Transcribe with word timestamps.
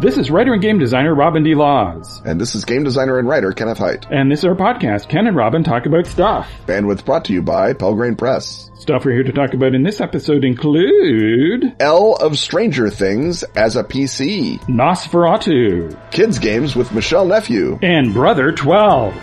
This 0.00 0.16
is 0.16 0.30
writer 0.30 0.54
and 0.54 0.62
game 0.62 0.78
designer 0.78 1.14
Robin 1.14 1.42
D. 1.42 1.54
Laws. 1.54 2.22
And 2.24 2.40
this 2.40 2.54
is 2.54 2.64
game 2.64 2.84
designer 2.84 3.18
and 3.18 3.28
writer 3.28 3.52
Kenneth 3.52 3.76
Hite. 3.76 4.06
And 4.10 4.32
this 4.32 4.38
is 4.38 4.44
our 4.46 4.54
podcast, 4.54 5.10
Ken 5.10 5.26
and 5.26 5.36
Robin 5.36 5.62
Talk 5.62 5.84
About 5.84 6.06
Stuff. 6.06 6.50
Bandwidth 6.66 7.04
brought 7.04 7.26
to 7.26 7.34
you 7.34 7.42
by 7.42 7.74
Pelgrane 7.74 8.16
Press. 8.16 8.70
Stuff 8.78 9.04
we're 9.04 9.12
here 9.12 9.24
to 9.24 9.32
talk 9.32 9.52
about 9.52 9.74
in 9.74 9.82
this 9.82 10.00
episode 10.00 10.42
include... 10.42 11.76
L 11.80 12.14
of 12.14 12.38
Stranger 12.38 12.88
Things 12.88 13.42
as 13.54 13.76
a 13.76 13.84
PC. 13.84 14.58
Nosferatu. 14.62 16.10
Kids 16.12 16.38
Games 16.38 16.74
with 16.74 16.90
Michelle 16.92 17.26
Nephew. 17.26 17.78
And 17.82 18.14
Brother 18.14 18.52
12. 18.52 19.14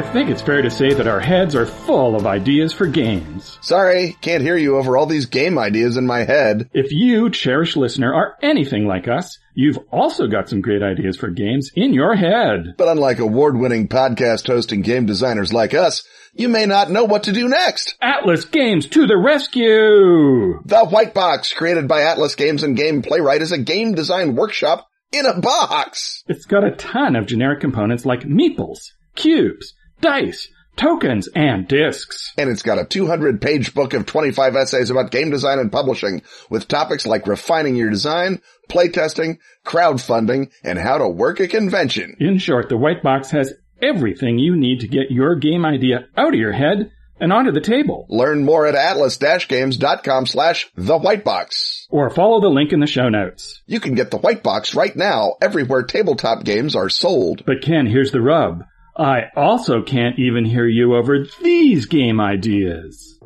I 0.00 0.12
think 0.12 0.30
it's 0.30 0.40
fair 0.40 0.62
to 0.62 0.70
say 0.70 0.94
that 0.94 1.06
our 1.06 1.20
heads 1.20 1.54
are 1.54 1.66
full 1.66 2.16
of 2.16 2.24
ideas 2.24 2.72
for 2.72 2.86
games. 2.86 3.58
Sorry, 3.60 4.16
can't 4.22 4.42
hear 4.42 4.56
you 4.56 4.78
over 4.78 4.96
all 4.96 5.04
these 5.04 5.26
game 5.26 5.58
ideas 5.58 5.98
in 5.98 6.06
my 6.06 6.20
head. 6.20 6.70
If 6.72 6.90
you, 6.90 7.28
cherished 7.28 7.76
listener, 7.76 8.14
are 8.14 8.34
anything 8.40 8.86
like 8.86 9.08
us, 9.08 9.38
you've 9.52 9.78
also 9.92 10.26
got 10.26 10.48
some 10.48 10.62
great 10.62 10.82
ideas 10.82 11.18
for 11.18 11.28
games 11.28 11.70
in 11.74 11.92
your 11.92 12.16
head. 12.16 12.76
But 12.78 12.88
unlike 12.88 13.18
award-winning 13.18 13.88
podcast 13.88 14.46
hosting 14.46 14.80
game 14.80 15.04
designers 15.04 15.52
like 15.52 15.74
us, 15.74 16.02
you 16.32 16.48
may 16.48 16.64
not 16.64 16.90
know 16.90 17.04
what 17.04 17.24
to 17.24 17.32
do 17.32 17.46
next. 17.46 17.94
Atlas 18.00 18.46
Games 18.46 18.86
to 18.88 19.06
the 19.06 19.18
rescue! 19.18 20.62
The 20.64 20.86
White 20.88 21.12
Box, 21.12 21.52
created 21.52 21.88
by 21.88 22.04
Atlas 22.04 22.36
Games 22.36 22.62
and 22.62 22.74
Gameplaywright, 22.74 23.42
is 23.42 23.52
a 23.52 23.58
game 23.58 23.92
design 23.92 24.34
workshop 24.34 24.88
in 25.12 25.26
a 25.26 25.38
box. 25.38 26.24
It's 26.26 26.46
got 26.46 26.64
a 26.64 26.74
ton 26.74 27.16
of 27.16 27.26
generic 27.26 27.60
components 27.60 28.06
like 28.06 28.22
meeples, 28.22 28.92
cubes, 29.14 29.74
dice, 30.00 30.48
tokens, 30.76 31.28
and 31.34 31.68
discs. 31.68 32.32
And 32.38 32.50
it's 32.50 32.62
got 32.62 32.78
a 32.78 32.84
200 32.84 33.40
page 33.40 33.74
book 33.74 33.94
of 33.94 34.06
25 34.06 34.56
essays 34.56 34.90
about 34.90 35.10
game 35.10 35.30
design 35.30 35.58
and 35.58 35.70
publishing 35.70 36.22
with 36.48 36.68
topics 36.68 37.06
like 37.06 37.26
refining 37.26 37.76
your 37.76 37.90
design, 37.90 38.40
playtesting, 38.68 39.38
crowdfunding, 39.64 40.50
and 40.64 40.78
how 40.78 40.98
to 40.98 41.08
work 41.08 41.40
a 41.40 41.48
convention. 41.48 42.16
In 42.20 42.38
short, 42.38 42.68
the 42.68 42.76
White 42.76 43.02
Box 43.02 43.30
has 43.30 43.52
everything 43.82 44.38
you 44.38 44.56
need 44.56 44.80
to 44.80 44.88
get 44.88 45.10
your 45.10 45.36
game 45.36 45.64
idea 45.64 46.06
out 46.16 46.34
of 46.34 46.40
your 46.40 46.52
head 46.52 46.90
and 47.20 47.32
onto 47.32 47.52
the 47.52 47.60
table. 47.60 48.06
Learn 48.08 48.44
more 48.44 48.66
at 48.66 48.74
atlas-games.com 48.74 50.26
slash 50.26 50.70
the 50.74 50.98
white 50.98 51.24
box. 51.24 51.86
Or 51.90 52.08
follow 52.08 52.40
the 52.40 52.48
link 52.48 52.72
in 52.72 52.80
the 52.80 52.86
show 52.86 53.08
notes. 53.08 53.60
You 53.66 53.78
can 53.80 53.94
get 53.94 54.10
the 54.10 54.18
white 54.18 54.42
box 54.42 54.74
right 54.74 54.94
now 54.96 55.34
everywhere 55.42 55.82
tabletop 55.82 56.44
games 56.44 56.74
are 56.74 56.88
sold. 56.88 57.44
But 57.44 57.62
Ken, 57.62 57.86
here's 57.86 58.12
the 58.12 58.22
rub. 58.22 58.64
I 58.96 59.24
also 59.36 59.82
can't 59.82 60.18
even 60.18 60.44
hear 60.44 60.66
you 60.66 60.96
over 60.96 61.24
these 61.42 61.86
game 61.86 62.20
ideas. 62.20 63.18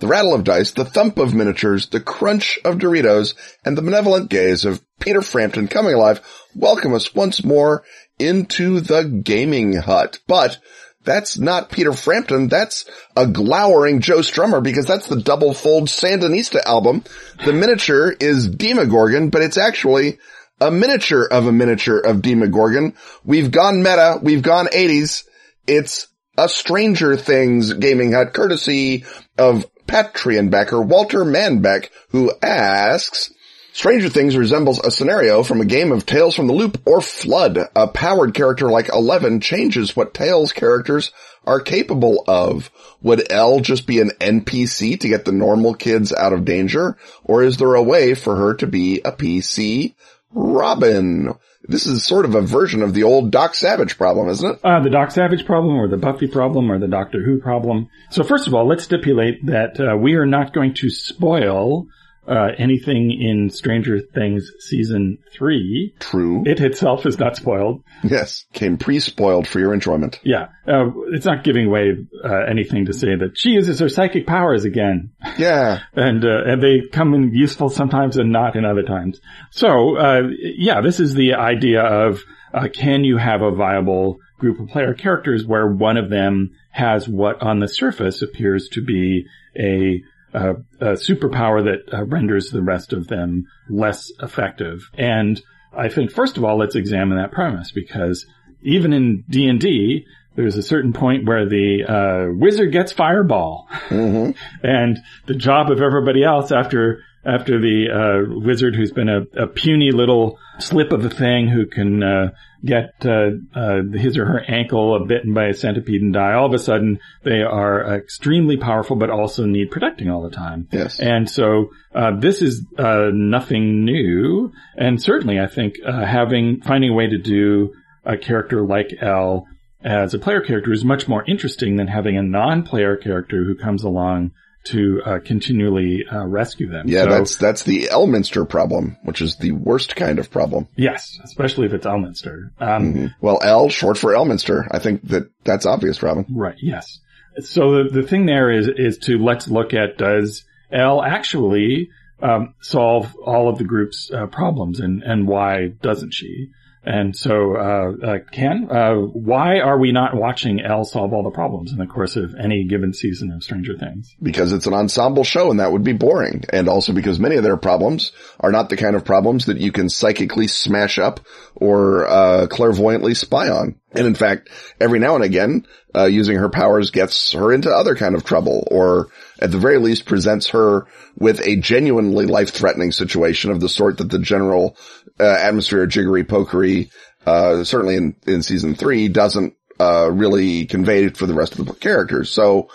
The 0.00 0.06
rattle 0.06 0.34
of 0.34 0.44
dice, 0.44 0.70
the 0.70 0.86
thump 0.86 1.18
of 1.18 1.34
miniatures, 1.34 1.88
the 1.88 2.00
crunch 2.00 2.58
of 2.64 2.78
Doritos, 2.78 3.34
and 3.66 3.76
the 3.76 3.82
benevolent 3.82 4.30
gaze 4.30 4.64
of 4.64 4.82
Peter 4.98 5.20
Frampton 5.20 5.68
coming 5.68 5.92
alive 5.92 6.20
welcome 6.54 6.94
us 6.94 7.14
once 7.14 7.44
more 7.44 7.82
into 8.18 8.80
the 8.80 9.04
gaming 9.04 9.74
hut. 9.74 10.18
But 10.26 10.58
that's 11.04 11.38
not 11.38 11.70
Peter 11.70 11.92
Frampton. 11.92 12.48
That's 12.48 12.84
a 13.16 13.26
glowering 13.26 14.00
Joe 14.00 14.18
Strummer 14.18 14.62
because 14.62 14.86
that's 14.86 15.06
the 15.06 15.20
double 15.20 15.54
fold 15.54 15.88
Sandinista 15.88 16.60
album. 16.64 17.04
The 17.44 17.52
miniature 17.52 18.14
is 18.20 18.48
Demogorgon, 18.48 19.30
but 19.30 19.42
it's 19.42 19.58
actually 19.58 20.18
a 20.60 20.70
miniature 20.70 21.24
of 21.24 21.46
a 21.46 21.52
miniature 21.52 21.98
of 21.98 22.20
Demogorgon. 22.20 22.94
We've 23.24 23.50
gone 23.50 23.82
meta. 23.82 24.18
We've 24.22 24.42
gone 24.42 24.66
80s. 24.66 25.24
It's 25.66 26.08
a 26.36 26.48
Stranger 26.48 27.16
Things 27.16 27.72
gaming 27.72 28.12
hut 28.12 28.34
courtesy 28.34 29.04
of 29.38 29.66
Patreon 29.86 30.50
backer 30.50 30.80
Walter 30.80 31.24
Manbeck 31.24 31.88
who 32.10 32.32
asks, 32.42 33.32
Stranger 33.72 34.08
Things 34.08 34.36
resembles 34.36 34.80
a 34.80 34.90
scenario 34.90 35.42
from 35.42 35.60
a 35.60 35.64
game 35.64 35.92
of 35.92 36.04
Tales 36.04 36.34
from 36.34 36.48
the 36.48 36.52
Loop 36.52 36.80
or 36.86 37.00
Flood. 37.00 37.58
A 37.76 37.86
powered 37.86 38.34
character 38.34 38.68
like 38.68 38.88
Eleven 38.88 39.40
changes 39.40 39.94
what 39.94 40.12
Tales 40.12 40.52
characters 40.52 41.12
are 41.44 41.60
capable 41.60 42.24
of. 42.26 42.70
Would 43.02 43.30
L 43.32 43.60
just 43.60 43.86
be 43.86 44.00
an 44.00 44.10
NPC 44.20 44.98
to 45.00 45.08
get 45.08 45.24
the 45.24 45.32
normal 45.32 45.74
kids 45.74 46.12
out 46.12 46.32
of 46.32 46.44
danger? 46.44 46.96
Or 47.24 47.42
is 47.42 47.56
there 47.56 47.74
a 47.74 47.82
way 47.82 48.14
for 48.14 48.36
her 48.36 48.54
to 48.54 48.66
be 48.66 49.00
a 49.04 49.12
PC? 49.12 49.94
Robin. 50.32 51.34
This 51.62 51.86
is 51.86 52.04
sort 52.04 52.24
of 52.24 52.34
a 52.34 52.40
version 52.40 52.82
of 52.82 52.94
the 52.94 53.02
old 53.02 53.30
Doc 53.30 53.54
Savage 53.54 53.96
problem, 53.96 54.28
isn't 54.28 54.50
it? 54.50 54.60
Uh, 54.64 54.80
the 54.80 54.90
Doc 54.90 55.10
Savage 55.10 55.44
problem 55.44 55.76
or 55.76 55.88
the 55.88 55.96
Buffy 55.96 56.26
problem 56.26 56.70
or 56.70 56.78
the 56.78 56.88
Doctor 56.88 57.22
Who 57.22 57.40
problem. 57.40 57.88
So 58.10 58.24
first 58.24 58.46
of 58.46 58.54
all, 58.54 58.66
let's 58.66 58.84
stipulate 58.84 59.46
that 59.46 59.78
uh, 59.78 59.96
we 59.96 60.14
are 60.14 60.26
not 60.26 60.52
going 60.52 60.74
to 60.74 60.90
spoil 60.90 61.86
uh, 62.28 62.48
anything 62.58 63.10
in 63.10 63.50
Stranger 63.50 64.00
Things 64.00 64.50
season 64.60 65.18
three. 65.32 65.94
True. 65.98 66.42
It 66.46 66.60
itself 66.60 67.06
is 67.06 67.18
not 67.18 67.36
spoiled. 67.36 67.82
Yes, 68.04 68.44
came 68.52 68.76
pre-spoiled 68.76 69.48
for 69.48 69.58
your 69.58 69.74
enjoyment. 69.74 70.20
Yeah, 70.22 70.48
uh, 70.66 70.90
it's 71.12 71.26
not 71.26 71.44
giving 71.44 71.66
away 71.66 71.96
uh, 72.24 72.44
anything 72.48 72.86
to 72.86 72.92
say 72.92 73.14
that 73.16 73.36
she 73.36 73.50
uses 73.50 73.80
her 73.80 73.88
psychic 73.88 74.26
powers 74.26 74.64
again. 74.64 75.12
Yeah, 75.38 75.80
and 75.94 76.22
uh, 76.22 76.44
and 76.44 76.62
they 76.62 76.82
come 76.92 77.14
in 77.14 77.32
useful 77.32 77.70
sometimes 77.70 78.18
and 78.18 78.30
not 78.30 78.56
in 78.56 78.66
other 78.66 78.82
times. 78.82 79.20
So 79.50 79.96
uh, 79.96 80.22
yeah, 80.38 80.82
this 80.82 81.00
is 81.00 81.14
the 81.14 81.34
idea 81.34 81.80
of 81.82 82.20
uh, 82.52 82.68
can 82.68 83.04
you 83.04 83.16
have 83.16 83.40
a 83.40 83.50
viable 83.50 84.18
group 84.38 84.60
of 84.60 84.68
player 84.68 84.92
characters 84.92 85.46
where 85.46 85.66
one 85.66 85.96
of 85.96 86.10
them 86.10 86.50
has 86.70 87.08
what 87.08 87.40
on 87.42 87.60
the 87.60 87.68
surface 87.68 88.22
appears 88.22 88.68
to 88.70 88.84
be 88.84 89.26
a 89.56 90.02
uh, 90.34 90.54
a 90.80 90.92
superpower 90.92 91.64
that 91.64 91.92
uh, 91.92 92.04
renders 92.04 92.50
the 92.50 92.62
rest 92.62 92.92
of 92.92 93.08
them 93.08 93.46
less 93.68 94.10
effective. 94.20 94.90
And 94.94 95.40
I 95.76 95.88
think 95.88 96.12
first 96.12 96.36
of 96.36 96.44
all, 96.44 96.58
let's 96.58 96.74
examine 96.74 97.18
that 97.18 97.32
premise 97.32 97.72
because 97.72 98.26
even 98.62 98.92
in 98.92 99.24
D 99.28 99.48
and 99.48 99.60
D, 99.60 100.06
there's 100.36 100.56
a 100.56 100.62
certain 100.62 100.92
point 100.92 101.26
where 101.26 101.48
the 101.48 101.84
uh, 101.84 102.32
wizard 102.32 102.72
gets 102.72 102.92
fireball, 102.92 103.68
mm-hmm. 103.88 104.30
and 104.66 104.98
the 105.26 105.34
job 105.34 105.70
of 105.70 105.80
everybody 105.80 106.22
else 106.22 106.52
after 106.52 107.02
after 107.24 107.60
the 107.60 107.88
uh, 107.90 108.40
wizard 108.40 108.74
who's 108.74 108.92
been 108.92 109.08
a, 109.08 109.22
a, 109.36 109.46
puny 109.46 109.90
little 109.92 110.38
slip 110.58 110.90
of 110.90 111.04
a 111.04 111.10
thing 111.10 111.48
who 111.48 111.66
can 111.66 112.02
uh, 112.02 112.30
get 112.64 112.94
uh, 113.04 113.30
uh, 113.54 113.82
his 113.92 114.16
or 114.16 114.24
her 114.24 114.42
ankle 114.48 115.04
bitten 115.06 115.34
by 115.34 115.46
a 115.46 115.54
centipede 115.54 116.00
and 116.00 116.14
die, 116.14 116.32
all 116.32 116.46
of 116.46 116.54
a 116.54 116.58
sudden 116.58 116.98
they 117.22 117.42
are 117.42 117.96
extremely 117.96 118.56
powerful 118.56 118.96
but 118.96 119.10
also 119.10 119.44
need 119.44 119.70
protecting 119.70 120.10
all 120.10 120.22
the 120.22 120.30
time. 120.30 120.66
Yes. 120.72 120.98
And 120.98 121.28
so 121.28 121.72
uh, 121.94 122.18
this 122.18 122.40
is 122.40 122.64
uh, 122.78 123.10
nothing 123.12 123.84
new, 123.84 124.52
and 124.76 125.00
certainly 125.00 125.38
I 125.38 125.46
think 125.46 125.74
having 125.84 126.62
finding 126.62 126.90
a 126.90 126.94
way 126.94 127.08
to 127.08 127.18
do 127.18 127.74
a 128.04 128.16
character 128.16 128.64
like 128.64 128.94
L 129.00 129.46
as 129.82 130.14
a 130.14 130.18
player 130.18 130.40
character 130.40 130.72
is 130.72 130.84
much 130.84 131.08
more 131.08 131.24
interesting 131.26 131.76
than 131.76 131.86
having 131.86 132.16
a 132.16 132.22
non-player 132.22 132.96
character 132.96 133.44
who 133.44 133.54
comes 133.54 133.82
along 133.82 134.32
to 134.64 135.00
uh, 135.04 135.18
continually 135.24 136.04
uh, 136.10 136.26
rescue 136.26 136.68
them. 136.68 136.86
Yeah, 136.88 137.04
so, 137.04 137.10
that's 137.10 137.36
that's 137.36 137.62
the 137.62 137.88
Elminster 137.92 138.48
problem, 138.48 138.96
which 139.02 139.20
is 139.22 139.36
the 139.36 139.52
worst 139.52 139.96
kind 139.96 140.18
of 140.18 140.30
problem. 140.30 140.68
Yes, 140.76 141.18
especially 141.24 141.66
if 141.66 141.72
it's 141.72 141.86
Elminster. 141.86 142.50
Um, 142.60 142.94
mm-hmm. 142.94 143.06
Well, 143.20 143.40
L 143.42 143.68
short 143.68 143.96
for 143.96 144.12
Elminster. 144.12 144.66
I 144.70 144.78
think 144.78 145.08
that 145.08 145.30
that's 145.44 145.66
obvious, 145.66 146.02
Robin. 146.02 146.26
Right. 146.30 146.56
Yes. 146.60 147.00
So 147.38 147.84
the 147.84 147.90
the 147.90 148.02
thing 148.02 148.26
there 148.26 148.50
is 148.50 148.68
is 148.68 148.98
to 148.98 149.18
let's 149.18 149.48
look 149.48 149.72
at 149.72 149.96
does 149.96 150.44
L 150.70 151.02
actually 151.02 151.90
um, 152.22 152.54
solve 152.60 153.16
all 153.16 153.48
of 153.48 153.58
the 153.58 153.64
group's 153.64 154.10
uh, 154.12 154.26
problems, 154.26 154.80
and 154.80 155.02
and 155.02 155.26
why 155.26 155.68
doesn't 155.68 156.12
she? 156.12 156.50
And 156.82 157.14
so, 157.14 157.56
uh, 157.56 157.92
uh, 158.06 158.18
Ken, 158.32 158.68
uh, 158.70 158.94
why 158.94 159.58
are 159.60 159.78
we 159.78 159.92
not 159.92 160.14
watching 160.14 160.60
Elle 160.60 160.84
solve 160.84 161.12
all 161.12 161.22
the 161.22 161.30
problems 161.30 161.72
in 161.72 161.78
the 161.78 161.86
course 161.86 162.16
of 162.16 162.34
any 162.34 162.64
given 162.64 162.94
season 162.94 163.32
of 163.32 163.42
Stranger 163.42 163.76
Things? 163.76 164.16
Because 164.22 164.54
it's 164.54 164.66
an 164.66 164.72
ensemble 164.72 165.24
show 165.24 165.50
and 165.50 165.60
that 165.60 165.72
would 165.72 165.84
be 165.84 165.92
boring. 165.92 166.44
And 166.48 166.68
also 166.68 166.94
because 166.94 167.20
many 167.20 167.36
of 167.36 167.42
their 167.42 167.58
problems 167.58 168.12
are 168.38 168.50
not 168.50 168.70
the 168.70 168.78
kind 168.78 168.96
of 168.96 169.04
problems 169.04 169.46
that 169.46 169.58
you 169.58 169.72
can 169.72 169.90
psychically 169.90 170.46
smash 170.46 170.98
up 170.98 171.20
or, 171.54 172.06
uh, 172.08 172.46
clairvoyantly 172.46 173.12
spy 173.12 173.50
on. 173.50 173.74
And 173.92 174.06
in 174.06 174.14
fact, 174.14 174.48
every 174.80 175.00
now 175.00 175.16
and 175.16 175.24
again, 175.24 175.66
uh, 175.94 176.06
using 176.06 176.36
her 176.36 176.48
powers 176.48 176.90
gets 176.90 177.32
her 177.32 177.52
into 177.52 177.70
other 177.70 177.94
kind 177.94 178.14
of 178.14 178.24
trouble 178.24 178.66
or 178.70 179.08
at 179.40 179.50
the 179.50 179.58
very 179.58 179.78
least 179.78 180.04
presents 180.04 180.50
her 180.50 180.86
with 181.16 181.40
a 181.46 181.56
genuinely 181.56 182.26
life-threatening 182.26 182.92
situation 182.92 183.50
of 183.50 183.60
the 183.60 183.68
sort 183.68 183.98
that 183.98 184.10
the 184.10 184.18
general 184.18 184.76
uh, 185.18 185.24
atmosphere 185.24 185.82
of 185.82 185.88
jiggery 185.88 186.24
pokery, 186.24 186.90
uh, 187.26 187.64
certainly 187.64 187.96
in, 187.96 188.16
in 188.26 188.42
season 188.42 188.74
three 188.74 189.08
doesn't, 189.08 189.54
uh, 189.78 190.10
really 190.12 190.66
convey 190.66 191.08
for 191.08 191.26
the 191.26 191.34
rest 191.34 191.58
of 191.58 191.66
the 191.66 191.72
characters. 191.72 192.30
So 192.30 192.68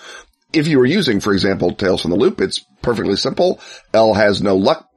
if 0.51 0.67
you 0.67 0.79
were 0.79 0.85
using, 0.85 1.19
for 1.19 1.33
example, 1.33 1.71
Tales 1.71 2.01
from 2.01 2.11
the 2.11 2.17
Loop, 2.17 2.41
it's 2.41 2.65
perfectly 2.81 3.15
simple. 3.15 3.59
L 3.93 4.13
has 4.13 4.41
no 4.41 4.55
luck 4.55 4.89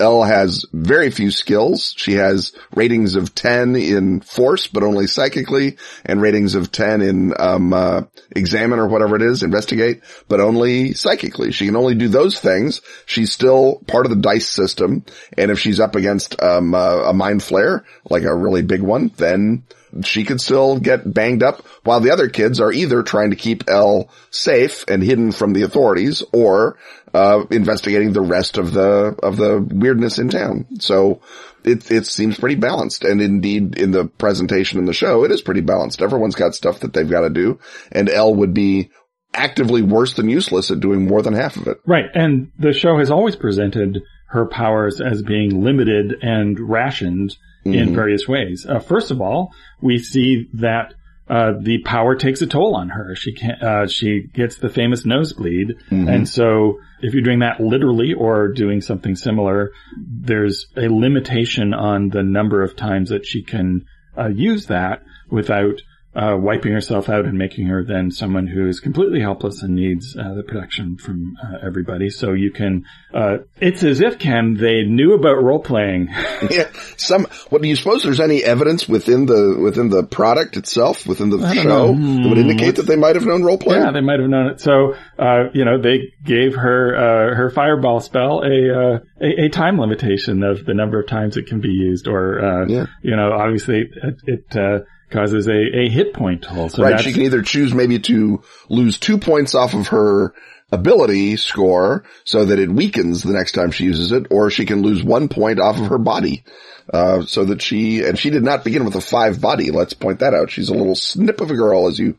Elle 0.00 0.24
has 0.24 0.66
very 0.72 1.10
few 1.10 1.30
skills. 1.30 1.94
She 1.96 2.14
has 2.14 2.52
ratings 2.74 3.14
of 3.14 3.32
10 3.34 3.76
in 3.76 4.20
force, 4.20 4.66
but 4.66 4.82
only 4.82 5.06
psychically, 5.06 5.76
and 6.04 6.20
ratings 6.20 6.56
of 6.56 6.72
10 6.72 7.00
in, 7.00 7.34
um, 7.38 7.72
uh, 7.72 8.02
examine 8.34 8.80
or 8.80 8.88
whatever 8.88 9.14
it 9.14 9.22
is, 9.22 9.44
investigate, 9.44 10.02
but 10.28 10.40
only 10.40 10.94
psychically. 10.94 11.52
She 11.52 11.66
can 11.66 11.76
only 11.76 11.94
do 11.94 12.08
those 12.08 12.40
things. 12.40 12.80
She's 13.06 13.32
still 13.32 13.82
part 13.86 14.04
of 14.04 14.10
the 14.10 14.20
dice 14.20 14.48
system. 14.48 15.04
And 15.38 15.52
if 15.52 15.60
she's 15.60 15.78
up 15.78 15.94
against, 15.94 16.42
um, 16.42 16.74
uh, 16.74 17.04
a 17.04 17.12
mind 17.12 17.40
flayer, 17.40 17.84
like 18.10 18.24
a 18.24 18.34
really 18.34 18.62
big 18.62 18.82
one, 18.82 19.12
then 19.16 19.62
she 20.02 20.24
could 20.24 20.40
still 20.40 20.78
get 20.78 21.12
banged 21.12 21.42
up 21.42 21.64
while 21.84 22.00
the 22.00 22.10
other 22.10 22.28
kids 22.28 22.60
are 22.60 22.72
either 22.72 23.02
trying 23.02 23.30
to 23.30 23.36
keep 23.36 23.68
Elle 23.68 24.08
safe 24.30 24.84
and 24.88 25.02
hidden 25.02 25.32
from 25.32 25.52
the 25.52 25.62
authorities 25.62 26.22
or 26.32 26.76
uh, 27.12 27.44
investigating 27.50 28.12
the 28.12 28.20
rest 28.20 28.58
of 28.58 28.72
the, 28.72 29.16
of 29.22 29.36
the 29.36 29.60
weirdness 29.60 30.18
in 30.18 30.28
town. 30.28 30.66
So 30.80 31.20
it, 31.64 31.90
it 31.90 32.06
seems 32.06 32.38
pretty 32.38 32.56
balanced. 32.56 33.04
And 33.04 33.20
indeed 33.20 33.78
in 33.78 33.92
the 33.92 34.06
presentation 34.06 34.78
in 34.78 34.86
the 34.86 34.92
show, 34.92 35.24
it 35.24 35.30
is 35.30 35.42
pretty 35.42 35.60
balanced. 35.60 36.02
Everyone's 36.02 36.34
got 36.34 36.54
stuff 36.54 36.80
that 36.80 36.92
they've 36.92 37.08
got 37.08 37.20
to 37.20 37.30
do 37.30 37.58
and 37.92 38.10
Elle 38.10 38.34
would 38.34 38.54
be 38.54 38.90
actively 39.32 39.82
worse 39.82 40.14
than 40.14 40.28
useless 40.28 40.70
at 40.70 40.80
doing 40.80 41.06
more 41.06 41.22
than 41.22 41.34
half 41.34 41.56
of 41.56 41.66
it. 41.66 41.78
Right. 41.86 42.06
And 42.14 42.52
the 42.58 42.72
show 42.72 42.98
has 42.98 43.10
always 43.10 43.36
presented 43.36 44.00
her 44.28 44.46
powers 44.46 45.00
as 45.00 45.22
being 45.22 45.62
limited 45.62 46.14
and 46.22 46.58
rationed 46.58 47.36
mm-hmm. 47.64 47.74
in 47.74 47.94
various 47.94 48.28
ways. 48.28 48.66
Uh, 48.68 48.78
first 48.78 49.10
of 49.10 49.20
all, 49.20 49.52
we 49.80 49.98
see 49.98 50.48
that 50.54 50.94
uh, 51.28 51.52
the 51.58 51.78
power 51.78 52.14
takes 52.16 52.42
a 52.42 52.46
toll 52.46 52.76
on 52.76 52.90
her. 52.90 53.16
She 53.16 53.32
can't, 53.32 53.62
uh, 53.62 53.86
she 53.86 54.22
gets 54.22 54.56
the 54.56 54.68
famous 54.68 55.06
nosebleed. 55.06 55.76
Mm-hmm. 55.90 56.08
And 56.08 56.28
so 56.28 56.80
if 57.00 57.14
you're 57.14 57.22
doing 57.22 57.38
that 57.38 57.60
literally 57.60 58.12
or 58.12 58.48
doing 58.48 58.82
something 58.82 59.16
similar, 59.16 59.72
there's 59.96 60.66
a 60.76 60.88
limitation 60.88 61.72
on 61.72 62.10
the 62.10 62.22
number 62.22 62.62
of 62.62 62.76
times 62.76 63.08
that 63.08 63.24
she 63.24 63.42
can 63.42 63.86
uh, 64.18 64.28
use 64.28 64.66
that 64.66 65.02
without 65.30 65.80
uh, 66.14 66.36
wiping 66.38 66.72
herself 66.72 67.08
out 67.08 67.24
and 67.24 67.36
making 67.36 67.66
her 67.66 67.84
then 67.84 68.10
someone 68.10 68.46
who 68.46 68.68
is 68.68 68.78
completely 68.78 69.20
helpless 69.20 69.62
and 69.62 69.74
needs 69.74 70.16
uh, 70.16 70.34
the 70.34 70.42
protection 70.44 70.96
from 70.96 71.36
uh, 71.42 71.58
everybody. 71.66 72.08
So 72.08 72.32
you 72.32 72.52
can, 72.52 72.84
uh, 73.12 73.38
it's 73.60 73.82
as 73.82 74.00
if 74.00 74.18
Ken 74.18 74.54
they 74.54 74.84
knew 74.84 75.14
about 75.14 75.42
role 75.42 75.58
playing. 75.58 76.08
yeah, 76.50 76.70
some. 76.96 77.26
What 77.50 77.62
do 77.62 77.68
you 77.68 77.76
suppose? 77.76 78.02
There's 78.02 78.20
any 78.20 78.44
evidence 78.44 78.88
within 78.88 79.26
the 79.26 79.58
within 79.60 79.88
the 79.88 80.04
product 80.04 80.56
itself, 80.56 81.06
within 81.06 81.30
the 81.30 81.52
show, 81.54 81.92
know. 81.92 82.22
that 82.22 82.28
would 82.28 82.38
indicate 82.38 82.66
What's, 82.66 82.76
that 82.78 82.86
they 82.86 82.96
might 82.96 83.16
have 83.16 83.26
known 83.26 83.42
role 83.42 83.58
playing? 83.58 83.82
Yeah, 83.82 83.90
they 83.90 84.00
might 84.00 84.20
have 84.20 84.28
known 84.28 84.48
it. 84.52 84.60
So 84.60 84.94
uh, 85.18 85.50
you 85.52 85.64
know, 85.64 85.80
they 85.80 86.12
gave 86.24 86.54
her 86.54 86.94
uh, 86.94 87.34
her 87.34 87.50
fireball 87.50 88.00
spell 88.00 88.42
a, 88.44 89.00
a, 89.20 89.46
a 89.46 89.48
time 89.48 89.78
limitation 89.80 90.42
of 90.44 90.64
the 90.64 90.74
number 90.74 91.00
of 91.00 91.08
times 91.08 91.36
it 91.36 91.46
can 91.46 91.60
be 91.60 91.70
used, 91.70 92.06
or 92.06 92.66
yeah. 92.68 92.86
you 93.02 93.16
know, 93.16 93.32
obviously 93.32 93.88
it. 94.02 94.14
it 94.26 94.86
causes 95.14 95.48
a, 95.48 95.52
a 95.52 95.88
hit 95.88 96.12
point 96.12 96.42
toll. 96.42 96.68
So 96.68 96.82
right. 96.82 97.00
She 97.00 97.12
can 97.12 97.22
either 97.22 97.40
choose 97.40 97.72
maybe 97.72 97.98
to 98.00 98.42
lose 98.68 98.98
two 98.98 99.16
points 99.16 99.54
off 99.54 99.72
of 99.72 99.88
her 99.88 100.34
ability 100.70 101.36
score 101.36 102.04
so 102.24 102.44
that 102.44 102.58
it 102.58 102.70
weakens 102.70 103.22
the 103.22 103.32
next 103.32 103.52
time 103.52 103.70
she 103.70 103.84
uses 103.84 104.12
it, 104.12 104.26
or 104.30 104.50
she 104.50 104.66
can 104.66 104.82
lose 104.82 105.02
one 105.02 105.28
point 105.28 105.60
off 105.60 105.78
of 105.78 105.86
her 105.86 105.98
body. 105.98 106.44
Uh, 106.92 107.24
so 107.24 107.46
that 107.46 107.62
she, 107.62 108.04
and 108.04 108.18
she 108.18 108.28
did 108.28 108.42
not 108.42 108.62
begin 108.62 108.84
with 108.84 108.94
a 108.94 109.00
five 109.00 109.40
body. 109.40 109.70
Let's 109.70 109.94
point 109.94 110.18
that 110.18 110.34
out. 110.34 110.50
She's 110.50 110.68
a 110.68 110.74
little 110.74 110.94
snip 110.94 111.40
of 111.40 111.50
a 111.50 111.56
girl 111.56 111.86
as 111.86 111.98
you 111.98 112.18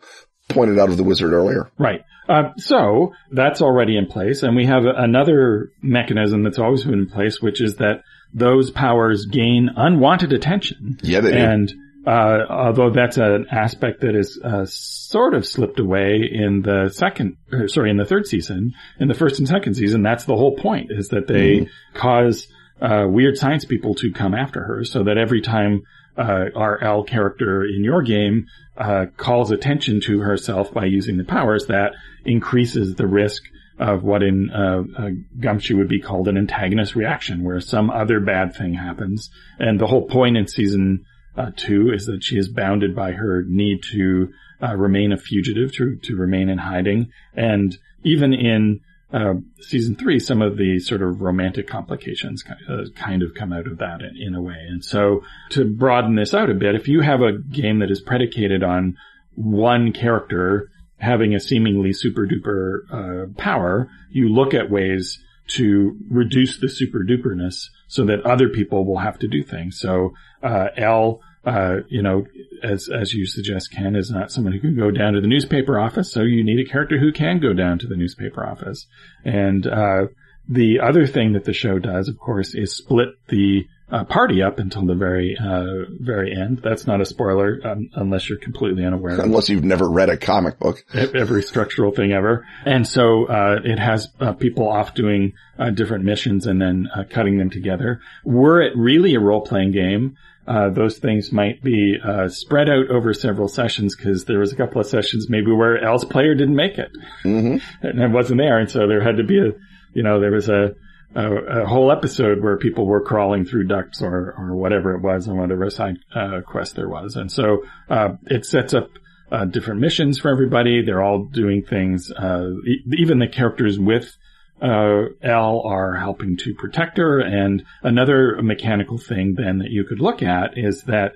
pointed 0.50 0.80
out 0.80 0.90
of 0.90 0.98
the 0.98 1.04
wizard 1.04 1.34
earlier. 1.34 1.70
Right. 1.78 2.02
Uh, 2.28 2.54
so 2.58 3.14
that's 3.32 3.62
already 3.62 3.96
in 3.96 4.08
place. 4.08 4.42
And 4.42 4.56
we 4.56 4.66
have 4.66 4.86
another 4.86 5.72
mechanism 5.84 6.44
that's 6.44 6.58
always 6.58 6.84
been 6.84 6.94
in 6.94 7.10
place, 7.10 7.40
which 7.40 7.62
is 7.62 7.76
that 7.76 8.02
those 8.34 8.72
powers 8.72 9.28
gain 9.28 9.70
unwanted 9.76 10.34
attention. 10.34 10.98
Yeah, 11.04 11.22
they 11.22 11.38
and, 11.38 11.68
do 11.68 11.76
uh, 12.06 12.46
although 12.50 12.92
that's 12.92 13.18
an 13.18 13.48
aspect 13.52 14.02
that 14.02 14.16
is 14.16 14.40
uh, 14.44 14.66
sort 14.68 15.34
of 15.34 15.46
slipped 15.46 15.80
away 15.80 16.30
in 16.32 16.62
the 16.62 16.90
second, 16.90 17.38
uh, 17.52 17.68
sorry, 17.68 17.90
in 17.90 17.98
the 17.98 18.06
third 18.06 18.28
season. 18.28 18.74
In 19.00 19.08
the 19.08 19.14
first 19.14 19.40
and 19.40 19.48
second 19.48 19.74
season, 19.74 20.04
that's 20.04 20.26
the 20.26 20.36
whole 20.36 20.56
point: 20.56 20.92
is 20.92 21.10
that 21.10 21.28
they 21.28 21.62
mm. 21.62 21.70
cause 21.94 22.48
uh, 22.82 23.06
weird 23.08 23.38
science 23.38 23.66
people 23.66 23.96
to 23.96 24.12
come 24.12 24.36
after 24.36 24.64
her, 24.64 24.84
so 24.84 25.04
that 25.04 25.18
every 25.18 25.42
time 25.42 25.84
uh, 26.18 26.46
our 26.56 26.82
L 26.84 27.04
character 27.04 27.66
in 27.66 27.84
your 27.84 28.02
game 28.02 28.48
uh, 28.78 29.06
calls 29.18 29.52
attention 29.52 30.02
to 30.02 30.20
herself 30.20 30.74
by 30.74 30.86
using 30.86 31.18
the 31.18 31.24
powers, 31.24 31.66
that 31.68 31.94
increases 32.24 32.96
the 32.96 33.08
risk 33.08 33.44
of 33.80 34.04
what 34.04 34.24
in 34.24 34.50
uh, 34.52 34.84
uh, 34.98 35.10
Gumshoe 35.40 35.78
would 35.78 35.90
be 35.90 36.00
called 36.00 36.28
an 36.28 36.38
antagonist 36.38 36.96
reaction, 36.96 37.44
where 37.44 37.60
some 37.60 37.90
other 37.90 38.20
bad 38.20 38.56
thing 38.56 38.74
happens. 38.74 39.30
And 39.60 39.80
the 39.80 39.88
whole 39.88 40.08
point 40.08 40.38
in 40.38 40.48
season 40.48 41.06
uh, 41.38 41.52
two 41.56 41.92
is 41.92 42.06
that 42.06 42.24
she 42.24 42.38
is 42.38 42.48
bounded 42.48 42.96
by 42.96 43.12
her 43.12 43.44
need 43.48 43.84
to 43.92 44.32
uh, 44.62 44.76
remain 44.76 45.12
a 45.12 45.18
fugitive, 45.18 45.74
to, 45.74 45.98
to 45.98 46.16
remain 46.16 46.50
in 46.50 46.58
hiding. 46.58 47.12
And 47.36 47.78
even 48.04 48.34
in 48.34 48.82
uh, 49.14 49.36
season 49.62 49.96
three, 49.96 50.20
some 50.20 50.42
of 50.42 50.58
the 50.58 50.80
sort 50.80 51.02
of 51.02 51.22
romantic 51.22 51.68
complications 51.68 52.44
uh, 52.70 52.86
kind 52.96 53.22
of 53.22 53.34
come 53.34 53.54
out 53.54 53.68
of 53.68 53.78
that 53.78 54.02
in, 54.02 54.18
in, 54.18 54.36
a 54.36 54.42
way. 54.42 54.58
And 54.68 54.84
so 54.84 55.24
to 55.52 55.66
broaden 55.66 56.16
this 56.16 56.34
out 56.34 56.50
a 56.50 56.54
bit, 56.54 56.76
if 56.76 56.88
you 56.88 57.02
have 57.02 57.22
a 57.22 57.38
game 57.38 57.80
that 57.80 57.92
is 57.92 58.02
predicated 58.02 58.64
on 58.64 58.98
one 59.36 59.92
character 59.92 60.70
having 60.98 61.36
a 61.36 61.40
seemingly 61.40 61.94
super 61.94 62.26
duper 62.26 62.80
uh, 62.92 63.28
power, 63.38 63.90
you 64.10 64.30
look 64.30 64.54
at 64.54 64.70
ways 64.70 65.20
to 65.48 65.98
reduce 66.10 66.60
the 66.60 66.70
super 66.70 67.04
duperness 67.04 67.70
so 67.88 68.06
that 68.06 68.26
other 68.26 68.50
people 68.50 68.86
will 68.86 69.00
have 69.00 69.20
to 69.20 69.28
do 69.28 69.44
things. 69.44 69.80
So, 69.80 70.14
uh, 70.44 70.68
Elle, 70.78 71.22
uh, 71.46 71.78
you 71.90 72.02
know, 72.02 72.26
as, 72.64 72.90
as 72.90 73.14
you 73.14 73.26
suggest, 73.26 73.72
Ken 73.72 73.96
is 73.96 74.10
not 74.10 74.32
someone 74.32 74.54
who 74.54 74.60
can 74.60 74.76
go 74.76 74.92
down 74.92 75.14
to 75.14 75.22
the 75.22 75.28
newspaper 75.28 75.80
office. 75.80 76.12
So 76.12 76.22
you 76.22 76.44
need 76.44 76.60
a 76.60 76.70
character 76.70 76.98
who 77.00 77.12
can 77.12 77.40
go 77.40 77.54
down 77.54 77.80
to 77.80 77.88
the 77.88 77.96
newspaper 77.96 78.46
office. 78.46 78.88
And, 79.24 79.68
uh, 79.68 80.08
the 80.48 80.80
other 80.80 81.08
thing 81.08 81.34
that 81.34 81.46
the 81.46 81.54
show 81.54 81.80
does, 81.80 82.08
of 82.08 82.20
course, 82.20 82.54
is 82.54 82.76
split 82.76 83.10
the 83.30 83.68
uh, 83.92 84.04
party 84.04 84.42
up 84.42 84.58
until 84.58 84.86
the 84.86 84.96
very 84.96 85.38
uh, 85.38 85.86
very 86.00 86.36
end. 86.36 86.60
That's 86.64 86.88
not 86.88 87.02
a 87.02 87.06
spoiler 87.06 87.60
um, 87.64 87.90
unless 87.94 88.28
you're 88.28 88.40
completely 88.40 88.84
unaware. 88.84 89.20
Unless 89.20 89.50
you've 89.50 89.64
never 89.64 89.88
read 89.88 90.10
a 90.10 90.18
comic 90.18 90.60
book. 90.60 90.84
Every 90.94 91.44
structural 91.44 91.92
thing 91.92 92.12
ever, 92.12 92.48
and 92.66 92.88
so 92.88 93.26
uh, 93.26 93.60
it 93.64 93.78
has 93.78 94.10
uh, 94.20 94.34
people 94.34 94.68
off 94.68 94.96
doing 94.96 95.34
uh, 95.60 95.70
different 95.70 96.04
missions 96.04 96.48
and 96.48 96.60
then 96.60 96.88
uh, 96.96 97.04
cutting 97.10 97.38
them 97.38 97.52
together. 97.52 98.02
Were 98.24 98.62
it 98.62 98.74
really 98.76 99.14
a 99.16 99.20
role 99.20 99.42
playing 99.42 99.72
game? 99.72 100.18
those 100.48 101.00
things 101.00 101.32
might 101.32 101.64
be 101.64 101.98
spread 102.28 102.70
out 102.70 102.90
over 102.92 103.16
several 103.16 103.48
sessions 103.48 103.96
because 103.96 104.26
there 104.26 104.38
was 104.38 104.54
a 104.54 104.56
couple 104.56 104.80
of 104.80 104.86
sessions 104.86 105.28
maybe 105.28 105.52
where 105.52 105.84
Elle's 105.84 106.06
player 106.06 106.36
didn't 106.36 106.56
make 106.56 106.78
it 106.78 106.92
mm-hmm. 107.24 107.58
and 107.86 108.00
it 108.00 108.12
wasn't 108.12 108.38
there, 108.38 108.60
and 108.60 108.70
so 108.70 108.88
there 108.88 109.02
had 109.02 109.18
to 109.18 109.24
be 109.24 109.40
a 109.40 109.52
you 109.94 110.04
know 110.04 110.20
there 110.20 110.32
was 110.32 110.50
a 110.50 110.76
a, 111.14 111.62
a, 111.62 111.66
whole 111.66 111.92
episode 111.92 112.42
where 112.42 112.58
people 112.58 112.86
were 112.86 113.02
crawling 113.02 113.46
through 113.46 113.68
ducts 113.68 114.02
or, 114.02 114.34
or 114.38 114.56
whatever 114.56 114.96
it 114.96 115.02
was 115.02 115.28
on 115.28 115.38
whatever 115.38 115.70
side 115.70 115.98
uh, 116.14 116.42
quest 116.46 116.76
there 116.76 116.90
was. 116.90 117.16
And 117.16 117.32
so 117.32 117.64
uh, 117.90 118.14
it 118.26 118.46
sets 118.46 118.74
up 118.74 118.90
uh, 119.32 119.46
different 119.46 119.82
missions 119.82 120.20
for 120.20 120.30
everybody. 120.30 120.84
They're 120.84 121.04
all 121.04 121.26
doing 121.26 121.64
things. 121.64 122.12
Uh, 122.12 122.52
e- 122.66 122.84
even 122.98 123.20
the 123.20 123.28
characters 123.28 123.80
with 123.80 124.18
uh, 124.62 125.04
Elle 125.22 125.62
are 125.66 125.96
helping 125.96 126.38
to 126.38 126.54
protect 126.54 126.98
her. 126.98 127.20
And 127.20 127.64
another 127.84 128.42
mechanical 128.42 128.98
thing 128.98 129.36
then 129.36 129.60
that 129.60 129.72
you 129.72 129.84
could 129.84 130.00
look 130.00 130.22
at 130.22 130.58
is 130.58 130.84
that 130.84 131.14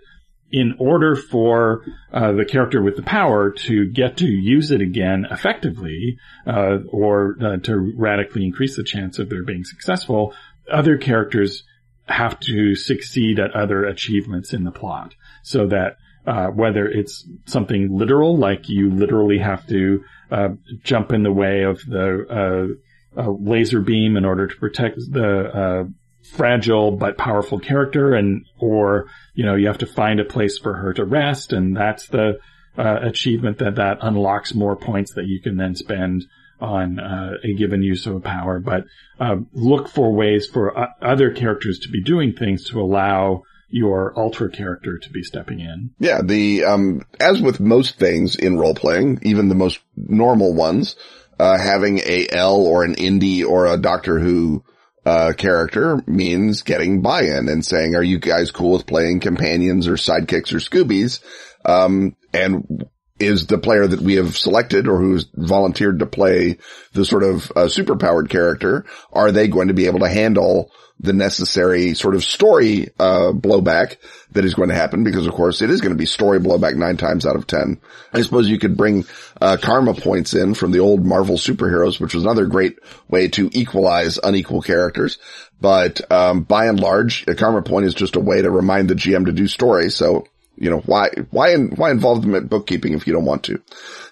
in 0.51 0.75
order 0.79 1.15
for 1.15 1.83
uh, 2.11 2.31
the 2.31 2.45
character 2.45 2.81
with 2.81 2.95
the 2.95 3.03
power 3.03 3.51
to 3.51 3.85
get 3.91 4.17
to 4.17 4.27
use 4.27 4.71
it 4.71 4.81
again 4.81 5.25
effectively, 5.29 6.17
uh, 6.47 6.77
or 6.89 7.35
uh, 7.41 7.57
to 7.57 7.93
radically 7.97 8.45
increase 8.45 8.75
the 8.75 8.83
chance 8.83 9.19
of 9.19 9.29
their 9.29 9.43
being 9.43 9.63
successful, 9.63 10.33
other 10.71 10.97
characters 10.97 11.63
have 12.05 12.39
to 12.39 12.75
succeed 12.75 13.39
at 13.39 13.55
other 13.55 13.85
achievements 13.85 14.53
in 14.53 14.63
the 14.63 14.71
plot. 14.71 15.13
So 15.43 15.67
that 15.67 15.97
uh, 16.25 16.47
whether 16.47 16.87
it's 16.87 17.27
something 17.45 17.95
literal, 17.95 18.37
like 18.37 18.67
you 18.69 18.91
literally 18.91 19.39
have 19.39 19.65
to 19.67 20.03
uh, 20.31 20.49
jump 20.83 21.11
in 21.11 21.23
the 21.23 21.31
way 21.31 21.63
of 21.63 21.79
the 21.85 22.77
uh, 23.17 23.29
laser 23.39 23.81
beam 23.81 24.17
in 24.17 24.25
order 24.25 24.47
to 24.47 24.55
protect 24.55 24.97
the 25.11 25.91
fragile 26.21 26.91
but 26.91 27.17
powerful 27.17 27.59
character 27.59 28.13
and 28.13 28.45
or 28.59 29.07
you 29.33 29.45
know 29.45 29.55
you 29.55 29.67
have 29.67 29.77
to 29.77 29.85
find 29.85 30.19
a 30.19 30.25
place 30.25 30.57
for 30.57 30.73
her 30.73 30.93
to 30.93 31.05
rest 31.05 31.53
and 31.53 31.75
that's 31.75 32.07
the 32.07 32.39
uh, 32.77 32.99
achievement 33.01 33.57
that 33.57 33.75
that 33.75 33.97
unlocks 34.01 34.53
more 34.53 34.75
points 34.75 35.13
that 35.13 35.25
you 35.25 35.41
can 35.41 35.57
then 35.57 35.75
spend 35.75 36.25
on 36.61 36.99
uh, 36.99 37.31
a 37.43 37.53
given 37.53 37.81
use 37.81 38.05
of 38.05 38.15
a 38.15 38.19
power 38.19 38.59
but 38.59 38.83
uh, 39.19 39.35
look 39.53 39.87
for 39.87 40.13
ways 40.13 40.45
for 40.45 40.77
uh, 40.77 40.87
other 41.01 41.31
characters 41.31 41.79
to 41.79 41.89
be 41.89 42.03
doing 42.03 42.33
things 42.33 42.65
to 42.69 42.79
allow 42.79 43.43
your 43.69 44.17
ultra 44.17 44.49
character 44.49 44.97
to 44.97 45.09
be 45.11 45.23
stepping 45.23 45.59
in. 45.59 45.91
Yeah, 45.99 46.21
the 46.23 46.65
um 46.65 47.05
as 47.19 47.41
with 47.41 47.59
most 47.59 47.97
things 47.97 48.35
in 48.35 48.57
role 48.57 48.73
playing, 48.73 49.19
even 49.23 49.47
the 49.47 49.55
most 49.55 49.79
normal 49.95 50.53
ones, 50.53 50.95
uh, 51.39 51.57
having 51.57 51.99
a 51.99 52.27
L 52.31 52.61
or 52.61 52.83
an 52.83 52.95
indie 52.95 53.45
or 53.45 53.67
a 53.67 53.77
Doctor 53.77 54.19
Who 54.19 54.63
uh, 55.05 55.33
character 55.37 56.03
means 56.07 56.61
getting 56.61 57.01
buy-in 57.01 57.49
and 57.49 57.65
saying, 57.65 57.95
are 57.95 58.03
you 58.03 58.19
guys 58.19 58.51
cool 58.51 58.73
with 58.73 58.85
playing 58.85 59.19
companions 59.19 59.87
or 59.87 59.93
sidekicks 59.93 60.53
or 60.53 60.57
Scoobies? 60.57 61.21
Um, 61.65 62.15
and 62.33 62.85
is 63.19 63.47
the 63.47 63.57
player 63.57 63.87
that 63.87 64.01
we 64.01 64.15
have 64.15 64.37
selected 64.37 64.87
or 64.87 64.97
who's 64.97 65.27
volunteered 65.33 65.99
to 65.99 66.05
play 66.05 66.57
the 66.93 67.05
sort 67.05 67.23
of 67.23 67.51
uh, 67.51 67.65
superpowered 67.65 68.29
character, 68.29 68.85
are 69.11 69.31
they 69.31 69.47
going 69.47 69.67
to 69.67 69.73
be 69.73 69.87
able 69.87 69.99
to 69.99 70.09
handle 70.09 70.71
the 71.01 71.13
necessary 71.13 71.93
sort 71.93 72.13
of 72.13 72.23
story 72.23 72.89
uh, 72.99 73.31
blowback 73.31 73.95
that 74.31 74.43
is 74.43 74.53
going 74.53 74.67
to 74.67 74.75
happen 74.75 75.03
because 75.03 75.25
of 75.25 75.33
course 75.33 75.61
it 75.61 75.69
is 75.69 75.79
going 75.79 75.93
to 75.93 75.97
be 75.97 76.05
story 76.05 76.39
blowback 76.39 76.75
nine 76.75 76.97
times 76.97 77.25
out 77.25 77.37
of 77.37 77.47
ten. 77.47 77.79
I 78.13 78.21
suppose 78.21 78.49
you 78.49 78.59
could 78.59 78.75
bring 78.75 79.05
uh, 79.39 79.57
karma 79.61 79.93
points 79.93 80.33
in 80.33 80.55
from 80.55 80.71
the 80.71 80.79
old 80.79 81.05
Marvel 81.05 81.37
superheroes, 81.37 81.99
which 81.99 82.13
was 82.13 82.23
another 82.23 82.47
great 82.47 82.79
way 83.07 83.29
to 83.29 83.49
equalize 83.53 84.19
unequal 84.21 84.61
characters. 84.61 85.19
But 85.61 86.11
um, 86.11 86.43
by 86.43 86.67
and 86.67 86.79
large, 86.79 87.25
a 87.27 87.35
karma 87.35 87.61
point 87.61 87.85
is 87.85 87.93
just 87.93 88.17
a 88.17 88.21
way 88.21 88.41
to 88.41 88.51
remind 88.51 88.89
the 88.89 88.95
GM 88.95 89.25
to 89.25 89.31
do 89.31 89.47
story. 89.47 89.89
So 89.89 90.25
you 90.59 90.69
know, 90.69 90.79
why, 90.85 91.09
why, 91.31 91.55
why 91.55 91.89
involve 91.89 92.21
them 92.21 92.35
at 92.35 92.49
bookkeeping 92.49 92.93
if 92.93 93.07
you 93.07 93.13
don't 93.13 93.25
want 93.25 93.43
to? 93.45 93.61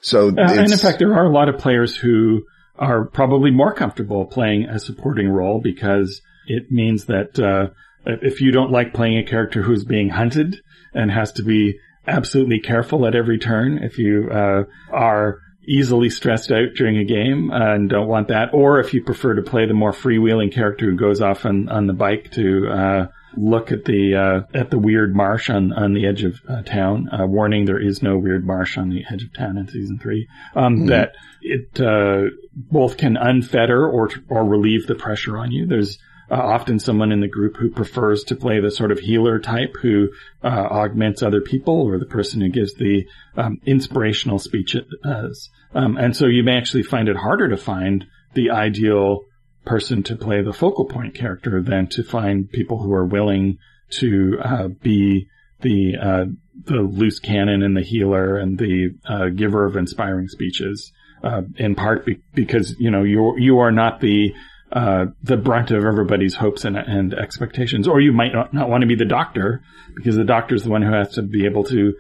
So, 0.01 0.30
uh, 0.30 0.34
and 0.38 0.72
in 0.72 0.77
fact, 0.77 1.00
there 1.00 1.13
are 1.13 1.25
a 1.25 1.32
lot 1.32 1.50
of 1.50 1.60
players 1.60 1.96
who 1.96 2.44
are 2.80 3.06
probably 3.06 3.51
more 3.51 3.74
comfortable 3.74 4.25
playing 4.25 4.66
a 4.66 4.80
supporting 4.80 5.30
role 5.30 5.60
because 5.62 6.22
it 6.48 6.72
means 6.72 7.06
that, 7.06 7.38
uh, 7.38 7.74
if 8.06 8.39
you 8.39 8.51
don't 8.51 8.72
like 8.72 8.94
playing 8.94 9.18
a 9.18 9.24
character 9.24 9.62
who's 9.62 9.84
being 9.84 10.10
hunted 10.10 10.62
and 10.94 11.12
has 11.12 11.34
to 11.34 11.44
be 11.44 11.80
absolutely 12.08 12.62
careful 12.62 13.06
at 13.06 13.16
every 13.16 13.38
turn, 13.38 13.80
if 13.84 13.98
you, 13.98 14.30
uh, 14.32 14.63
are 14.94 15.39
easily 15.68 16.10
stressed 16.10 16.50
out 16.50 16.70
during 16.77 16.98
a 16.98 17.04
game 17.04 17.50
and 17.51 17.89
don't 17.89 18.08
want 18.08 18.30
that, 18.30 18.54
or 18.54 18.80
if 18.80 18.94
you 18.94 19.04
prefer 19.04 19.36
to 19.36 19.42
play 19.42 19.66
the 19.66 19.74
more 19.74 19.92
freewheeling 19.92 20.54
character 20.54 20.86
who 20.86 20.96
goes 20.96 21.20
off 21.20 21.46
on, 21.46 21.68
on 21.68 21.88
the 21.88 21.94
bike 21.94 22.32
to, 22.32 22.70
uh, 22.70 23.08
look 23.38 23.72
at 23.72 23.86
the 23.86 24.15
uh, 24.15 24.58
at 24.58 24.72
the 24.72 24.79
weird 24.79 25.15
marsh 25.15 25.50
on 25.50 25.72
on 25.74 25.94
the 25.94 26.08
edge 26.08 26.24
of 26.24 26.39
uh, 26.50 26.62
town. 26.63 27.10
Uh, 27.12 27.25
warning: 27.25 27.65
there 27.65 27.82
is 27.82 28.01
no 28.01 28.17
weird 28.17 28.46
marsh 28.46 28.77
on 28.77 28.89
the 28.89 29.03
edge 29.12 29.24
of 29.24 29.34
town 29.34 29.58
in 29.58 29.67
season 29.67 30.00
three. 30.00 30.27
Um, 30.56 30.77
mm-hmm. 30.77 30.86
That 30.88 31.15
it 31.41 31.79
uh, 31.79 32.29
both 32.56 32.98
can 32.98 33.15
unfetter 33.15 33.91
or 33.91 34.10
or 34.29 34.46
relieve 34.46 34.88
the 34.88 34.96
pressure 34.96 35.38
on 35.38 35.51
you. 35.51 35.65
There's 35.65 35.98
uh, 36.29 36.36
often 36.36 36.79
someone 36.79 37.12
in 37.12 37.22
the 37.22 37.27
group 37.27 37.56
who 37.58 37.70
prefers 37.70 38.24
to 38.25 38.36
play 38.36 38.60
the 38.60 38.72
sort 38.72 38.91
of 38.91 39.00
healer 39.00 39.39
type 39.39 39.75
who 39.82 40.10
uh, 40.44 40.48
augments 40.48 41.24
other 41.24 41.41
people, 41.41 41.82
or 41.82 42.00
the 42.00 42.06
person 42.06 42.41
who 42.41 42.50
gives 42.50 42.74
the 42.74 43.08
um, 43.38 43.60
inspirational 43.65 44.39
speeches. 44.39 45.50
Um, 45.74 45.98
and 45.98 46.15
so 46.15 46.25
you 46.25 46.44
may 46.44 46.58
actually 46.58 46.84
find 46.84 47.08
it 47.08 47.15
harder 47.15 47.50
to 47.50 47.58
find 47.58 48.06
the 48.34 48.51
ideal 48.51 49.25
person 49.67 50.01
to 50.01 50.15
play 50.15 50.41
the 50.41 50.53
focal 50.53 50.86
point 50.86 51.13
character 51.13 51.62
than 51.62 51.88
to 51.88 52.03
find 52.03 52.50
people 52.50 52.81
who 52.81 52.93
are 52.93 53.05
willing 53.05 53.57
to 53.89 54.38
uh, 54.43 54.67
be 54.67 55.27
the 55.62 55.95
uh, 56.01 56.25
the 56.65 56.81
loose 56.81 57.19
cannon 57.19 57.62
and 57.62 57.75
the 57.75 57.81
healer 57.81 58.38
and 58.38 58.57
the 58.57 58.95
uh, 59.05 59.27
giver 59.27 59.65
of 59.65 59.75
inspiring 59.75 60.27
speeches. 60.27 60.91
Uh, 61.24 61.41
in 61.57 61.74
part 61.75 62.05
be- 62.05 62.21
because 62.33 62.75
you 62.79 62.91
know 62.91 63.03
you 63.03 63.36
you 63.38 63.59
are 63.59 63.71
not 63.71 64.00
the 64.00 64.33
uh, 64.71 65.05
the 65.24 65.38
brunt 65.38 65.71
of 65.71 65.83
everybody's 65.83 66.36
hopes 66.36 66.63
and, 66.63 66.77
and 66.77 67.13
expectations, 67.13 67.88
or 67.88 68.00
you 68.01 68.12
might 68.12 68.33
not, 68.33 68.53
not, 68.53 68.69
want 68.69 68.81
to 68.81 68.88
be 68.88 68.95
the 68.95 69.05
doctor 69.05 69.62
because 69.95 70.15
the 70.15 70.25
doctor 70.25 70.55
is 70.55 70.63
the 70.63 70.69
one 70.69 70.81
who 70.81 70.91
has 70.91 71.13
to 71.13 71.21
be 71.21 71.45
able 71.45 71.63
to 71.63 71.93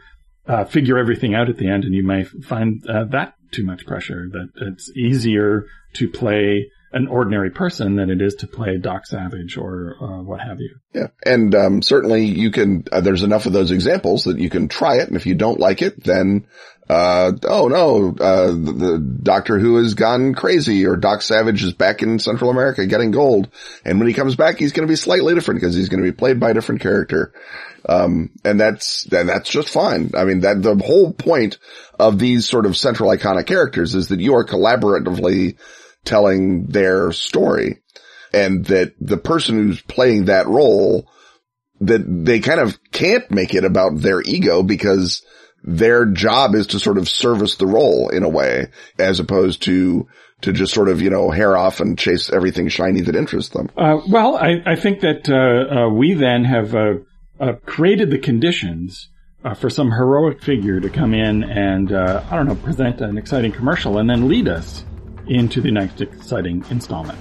uh, 0.47 0.65
figure 0.65 0.97
everything 0.97 1.33
out 1.33 1.49
at 1.49 1.57
the 1.57 1.67
end, 1.67 1.83
and 1.83 1.95
you 1.95 2.05
may 2.05 2.23
find 2.23 2.83
that 2.83 3.33
too 3.51 3.63
much 3.63 3.85
pressure. 3.85 4.27
That 4.31 4.49
it's 4.57 4.91
easier 4.95 5.65
to 5.93 6.09
play 6.09 6.69
an 6.91 7.07
ordinary 7.07 7.49
person 7.49 7.95
than 7.95 8.09
it 8.09 8.21
is 8.21 8.35
to 8.35 8.47
play 8.47 8.77
Doc 8.77 9.05
Savage 9.05 9.57
or 9.57 9.95
uh, 10.01 10.21
what 10.21 10.39
have 10.39 10.59
you. 10.59 10.75
Yeah, 10.93 11.07
and 11.25 11.53
um, 11.53 11.81
certainly 11.81 12.25
you 12.25 12.51
can. 12.51 12.85
Uh, 12.91 13.01
there's 13.01 13.23
enough 13.23 13.45
of 13.45 13.53
those 13.53 13.71
examples 13.71 14.23
that 14.23 14.39
you 14.39 14.49
can 14.49 14.67
try 14.67 14.97
it, 14.97 15.07
and 15.07 15.17
if 15.17 15.25
you 15.25 15.35
don't 15.35 15.59
like 15.59 15.81
it, 15.81 16.03
then 16.03 16.47
uh, 16.89 17.33
oh 17.43 17.67
no, 17.67 18.15
uh, 18.19 18.47
the, 18.47 18.71
the, 18.71 18.99
Doctor 18.99 19.59
Who 19.59 19.75
has 19.77 19.93
gone 19.93 20.33
crazy, 20.33 20.85
or 20.85 20.95
Doc 20.95 21.21
Savage 21.21 21.61
is 21.61 21.73
back 21.73 22.01
in 22.01 22.19
Central 22.19 22.49
America 22.49 22.85
getting 22.85 23.11
gold, 23.11 23.49
and 23.83 23.99
when 23.99 24.07
he 24.07 24.13
comes 24.13 24.37
back, 24.37 24.57
he's 24.57 24.71
going 24.71 24.87
to 24.87 24.91
be 24.91 24.95
slightly 24.95 25.33
different 25.33 25.59
because 25.59 25.75
he's 25.75 25.89
going 25.89 26.01
to 26.01 26.09
be 26.09 26.15
played 26.15 26.39
by 26.39 26.51
a 26.51 26.53
different 26.53 26.81
character. 26.81 27.33
Um, 27.89 28.31
and 28.43 28.59
that's, 28.59 29.05
and 29.11 29.29
that's 29.29 29.49
just 29.49 29.69
fine. 29.69 30.11
I 30.15 30.25
mean, 30.25 30.41
that 30.41 30.61
the 30.61 30.75
whole 30.75 31.13
point 31.13 31.57
of 31.99 32.19
these 32.19 32.47
sort 32.47 32.65
of 32.65 32.75
central 32.75 33.09
iconic 33.09 33.47
characters 33.47 33.95
is 33.95 34.09
that 34.09 34.19
you 34.19 34.35
are 34.35 34.45
collaboratively 34.45 35.57
telling 36.07 36.65
their 36.67 37.11
story 37.11 37.81
and 38.33 38.65
that 38.65 38.93
the 38.99 39.17
person 39.17 39.55
who's 39.55 39.81
playing 39.81 40.25
that 40.25 40.47
role 40.47 41.07
that 41.81 42.03
they 42.07 42.39
kind 42.39 42.59
of 42.59 42.79
can't 42.91 43.29
make 43.29 43.53
it 43.53 43.63
about 43.63 43.97
their 43.97 44.21
ego 44.21 44.63
because 44.63 45.23
their 45.63 46.05
job 46.05 46.55
is 46.55 46.67
to 46.67 46.79
sort 46.79 46.97
of 46.97 47.09
service 47.09 47.55
the 47.57 47.67
role 47.67 48.09
in 48.09 48.23
a 48.23 48.29
way 48.29 48.67
as 48.97 49.19
opposed 49.19 49.63
to 49.63 50.07
to 50.39 50.53
just 50.53 50.73
sort 50.73 50.87
of, 50.87 51.01
you 51.01 51.09
know, 51.09 51.31
hair 51.31 51.57
off 51.57 51.79
and 51.79 51.97
chase 51.97 52.29
everything 52.29 52.67
shiny 52.67 53.01
that 53.01 53.15
interests 53.15 53.53
them. 53.53 53.69
Uh, 53.75 53.99
well, 54.07 54.37
I, 54.37 54.61
I, 54.67 54.75
think 54.75 54.99
that 54.99 55.27
uh, 55.27 55.85
uh, 55.85 55.89
we 55.89 56.13
then 56.13 56.45
have 56.45 56.75
uh, 56.75 56.93
uh, 57.39 57.53
created 57.65 58.11
the 58.11 58.19
conditions 58.19 59.09
uh, 59.43 59.55
for 59.55 59.71
some 59.71 59.89
heroic 59.89 60.43
figure 60.43 60.79
to 60.79 60.89
come 60.91 61.15
in 61.15 61.43
and, 61.43 61.91
I 61.91 62.35
don't 62.35 62.45
know, 62.45 62.53
present 62.53 63.01
an 63.01 63.17
exciting 63.17 63.51
commercial 63.51 63.97
and 63.97 64.07
then 64.07 64.27
lead 64.27 64.47
us 64.47 64.85
into 65.29 65.61
the 65.61 65.71
next 65.71 66.01
exciting 66.01 66.63
installment. 66.69 67.19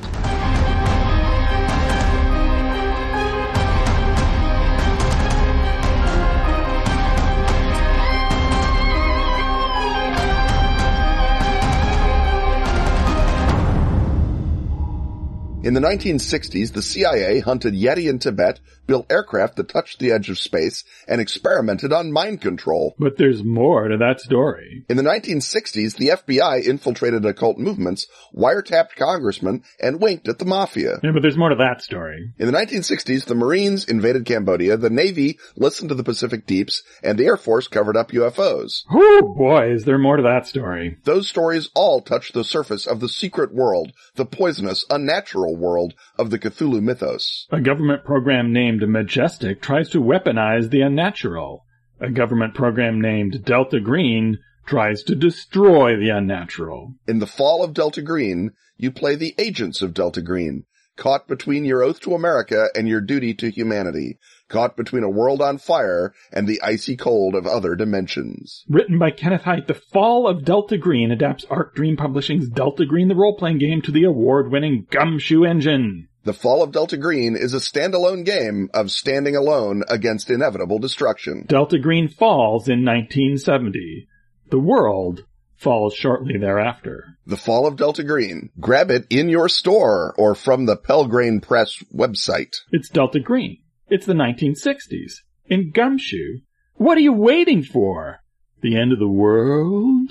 In 15.66 15.74
the 15.74 15.80
1960s, 15.80 16.72
the 16.72 16.80
CIA 16.80 17.40
hunted 17.40 17.74
Yeti 17.74 18.08
in 18.08 18.20
Tibet, 18.20 18.60
built 18.86 19.10
aircraft 19.10 19.56
that 19.56 19.68
touched 19.68 19.98
the 19.98 20.12
edge 20.12 20.30
of 20.30 20.38
space, 20.38 20.84
and 21.08 21.20
experimented 21.20 21.92
on 21.92 22.12
mind 22.12 22.40
control. 22.40 22.94
But 22.98 23.16
there's 23.16 23.42
more 23.42 23.88
to 23.88 23.96
that 23.98 24.20
story. 24.20 24.84
In 24.88 24.96
the 24.96 25.02
1960s, 25.02 25.96
the 25.96 26.08
FBI 26.08 26.64
infiltrated 26.64 27.24
occult 27.24 27.58
movements, 27.58 28.06
wiretapped 28.34 28.96
congressmen, 28.96 29.62
and 29.80 30.00
winked 30.00 30.28
at 30.28 30.38
the 30.38 30.44
mafia. 30.44 30.98
Yeah, 31.02 31.10
but 31.12 31.22
there's 31.22 31.36
more 31.36 31.50
to 31.50 31.56
that 31.56 31.82
story. 31.82 32.32
In 32.38 32.46
the 32.46 32.58
1960s, 32.58 33.24
the 33.24 33.34
Marines 33.34 33.86
invaded 33.86 34.26
Cambodia, 34.26 34.76
the 34.76 34.90
Navy 34.90 35.38
listened 35.56 35.88
to 35.90 35.94
the 35.94 36.04
Pacific 36.04 36.46
Deeps, 36.46 36.82
and 37.02 37.18
the 37.18 37.26
Air 37.26 37.36
Force 37.36 37.68
covered 37.68 37.96
up 37.96 38.10
UFOs. 38.10 38.82
Oh 38.90 39.34
boy, 39.36 39.72
is 39.72 39.84
there 39.84 39.98
more 39.98 40.16
to 40.16 40.22
that 40.22 40.46
story. 40.46 40.98
Those 41.04 41.28
stories 41.28 41.70
all 41.74 42.00
touch 42.00 42.32
the 42.32 42.44
surface 42.44 42.86
of 42.86 43.00
the 43.00 43.08
secret 43.08 43.54
world, 43.54 43.92
the 44.14 44.24
poisonous, 44.24 44.84
unnatural 44.90 45.56
world 45.56 45.94
of 46.18 46.30
the 46.30 46.38
Cthulhu 46.38 46.82
mythos. 46.82 47.46
A 47.50 47.60
government 47.60 48.04
program 48.04 48.52
named 48.52 48.75
Majestic 48.82 49.62
tries 49.62 49.88
to 49.90 50.02
weaponize 50.02 50.70
the 50.70 50.82
unnatural. 50.82 51.64
A 52.00 52.10
government 52.10 52.54
program 52.54 53.00
named 53.00 53.44
Delta 53.44 53.80
Green 53.80 54.38
tries 54.66 55.02
to 55.04 55.14
destroy 55.14 55.96
the 55.96 56.10
unnatural. 56.10 56.94
In 57.06 57.20
the 57.20 57.26
fall 57.26 57.62
of 57.64 57.72
Delta 57.72 58.02
Green, 58.02 58.50
you 58.76 58.90
play 58.90 59.14
the 59.14 59.34
agents 59.38 59.80
of 59.80 59.94
Delta 59.94 60.20
Green, 60.20 60.64
caught 60.96 61.28
between 61.28 61.64
your 61.64 61.82
oath 61.82 62.00
to 62.00 62.14
America 62.14 62.66
and 62.74 62.88
your 62.88 63.00
duty 63.00 63.32
to 63.34 63.50
humanity, 63.50 64.18
caught 64.48 64.76
between 64.76 65.02
a 65.02 65.10
world 65.10 65.40
on 65.40 65.58
fire 65.58 66.12
and 66.32 66.46
the 66.46 66.60
icy 66.62 66.96
cold 66.96 67.34
of 67.34 67.46
other 67.46 67.74
dimensions. 67.74 68.64
Written 68.68 68.98
by 68.98 69.10
Kenneth 69.10 69.42
Hite, 69.42 69.66
The 69.66 69.74
Fall 69.74 70.26
of 70.26 70.44
Delta 70.44 70.76
Green 70.76 71.10
adapts 71.10 71.44
Arc 71.50 71.74
Dream 71.74 71.96
Publishing's 71.96 72.48
Delta 72.48 72.84
Green 72.84 73.08
the 73.08 73.14
role-playing 73.14 73.58
game 73.58 73.82
to 73.82 73.92
the 73.92 74.04
award-winning 74.04 74.86
Gumshoe 74.90 75.44
engine. 75.44 76.08
The 76.26 76.34
Fall 76.34 76.64
of 76.64 76.72
Delta 76.72 76.96
Green 76.96 77.36
is 77.36 77.54
a 77.54 77.58
standalone 77.58 78.24
game 78.24 78.68
of 78.74 78.90
standing 78.90 79.36
alone 79.36 79.84
against 79.88 80.28
inevitable 80.28 80.80
destruction. 80.80 81.44
Delta 81.46 81.78
Green 81.78 82.08
falls 82.08 82.68
in 82.68 82.84
1970. 82.84 84.08
The 84.50 84.58
world 84.58 85.20
falls 85.54 85.94
shortly 85.94 86.36
thereafter. 86.36 87.04
The 87.26 87.36
Fall 87.36 87.64
of 87.68 87.76
Delta 87.76 88.02
Green. 88.02 88.50
Grab 88.58 88.90
it 88.90 89.06
in 89.08 89.28
your 89.28 89.48
store 89.48 90.16
or 90.18 90.34
from 90.34 90.66
the 90.66 90.76
Pelgrane 90.76 91.40
Press 91.40 91.76
website. 91.94 92.56
It's 92.72 92.88
Delta 92.88 93.20
Green. 93.20 93.58
It's 93.86 94.06
the 94.06 94.12
1960s. 94.12 95.20
In 95.46 95.70
Gumshoe. 95.70 96.40
What 96.74 96.98
are 96.98 97.02
you 97.02 97.12
waiting 97.12 97.62
for? 97.62 98.18
The 98.62 98.76
end 98.76 98.92
of 98.92 98.98
the 98.98 99.06
world? 99.06 100.10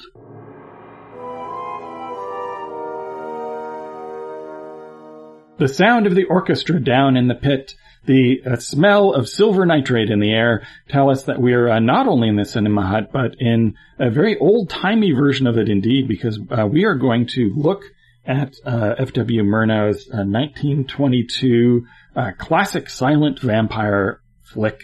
The 5.57 5.67
sound 5.69 6.05
of 6.05 6.15
the 6.15 6.25
orchestra 6.25 6.83
down 6.83 7.15
in 7.15 7.29
the 7.29 7.35
pit, 7.35 7.75
the 8.05 8.41
uh, 8.45 8.55
smell 8.57 9.13
of 9.13 9.29
silver 9.29 9.65
nitrate 9.65 10.09
in 10.09 10.19
the 10.19 10.31
air 10.31 10.67
tell 10.89 11.09
us 11.09 11.23
that 11.23 11.41
we 11.41 11.53
are 11.53 11.69
uh, 11.69 11.79
not 11.79 12.07
only 12.07 12.27
in 12.27 12.35
the 12.35 12.43
cinema 12.43 12.85
hut, 12.85 13.11
but 13.13 13.35
in 13.39 13.75
a 13.97 14.09
very 14.09 14.37
old-timey 14.37 15.13
version 15.13 15.47
of 15.47 15.57
it 15.57 15.69
indeed, 15.69 16.09
because 16.09 16.37
uh, 16.51 16.67
we 16.67 16.83
are 16.83 16.95
going 16.95 17.27
to 17.27 17.53
look 17.55 17.83
at 18.25 18.55
uh, 18.65 18.95
F.W. 18.97 19.43
Murnau's 19.43 20.07
1922 20.09 21.85
uh, 22.17 22.31
classic 22.37 22.89
silent 22.89 23.39
vampire 23.39 24.19
flick, 24.43 24.81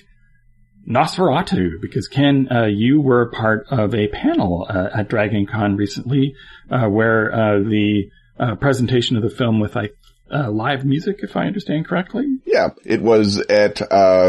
Nosferatu, 0.89 1.81
because 1.81 2.07
Ken, 2.07 2.47
uh, 2.49 2.65
you 2.65 3.01
were 3.01 3.29
part 3.29 3.67
of 3.69 3.93
a 3.93 4.07
panel 4.07 4.65
uh, 4.69 4.87
at 4.95 5.09
Dragon 5.09 5.45
Con 5.45 5.75
recently, 5.75 6.33
uh, 6.69 6.87
where 6.87 7.33
uh, 7.33 7.59
the 7.59 8.09
uh, 8.39 8.55
presentation 8.55 9.17
of 9.17 9.23
the 9.23 9.29
film 9.29 9.59
with 9.59 9.75
like 10.31 10.47
live 10.49 10.85
music, 10.85 11.19
if 11.19 11.35
I 11.35 11.47
understand 11.47 11.87
correctly. 11.87 12.25
Yeah, 12.45 12.69
it 12.85 13.01
was 13.01 13.39
at 13.39 13.75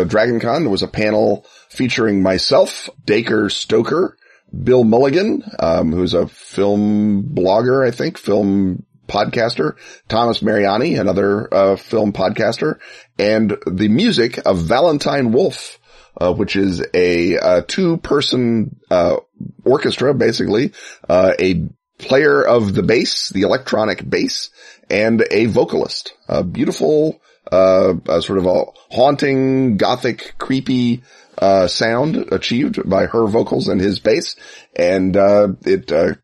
Dragon 0.09 0.41
Con. 0.41 0.63
There 0.63 0.71
was 0.71 0.83
a 0.83 0.89
panel 0.89 1.47
featuring 1.69 2.23
myself, 2.23 2.89
Dacre 3.05 3.49
Stoker, 3.49 4.17
Bill 4.63 4.85
Mulligan, 4.85 5.43
um, 5.59 5.93
who's 5.93 6.15
a 6.15 6.27
film 6.27 7.23
blogger, 7.35 7.87
I 7.87 7.91
think, 7.91 8.19
film 8.19 8.85
podcaster, 9.09 9.77
Thomas 10.09 10.43
Mariani, 10.43 10.97
another 10.97 11.53
uh, 11.53 11.77
film 11.77 12.13
podcaster, 12.13 12.79
and 13.19 13.57
the 13.67 13.89
music 13.89 14.39
of 14.47 14.59
Valentine 14.59 15.33
Wolfe, 15.33 15.79
uh, 16.21 16.33
which 16.33 16.57
is 16.57 16.81
a, 16.95 17.35
a 17.35 17.41
uh, 17.41 17.63
two-person 17.67 18.77
uh, 18.91 19.17
orchestra, 19.65 20.15
basically, 20.15 20.73
uh, 21.09 21.33
a 21.39 21.69
player 21.99 22.43
of 22.43 22.75
the 22.75 22.83
bass, 22.83 23.31
the 23.31 23.43
electronic 23.43 24.09
bass, 24.09 24.51
and 24.93 25.25
a 25.31 25.47
vocalist. 25.47 26.13
A 26.29 26.45
beautiful, 26.45 27.21
uh, 27.51 27.95
sort 28.21 28.39
of 28.39 28.47
a 28.47 28.65
haunting, 28.91 29.79
gothic, 29.79 30.35
creepy 30.39 31.03
uh, 31.39 31.67
sound 31.67 32.17
achieved 32.31 32.89
by 32.89 33.07
her 33.07 33.27
vocals 33.27 33.69
and 33.69 33.81
his 33.81 33.99
bass, 33.99 34.37
and 34.77 35.17
uh, 35.17 35.49
it 35.65 35.91
uh, 35.91 36.15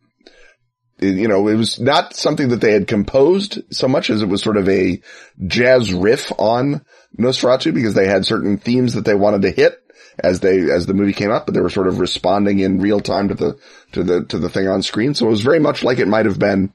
you 1.00 1.28
know, 1.28 1.46
it 1.48 1.54
was 1.54 1.78
not 1.78 2.14
something 2.14 2.48
that 2.48 2.60
they 2.60 2.72
had 2.72 2.88
composed 2.88 3.62
so 3.70 3.86
much 3.86 4.10
as 4.10 4.20
it 4.20 4.28
was 4.28 4.42
sort 4.42 4.56
of 4.56 4.68
a 4.68 5.00
jazz 5.46 5.92
riff 5.92 6.32
on 6.38 6.84
Nosferatu 7.16 7.72
because 7.72 7.94
they 7.94 8.08
had 8.08 8.26
certain 8.26 8.58
themes 8.58 8.94
that 8.94 9.04
they 9.04 9.14
wanted 9.14 9.42
to 9.42 9.50
hit 9.50 9.80
as 10.18 10.40
they, 10.40 10.70
as 10.70 10.86
the 10.86 10.94
movie 10.94 11.12
came 11.12 11.30
up, 11.30 11.46
but 11.46 11.54
they 11.54 11.60
were 11.60 11.70
sort 11.70 11.86
of 11.86 12.00
responding 12.00 12.58
in 12.58 12.80
real 12.80 12.98
time 12.98 13.28
to 13.28 13.34
the, 13.34 13.58
to 13.92 14.02
the, 14.02 14.24
to 14.24 14.38
the 14.38 14.48
thing 14.48 14.66
on 14.66 14.82
screen. 14.82 15.14
So 15.14 15.26
it 15.26 15.30
was 15.30 15.42
very 15.42 15.60
much 15.60 15.84
like 15.84 16.00
it 16.00 16.08
might 16.08 16.26
have 16.26 16.38
been 16.38 16.72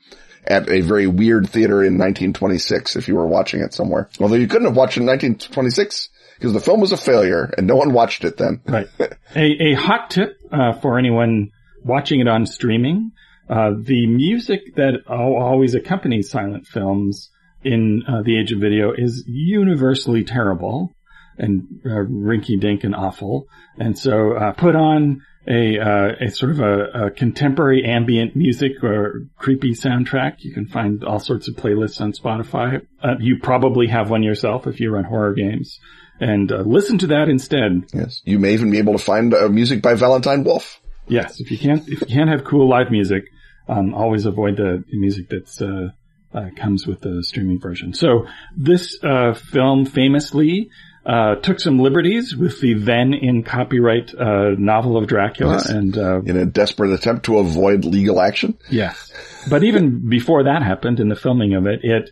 at 0.47 0.69
a 0.69 0.81
very 0.81 1.07
weird 1.07 1.49
theater 1.49 1.83
in 1.83 1.93
1926 1.93 2.95
if 2.95 3.07
you 3.07 3.15
were 3.15 3.27
watching 3.27 3.61
it 3.61 3.73
somewhere. 3.73 4.09
Although 4.19 4.35
you 4.35 4.47
couldn't 4.47 4.67
have 4.67 4.77
watched 4.77 4.97
it 4.97 5.01
in 5.01 5.07
1926 5.07 6.09
because 6.35 6.53
the 6.53 6.59
film 6.59 6.81
was 6.81 6.91
a 6.91 6.97
failure 6.97 7.53
and 7.57 7.67
no 7.67 7.75
one 7.75 7.93
watched 7.93 8.23
it 8.23 8.37
then. 8.37 8.61
Right. 8.67 8.87
a, 8.99 9.71
a 9.71 9.73
hot 9.73 10.09
tip, 10.09 10.37
uh, 10.51 10.73
for 10.73 10.97
anyone 10.97 11.51
watching 11.83 12.19
it 12.19 12.27
on 12.27 12.45
streaming 12.45 13.11
uh, 13.49 13.71
the 13.77 14.07
music 14.07 14.75
that 14.75 15.05
always 15.07 15.75
accompanies 15.75 16.29
silent 16.29 16.65
films 16.65 17.29
in 17.63 18.03
uh, 18.07 18.21
the 18.23 18.39
age 18.39 18.51
of 18.51 18.59
video 18.59 18.93
is 18.93 19.23
universally 19.27 20.23
terrible 20.23 20.91
and 21.37 21.81
uh, 21.85 21.89
rinky 21.89 22.59
dink 22.59 22.83
and 22.83 22.95
awful. 22.95 23.47
And 23.77 23.97
so 23.97 24.33
uh, 24.33 24.53
put 24.53 24.75
on 24.75 25.23
a, 25.47 25.79
uh, 25.79 26.11
a 26.21 26.31
sort 26.31 26.51
of 26.51 26.59
a, 26.59 27.05
a, 27.05 27.11
contemporary 27.11 27.83
ambient 27.85 28.35
music 28.35 28.83
or 28.83 29.23
creepy 29.37 29.71
soundtrack. 29.71 30.37
You 30.39 30.53
can 30.53 30.67
find 30.67 31.03
all 31.03 31.19
sorts 31.19 31.47
of 31.47 31.55
playlists 31.55 31.99
on 31.99 32.13
Spotify. 32.13 32.85
you 33.19 33.39
probably 33.39 33.87
have 33.87 34.09
one 34.09 34.23
yourself 34.23 34.67
if 34.67 34.79
you 34.79 34.91
run 34.91 35.03
horror 35.03 35.33
games. 35.33 35.79
And 36.19 36.49
listen 36.49 36.99
to 36.99 37.07
that 37.07 37.27
instead. 37.27 37.85
Yes. 37.93 38.21
You 38.23 38.39
may 38.39 38.53
even 38.53 38.71
be 38.71 38.77
able 38.77 38.93
to 38.93 39.03
find 39.03 39.33
music 39.53 39.81
by 39.81 39.95
Valentine 39.95 40.43
Wolfe. 40.43 40.79
Yes, 41.07 41.39
if 41.39 41.51
you 41.51 41.57
can't 41.57 41.87
if 41.87 42.01
you 42.01 42.07
can't 42.07 42.29
have 42.29 42.43
cool 42.43 42.69
live 42.69 42.89
music, 42.89 43.25
um, 43.67 43.93
always 43.93 44.25
avoid 44.25 44.57
the 44.57 44.83
music 44.91 45.29
that's 45.29 45.61
uh, 45.61 45.89
uh, 46.33 46.49
comes 46.55 46.87
with 46.87 47.01
the 47.01 47.23
streaming 47.23 47.59
version. 47.59 47.93
So 47.93 48.27
this 48.55 48.97
uh, 49.03 49.33
film 49.33 49.85
famously 49.85 50.69
uh, 51.05 51.35
took 51.35 51.59
some 51.59 51.79
liberties 51.79 52.35
with 52.35 52.61
the 52.61 52.73
then 52.73 53.13
in 53.13 53.43
copyright 53.43 54.13
uh, 54.15 54.51
novel 54.57 54.97
of 54.97 55.07
Dracula, 55.07 55.53
yes. 55.55 55.69
and 55.69 55.97
uh, 55.97 56.21
in 56.21 56.37
a 56.37 56.45
desperate 56.45 56.93
attempt 56.93 57.25
to 57.25 57.39
avoid 57.39 57.85
legal 57.85 58.21
action. 58.21 58.57
Yes, 58.69 59.11
but 59.49 59.63
even 59.63 60.09
before 60.09 60.43
that 60.43 60.63
happened 60.63 60.99
in 60.99 61.09
the 61.09 61.15
filming 61.15 61.53
of 61.53 61.67
it, 61.67 61.81
it 61.83 62.09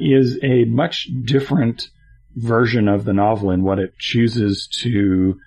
is 0.00 0.38
a 0.42 0.64
much 0.64 1.08
different 1.24 1.88
version 2.34 2.88
of 2.88 3.04
the 3.04 3.12
novel 3.12 3.50
in 3.50 3.62
what 3.62 3.78
it 3.78 3.98
chooses 3.98 4.68
to 4.82 5.38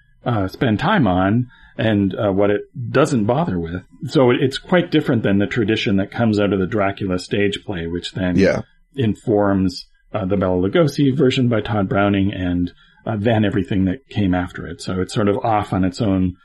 spend 0.48 0.80
time 0.80 1.08
on 1.08 1.50
and 1.80 2.14
uh, 2.14 2.30
what 2.30 2.50
it 2.50 2.62
doesn't 2.92 3.26
bother 3.26 3.58
with. 3.58 3.82
So 4.08 4.32
it's 4.32 4.58
quite 4.58 4.92
different 4.92 5.24
than 5.24 5.40
the 5.40 5.48
tradition 5.48 5.96
that 5.98 6.12
comes 6.12 6.38
out 6.38 6.52
of 6.52 6.60
the 6.60 6.68
Dracula 6.68 7.18
stage 7.20 7.64
play, 7.66 7.88
which 7.88 8.12
then 8.12 8.38
yeah. 8.38 8.64
informs 8.96 9.86
uh, 10.14 10.26
the 10.26 10.38
Bela 10.38 10.70
Lugosi 10.70 11.16
version 11.16 11.50
by 11.50 11.62
Tod 11.62 11.90
Browning 11.90 12.34
and 12.34 12.72
uh, 13.06 13.16
then 13.18 13.46
everything 13.46 13.86
that 13.86 14.08
came 14.10 14.34
after 14.34 14.68
it. 14.68 14.82
So 14.82 15.02
it's 15.02 15.14
sort 15.14 15.30
of 15.30 15.38
off 15.38 15.74
on 15.74 15.84
its 15.84 16.02
own 16.02 16.36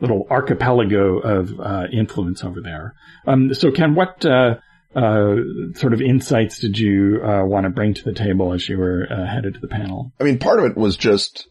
little 0.00 0.26
archipelago 0.30 1.18
of 1.18 1.58
uh, 1.60 1.84
influence 1.92 2.44
over 2.44 2.60
there. 2.60 2.94
Um, 3.26 3.52
so 3.54 3.70
Ken, 3.70 3.94
what 3.94 4.24
uh, 4.24 4.56
uh, 4.94 5.34
sort 5.74 5.92
of 5.92 6.00
insights 6.00 6.60
did 6.60 6.78
you 6.78 7.20
want 7.22 7.64
to 7.64 7.70
bring 7.70 7.94
to 7.94 8.04
the 8.04 8.14
table 8.14 8.52
as 8.52 8.68
you 8.68 8.78
were 8.78 9.06
headed 9.06 9.54
to 9.54 9.60
the 9.60 9.68
panel? 9.68 10.12
I 10.20 10.24
mean, 10.24 10.38
part 10.38 10.60
of 10.60 10.66
it 10.66 10.76
was 10.76 10.96
just 10.96 11.48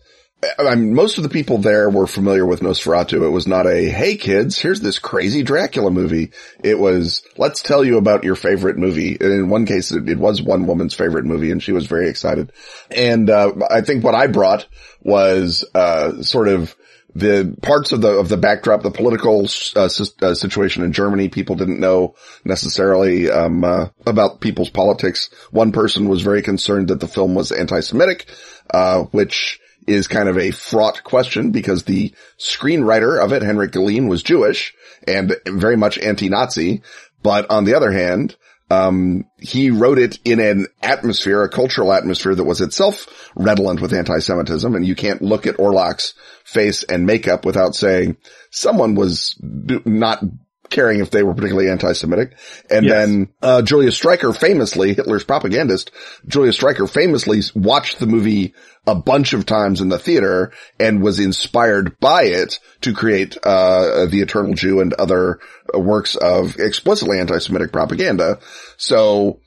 I 0.60 0.76
mean, 0.76 0.93
most 0.93 1.17
of 1.17 1.23
the 1.23 1.30
people 1.30 1.58
there 1.58 1.89
were 1.89 2.06
familiar 2.06 2.45
with 2.45 2.60
Nosferatu. 2.60 3.26
It 3.26 3.30
was 3.30 3.47
not 3.47 3.65
a, 3.65 3.89
hey 3.89 4.17
kids, 4.17 4.60
here's 4.60 4.82
this 4.82 5.00
crazy 5.00 5.41
Dracula 5.41 5.89
movie. 5.89 6.32
It 6.63 6.78
was, 6.78 7.23
let's 7.38 7.63
tell 7.63 7.84
you 7.84 7.97
about 7.97 8.23
your 8.23 8.36
favorite 8.36 8.78
movie. 8.78 9.17
And 9.19 9.32
in 9.32 9.50
one 9.50 9.65
case, 9.65 9.91
it, 9.91 10.08
it 10.08 10.19
was 10.19 10.41
one 10.41 10.67
woman's 10.67 10.93
favorite 10.93 11.26
movie 11.26 11.50
and 11.50 11.62
she 11.62 11.71
was 11.71 11.88
very 11.88 12.08
excited. 12.08 12.52
And, 12.91 13.30
uh, 13.32 13.54
I 13.69 13.82
think 13.82 14.04
what 14.04 14.13
I 14.13 14.28
brought 14.28 14.67
was, 15.02 15.65
uh, 15.73 16.21
sort 16.21 16.50
of, 16.50 16.76
the 17.15 17.58
parts 17.63 17.93
of 17.93 18.02
the 18.02 18.10
of 18.10 18.30
the 18.30 18.38
backdrop, 18.38 18.84
the 18.84 18.91
political 18.91 19.47
uh, 19.76 19.89
uh, 20.21 20.34
situation 20.36 20.84
in 20.84 20.93
Germany, 20.93 21.30
people 21.30 21.56
didn't 21.56 21.80
know 21.80 22.13
necessarily 22.45 23.32
um, 23.32 23.63
uh, 23.63 23.88
about 24.06 24.39
people's 24.39 24.69
politics. 24.69 25.32
One 25.50 25.71
person 25.71 26.10
was 26.10 26.21
very 26.21 26.43
concerned 26.43 26.89
that 26.89 27.00
the 27.00 27.08
film 27.08 27.34
was 27.34 27.52
anti-Semitic, 27.52 28.30
uh, 28.71 29.04
which 29.06 29.60
is 29.88 30.08
kind 30.08 30.30
of 30.30 30.38
a 30.38 30.52
fraught 30.52 31.04
question 31.04 31.52
because 31.52 31.84
the 31.84 32.13
screenwriter 32.38 33.23
of 33.23 33.32
it, 33.32 33.41
Henrik 33.41 33.71
Galeen, 33.71 34.10
was 34.10 34.21
Jewish 34.21 34.76
and 35.08 35.36
very 35.47 35.78
much 35.78 35.97
anti-Nazi. 35.97 36.82
But 37.23 37.50
on 37.50 37.63
the 37.65 37.76
other 37.76 37.91
hand, 37.91 38.36
um, 38.69 39.26
he 39.39 39.71
wrote 39.71 39.97
it 39.97 40.19
in 40.26 40.39
an 40.39 40.67
atmosphere, 40.84 41.41
a 41.41 41.50
cultural 41.50 41.93
atmosphere 41.93 42.36
that 42.36 42.43
was 42.43 42.60
itself 42.60 43.32
redolent 43.36 43.82
with 43.82 43.93
anti-Semitism. 43.93 44.76
And 44.76 44.86
you 44.86 44.95
can't 44.95 45.21
look 45.21 45.47
at 45.47 45.56
Orlok's 45.58 46.13
face 46.43 46.84
and 46.84 47.06
makeup 47.06 47.45
without 47.45 47.76
saying 47.76 48.17
someone 48.52 48.95
was 48.95 49.36
not 49.41 50.21
caring 50.70 51.00
if 51.00 51.12
they 51.12 51.24
were 51.24 51.34
particularly 51.34 51.70
anti-Semitic. 51.70 52.38
And 52.70 52.86
yes. 52.86 52.94
then, 52.94 53.30
uh, 53.42 53.62
Julius 53.62 54.00
Streicher 54.00 54.36
famously, 54.36 54.94
Hitler's 54.94 55.24
propagandist, 55.24 55.92
Julius 56.28 56.58
Streicher 56.58 56.90
famously 56.90 57.42
watched 57.56 58.00
the 58.00 58.08
movie 58.08 58.54
a 58.86 58.96
bunch 58.96 59.34
of 59.34 59.46
times 59.46 59.82
in 59.82 59.90
the 59.90 60.00
theater 60.00 60.54
and 60.80 61.02
was 61.02 61.20
inspired 61.20 62.00
by 62.00 62.24
it 62.24 62.60
to 62.82 62.94
create, 62.94 63.38
uh, 63.44 64.06
The 64.06 64.22
Eternal 64.22 64.54
Jew 64.54 64.80
and 64.80 64.94
other 64.94 65.40
works 65.74 66.16
of 66.16 66.58
explicitly 66.58 67.20
anti-Semitic 67.20 67.72
propaganda. 67.72 68.40
So 68.78 69.42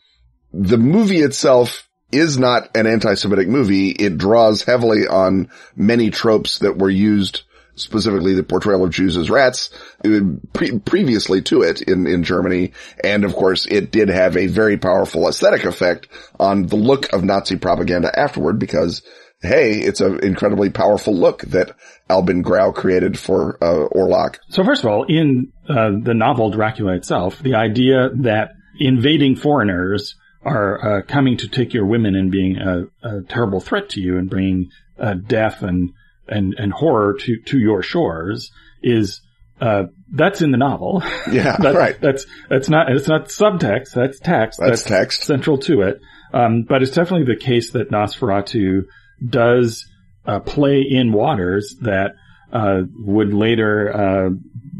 the 0.52 0.78
movie 0.78 1.20
itself 1.20 1.88
is 2.12 2.38
not 2.38 2.76
an 2.76 2.86
anti-Semitic 2.86 3.48
movie. 3.48 3.90
It 3.90 4.18
draws 4.18 4.62
heavily 4.62 5.06
on 5.06 5.48
many 5.76 6.10
tropes 6.10 6.58
that 6.58 6.76
were 6.76 6.90
used 6.90 7.44
specifically 7.80 8.34
the 8.34 8.42
portrayal 8.42 8.84
of 8.84 8.90
Jews 8.90 9.16
as 9.16 9.30
rats 9.30 9.70
pre- 10.52 10.78
previously 10.78 11.42
to 11.42 11.62
it 11.62 11.82
in, 11.82 12.06
in 12.06 12.22
Germany. 12.22 12.72
And 13.02 13.24
of 13.24 13.34
course, 13.34 13.66
it 13.66 13.90
did 13.90 14.08
have 14.08 14.36
a 14.36 14.46
very 14.46 14.76
powerful 14.76 15.28
aesthetic 15.28 15.64
effect 15.64 16.08
on 16.38 16.66
the 16.66 16.76
look 16.76 17.12
of 17.12 17.24
Nazi 17.24 17.56
propaganda 17.56 18.16
afterward 18.18 18.58
because 18.58 19.02
hey, 19.42 19.78
it's 19.78 20.00
an 20.00 20.22
incredibly 20.22 20.70
powerful 20.70 21.14
look 21.14 21.42
that 21.42 21.74
Albin 22.08 22.42
Grau 22.42 22.72
created 22.72 23.18
for 23.18 23.56
uh, 23.62 23.88
Orlok. 23.88 24.36
So 24.50 24.62
first 24.64 24.84
of 24.84 24.90
all, 24.90 25.04
in 25.08 25.52
uh, 25.68 25.92
the 26.02 26.14
novel 26.14 26.50
Dracula 26.50 26.94
itself, 26.94 27.38
the 27.38 27.54
idea 27.54 28.10
that 28.16 28.52
invading 28.78 29.36
foreigners 29.36 30.16
are 30.42 30.98
uh, 30.98 31.02
coming 31.02 31.36
to 31.38 31.48
take 31.48 31.74
your 31.74 31.86
women 31.86 32.14
and 32.14 32.30
being 32.30 32.56
a, 32.56 32.84
a 33.02 33.22
terrible 33.22 33.60
threat 33.60 33.90
to 33.90 34.00
you 34.00 34.18
and 34.18 34.28
bringing 34.28 34.70
uh, 34.98 35.14
death 35.14 35.62
and 35.62 35.92
and, 36.30 36.54
and 36.58 36.72
horror 36.72 37.14
to, 37.20 37.36
to 37.46 37.58
your 37.58 37.82
shores 37.82 38.50
is 38.82 39.20
uh, 39.60 39.84
that's 40.10 40.40
in 40.40 40.50
the 40.52 40.56
novel. 40.58 41.02
Yeah, 41.30 41.56
That- 41.58 41.74
right. 41.74 42.00
That's 42.00 42.24
that's 42.48 42.68
not 42.68 42.90
it's 42.90 43.08
not 43.08 43.26
subtext. 43.26 43.92
That's 43.94 44.18
text. 44.18 44.58
That's 44.58 44.82
text. 44.82 45.22
central 45.24 45.58
to 45.58 45.82
it. 45.82 46.00
Um, 46.32 46.62
but 46.68 46.82
it's 46.82 46.92
definitely 46.92 47.26
the 47.34 47.40
case 47.40 47.72
that 47.72 47.90
Nosferatu 47.90 48.84
does 49.28 49.86
uh, 50.26 50.40
play 50.40 50.80
in 50.88 51.12
waters 51.12 51.76
that 51.82 52.12
uh, 52.52 52.82
would 52.98 53.34
later 53.34 53.92
uh, 53.94 54.30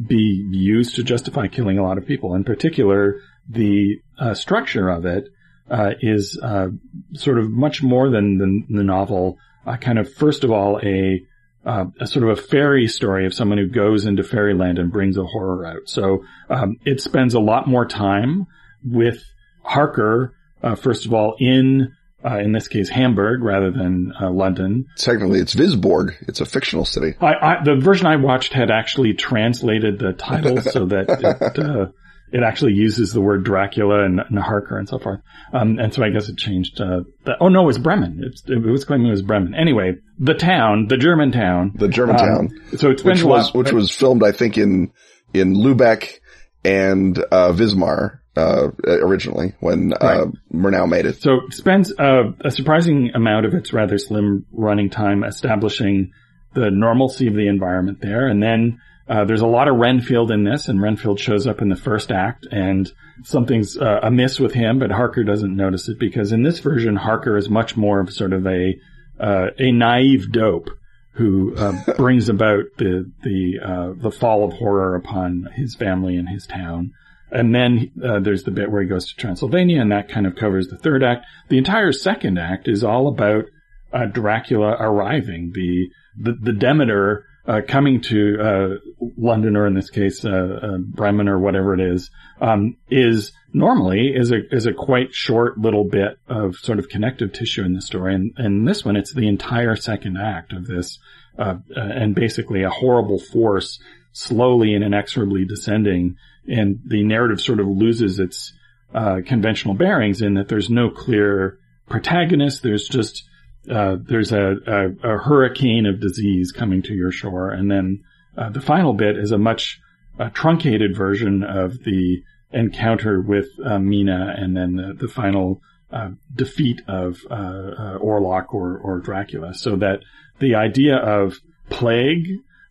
be 0.09 0.49
used 0.51 0.97
to 0.97 1.03
justify 1.03 1.47
killing 1.49 1.79
a 1.79 1.83
lot 1.83 1.99
of 1.99 2.07
people. 2.07 2.35
In 2.35 2.45
particular, 2.45 3.21
the 3.49 4.01
uh, 4.19 4.35
structure 4.35 4.89
of 4.89 5.05
it 5.07 5.25
uh, 5.71 5.91
is 6.01 6.39
uh, 6.43 6.69
sort 7.15 7.39
of 7.39 7.51
much 7.51 7.83
more 7.83 8.11
than 8.11 8.39
the, 8.39 8.77
the 8.79 8.83
novel. 8.85 9.39
Uh, 9.67 9.77
kind 9.77 9.99
of 9.99 10.13
first 10.13 10.43
of 10.43 10.51
all 10.51 10.81
a 10.83 11.21
uh, 11.65 11.87
a 12.01 12.07
sort 12.07 12.29
of 12.29 12.39
a 12.39 12.41
fairy 12.41 12.89
story 12.89 13.27
of 13.27 13.35
someone 13.35 13.59
who 13.59 13.69
goes 13.69 14.07
into 14.07 14.23
fairyland 14.23 14.79
and 14.79 14.91
brings 14.91 15.17
a 15.17 15.25
horror 15.25 15.67
out. 15.67 15.89
So 15.89 16.25
um, 16.49 16.79
it 16.85 17.01
spends 17.01 17.35
a 17.35 17.41
lot 17.41 17.69
more 17.69 17.87
time 17.87 18.47
with 18.85 19.23
Harker, 19.63 20.35
uh, 20.63 20.75
first 20.75 21.07
of 21.07 21.13
all, 21.13 21.37
in 21.39 21.95
uh, 22.25 22.39
in 22.39 22.53
this 22.53 22.69
case 22.69 22.89
Hamburg 22.89 23.43
rather 23.43 23.71
than 23.71 24.13
uh, 24.21 24.31
London. 24.31 24.87
Technically, 24.97 25.41
it's 25.41 25.55
Wisborg. 25.55 26.15
It's 26.29 26.41
a 26.41 26.47
fictional 26.47 26.85
city. 26.85 27.15
I, 27.21 27.35
I, 27.35 27.65
the 27.65 27.77
version 27.77 28.07
I 28.07 28.17
watched 28.17 28.53
had 28.53 28.71
actually 28.71 29.15
translated 29.15 29.99
the 29.99 30.13
title 30.13 30.61
so 30.61 30.87
that 30.87 31.09
it, 31.09 31.59
uh, 31.59 31.87
it 32.33 32.43
actually 32.43 32.73
uses 32.73 33.13
the 33.13 33.21
word 33.21 33.45
Dracula 33.45 34.05
and, 34.05 34.21
and 34.21 34.39
Harker 34.39 34.79
and 34.79 34.89
so 34.89 34.99
forth. 34.99 35.21
Um, 35.53 35.79
and 35.79 35.93
so 35.93 36.05
I 36.05 36.11
guess 36.11 36.29
it 36.29 36.37
changed. 36.37 36.81
Uh, 36.81 37.01
the, 37.25 37.37
oh 37.41 37.49
no, 37.49 37.63
it 37.63 37.67
was 37.67 37.79
Bremen. 37.79 38.23
It's, 38.25 38.43
it 38.47 38.59
was 38.59 38.85
claiming 38.85 39.09
it 39.09 39.11
was 39.11 39.23
Bremen. 39.23 39.55
Anyway, 39.55 39.97
the 40.19 40.35
town, 40.35 40.87
the 40.89 40.97
German 40.97 41.33
town. 41.33 41.73
The 41.75 41.89
German 41.89 42.17
um, 42.17 42.49
town, 42.49 42.49
So 42.77 42.91
it 42.91 43.05
which 43.05 43.23
was 43.23 43.53
which 43.53 43.73
was 43.73 43.91
filmed, 43.91 44.23
I 44.23 44.33
think, 44.33 44.59
in 44.59 44.93
in 45.35 45.55
Lubeck 45.55 46.19
and 46.65 47.19
uh, 47.19 47.53
Wismar 47.53 48.21
uh, 48.37 48.69
originally 48.87 49.55
when 49.61 49.93
uh, 49.93 50.27
Murnau 50.53 50.89
made 50.89 51.07
it. 51.07 51.21
So 51.21 51.47
it 51.49 51.55
spends 51.55 51.93
uh, 51.99 52.33
a 52.41 52.51
surprising 52.51 53.11
amount 53.15 53.47
of 53.47 53.55
its 53.55 53.73
rather 53.73 53.99
slim 53.99 54.47
running 54.53 54.91
time 54.91 55.25
establishing 55.25 56.13
the 56.55 56.71
normalcy 56.71 57.27
of 57.27 57.35
the 57.35 57.49
environment 57.49 58.01
there. 58.01 58.27
And 58.27 58.43
then 58.43 58.81
uh, 59.11 59.25
there's 59.25 59.41
a 59.41 59.47
lot 59.47 59.67
of 59.67 59.75
Renfield 59.75 60.31
in 60.31 60.45
this, 60.45 60.69
and 60.69 60.81
Renfield 60.81 61.19
shows 61.19 61.45
up 61.49 61.61
in 61.61 61.69
the 61.69 61.75
first 61.75 62.13
act, 62.13 62.47
and 62.53 62.89
something's 63.25 63.77
uh, 63.77 63.99
amiss 64.05 64.39
with 64.39 64.55
him, 64.55 64.79
but 64.79 64.93
Harker 64.93 65.25
doesn't 65.25 65.57
notice 65.57 65.89
it 65.89 65.99
because 65.99 66.31
in 66.31 66.45
this 66.45 66.61
version, 66.61 66.95
Harker 66.95 67.37
is 67.37 67.51
much 67.51 67.77
more 67.77 67.99
of 67.99 68.13
sort 68.13 68.33
of 68.33 68.47
a 68.47 68.77
uh, 69.19 69.49
a 69.59 69.73
naive 69.73 70.31
dope 70.31 70.71
who 71.15 71.57
uh, 71.57 71.73
brings 71.97 72.29
about 72.29 72.67
the 72.79 73.11
the 73.25 73.59
uh, 73.61 74.01
the 74.01 74.13
fall 74.13 74.45
of 74.45 74.53
horror 74.53 74.95
upon 74.95 75.49
his 75.57 75.75
family 75.75 76.15
and 76.17 76.29
his 76.29 76.47
town. 76.47 76.93
And 77.33 77.53
then 77.53 77.91
uh, 78.05 78.21
there's 78.21 78.45
the 78.45 78.53
bit 78.53 78.71
where 78.71 78.83
he 78.83 78.89
goes 78.89 79.09
to 79.09 79.17
Transylvania, 79.17 79.81
and 79.81 79.91
that 79.91 80.09
kind 80.09 80.27
of 80.27 80.37
covers 80.37 80.69
the 80.69 80.79
third 80.79 81.03
act. 81.03 81.27
The 81.49 81.59
entire 81.59 81.91
second 81.91 82.39
act 82.39 82.69
is 82.69 82.85
all 82.85 83.09
about 83.09 83.47
uh, 83.93 84.07
Dracula 84.07 84.77
arriving, 84.79 85.51
the 85.53 85.89
the, 86.17 86.37
the 86.41 86.53
Demeter 86.53 87.25
uh, 87.51 87.61
coming 87.67 88.01
to 88.01 88.19
uh, 88.41 88.69
London, 89.17 89.57
or 89.57 89.67
in 89.67 89.75
this 89.75 89.91
case, 89.91 90.25
uh, 90.25 90.31
uh, 90.31 90.79
Bremen, 90.79 91.29
or 91.29 91.39
whatever 91.39 91.75
it 91.75 91.81
is, 91.81 92.11
um, 92.41 92.77
is 92.91 93.33
normally 93.53 94.13
is 94.15 94.31
a 94.31 94.41
is 94.55 94.67
a 94.67 94.73
quite 94.73 95.13
short 95.13 95.59
little 95.59 95.85
bit 95.85 96.19
of 96.29 96.57
sort 96.57 96.79
of 96.79 96.89
connective 96.89 97.33
tissue 97.33 97.65
in 97.65 97.75
the 97.75 97.83
story. 97.83 98.15
And, 98.15 98.33
in 98.39 98.65
this 98.65 98.85
one, 98.85 98.97
it's 98.97 99.15
the 99.15 99.29
entire 99.29 99.77
second 99.77 100.17
act 100.17 100.53
of 100.53 100.67
this, 100.67 100.99
uh, 101.39 101.57
and 101.75 102.15
basically 102.15 102.63
a 102.63 102.71
horrible 102.71 103.19
force 103.19 103.81
slowly 104.13 104.75
and 104.75 104.85
inexorably 104.85 105.45
descending 105.45 106.17
and 106.49 106.81
the 106.87 107.03
narrative 107.05 107.41
sort 107.41 107.61
of 107.61 107.67
loses 107.69 108.19
its 108.19 108.53
uh, 108.95 109.21
conventional 109.27 109.75
bearings 109.75 110.23
in 110.23 110.35
that 110.35 110.49
there's 110.49 110.71
no 110.71 110.91
clear 110.91 111.59
protagonist. 111.89 112.63
There's 112.63 112.89
just 112.89 113.25
uh, 113.69 113.97
there's 114.01 114.33
a, 114.33 114.55
a, 114.67 115.15
a 115.15 115.19
hurricane 115.19 115.87
of 115.87 116.01
disease 116.01 116.53
coming 116.53 116.83
to 116.83 116.95
your 116.95 117.13
shore, 117.13 117.51
and 117.51 117.71
then 117.71 118.03
uh, 118.37 118.49
the 118.49 118.61
final 118.61 118.95
bit 118.95 119.19
is 119.19 119.33
a 119.33 119.39
much 119.39 119.81
uh, 120.19 120.31
truncated 120.31 120.97
version 120.97 121.43
of 121.43 121.83
the 121.85 122.23
encounter 122.53 123.21
with 123.21 123.49
uh, 123.65 123.79
Mina, 123.79 124.35
and 124.37 124.57
then 124.57 124.77
the, 124.77 124.95
the 124.95 125.09
final 125.09 125.61
uh, 125.93 126.11
defeat 126.35 126.81
of 126.89 127.19
Orlok 127.31 128.55
or, 128.55 128.79
or 128.79 129.01
Dracula. 129.01 129.55
So 129.55 129.77
that 129.77 130.01
the 130.39 130.55
idea 130.55 130.97
of 130.97 131.37
plague 131.69 132.29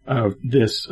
of 0.08 0.36
this 0.44 0.88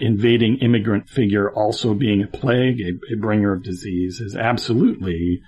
invading 0.00 0.58
immigrant 0.58 1.08
figure 1.08 1.50
also 1.50 1.94
being 1.94 2.22
a 2.22 2.28
plague, 2.28 2.80
a, 2.80 3.14
a 3.14 3.16
bringer 3.16 3.52
of 3.52 3.64
disease, 3.64 4.20
is 4.20 4.36
absolutely 4.36 5.40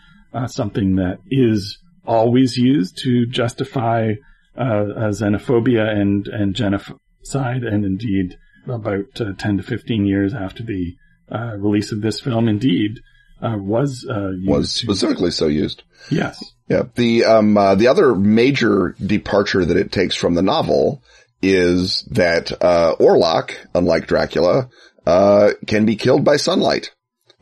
something 0.46 0.96
that 0.96 1.18
is 1.31 1.79
always 2.07 2.57
used 2.57 2.99
to 3.05 3.27
justify 3.27 4.12
uh, 4.57 5.11
xenophobia 5.11 5.87
and 5.88 6.27
and 6.29 6.55
genocide, 6.55 7.62
and 7.62 7.85
indeed 7.85 8.37
about 8.66 9.21
uh, 9.21 9.33
ten 9.38 9.57
to 9.59 9.62
fifteen 9.62 10.07
years 10.07 10.35
after 10.35 10.62
the 10.62 10.95
uh, 11.31 11.57
release 11.59 11.92
of 11.92 12.01
this 12.01 12.21
film, 12.21 12.49
indeed 12.49 13.01
uh, 13.42 13.57
was 13.59 14.07
uh, 14.09 14.31
used 14.31 14.49
Was 14.49 14.73
to- 14.75 14.79
specifically 14.79 15.31
so 15.31 15.47
used. 15.47 15.83
yes. 16.11 16.42
Yeah. 16.69 16.83
The 16.97 17.25
um 17.25 17.57
uh, 17.57 17.75
the 17.77 17.87
other 17.88 18.14
major 18.16 18.97
departure 19.05 19.64
that 19.64 19.77
it 19.77 19.92
takes 19.92 20.16
from 20.16 20.35
the 20.35 20.42
novel 20.42 21.01
is 21.42 22.03
that 22.11 22.51
uh 22.61 22.97
Orlok, 22.99 23.55
unlike 23.75 24.07
Dracula, 24.09 24.69
uh 25.07 25.51
can 25.66 25.87
be 25.87 25.95
killed 25.97 26.25
by 26.25 26.37
sunlight. 26.38 26.90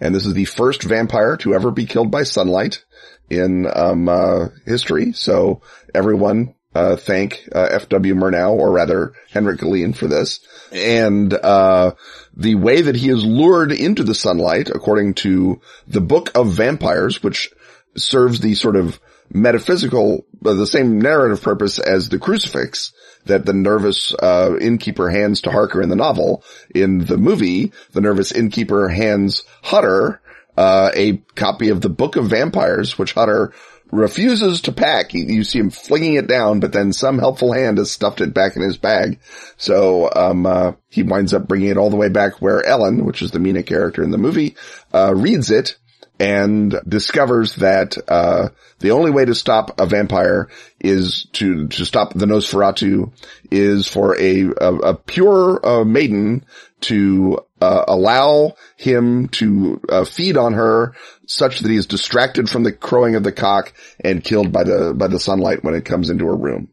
And 0.00 0.14
this 0.14 0.26
is 0.26 0.35
the 0.35 0.44
first 0.44 0.83
vampire 0.83 1.37
to 1.38 1.54
ever 1.54 1.70
be 1.70 1.87
killed 1.87 2.11
by 2.11 2.24
sunlight 2.24 2.85
in 3.30 3.66
um 3.72 4.09
uh 4.09 4.48
history. 4.64 5.12
So 5.12 5.62
everyone 5.94 6.54
uh 6.74 6.96
thank 6.96 7.48
uh, 7.54 7.68
F.W. 7.70 8.14
Murnau 8.14 8.52
or 8.52 8.72
rather 8.72 9.12
Henrik 9.30 9.61
Galeen 9.61 9.94
for 9.94 10.07
this. 10.07 10.40
And 10.72 11.33
uh 11.33 11.92
the 12.37 12.57
way 12.57 12.83
that 12.83 12.96
he 12.96 13.09
is 13.09 13.24
lured 13.24 13.72
into 13.72 14.02
the 14.02 14.14
sunlight 14.14 14.68
according 14.68 15.14
to 15.14 15.61
the 15.87 16.00
Book 16.00 16.30
of 16.35 16.52
Vampires 16.52 17.22
which 17.22 17.50
serves 17.96 18.40
the 18.40 18.54
sort 18.54 18.76
of 18.76 18.98
metaphysical, 19.33 20.27
uh, 20.45 20.55
the 20.55 20.67
same 20.67 21.01
narrative 21.01 21.43
purpose 21.43 21.79
as 21.79 22.09
the 22.09 22.19
crucifix 22.19 22.93
that 23.27 23.47
the 23.47 23.53
nervous, 23.53 24.15
uh, 24.15 24.57
innkeeper 24.61 25.09
hands 25.09 25.43
to 25.43 25.51
Harker 25.51 25.81
in 25.81 25.89
the 25.89 25.97
novel. 25.97 26.45
In 26.75 26.99
the 26.99 27.17
movie, 27.17 27.73
the 27.93 28.01
nervous 28.01 28.33
innkeeper 28.33 28.89
hands 28.89 29.45
Hutter, 29.63 30.21
uh, 30.57 30.91
a 30.95 31.17
copy 31.35 31.71
of 31.71 31.81
the 31.81 31.89
Book 31.89 32.17
of 32.17 32.27
Vampires, 32.27 32.99
which 32.99 33.15
Hutter 33.15 33.53
refuses 33.91 34.63
to 34.63 34.73
pack. 34.73 35.15
You 35.15 35.45
see 35.45 35.59
him 35.59 35.71
flinging 35.71 36.15
it 36.15 36.27
down, 36.27 36.61
but 36.61 36.73
then 36.73 36.93
some 36.93 37.19
helpful 37.19 37.53
hand 37.53 37.79
has 37.79 37.91
stuffed 37.91 38.21
it 38.21 38.35
back 38.35 38.57
in 38.57 38.63
his 38.63 38.77
bag. 38.77 39.21
So, 39.57 40.11
um, 40.15 40.47
uh, 40.47 40.73
he 40.89 41.03
winds 41.03 41.33
up 41.33 41.49
bringing 41.49 41.69
it 41.69 41.77
all 41.77 41.91
the 41.91 41.97
way 41.97 42.09
back 42.09 42.41
where 42.41 42.65
Ellen, 42.65 43.05
which 43.05 43.23
is 43.23 43.31
the 43.31 43.39
Mina 43.39 43.63
character 43.63 44.03
in 44.03 44.11
the 44.11 44.19
movie, 44.19 44.57
uh, 44.93 45.15
reads 45.15 45.51
it 45.51 45.77
and 46.18 46.79
discovers 46.87 47.57
that 47.57 47.96
uh, 48.09 48.48
the 48.79 48.92
only 48.92 49.11
way 49.11 49.24
to 49.24 49.35
stop 49.35 49.81
a 49.81 49.87
vampire 49.87 50.48
is 50.79 51.27
to 51.33 51.68
to 51.68 51.85
stop 51.85 52.14
the 52.14 52.27
Nosferatu 52.27 53.12
is 53.50 53.88
for 53.88 54.18
a 54.20 54.44
a, 54.44 54.74
a 54.74 54.94
pure 54.94 55.61
uh, 55.66 55.85
maiden 55.85 56.44
to 56.83 57.40
uh, 57.61 57.85
allow 57.88 58.55
him 58.77 59.29
to 59.29 59.81
uh, 59.88 60.05
feed 60.05 60.37
on 60.37 60.53
her 60.53 60.94
such 61.27 61.61
that 61.61 61.70
he 61.70 61.77
is 61.77 61.87
distracted 61.87 62.48
from 62.48 62.62
the 62.62 62.72
crowing 62.72 63.16
of 63.16 63.22
the 63.22 63.33
cock 63.33 63.72
and 64.00 64.22
killed 64.22 64.53
by 64.53 64.64
the 64.64 64.94
by 64.94 65.09
the 65.09 65.18
sunlight 65.18 65.64
when 65.64 65.74
it 65.74 65.85
comes 65.85 66.11
into 66.11 66.27
her 66.27 66.37
room. 66.37 66.68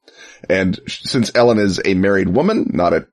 And 0.50 0.80
since 0.88 1.32
Ellen 1.34 1.60
is 1.60 1.80
a 1.84 1.94
married 1.94 2.30
woman, 2.30 2.72
not 2.74 2.94
a 2.94 3.08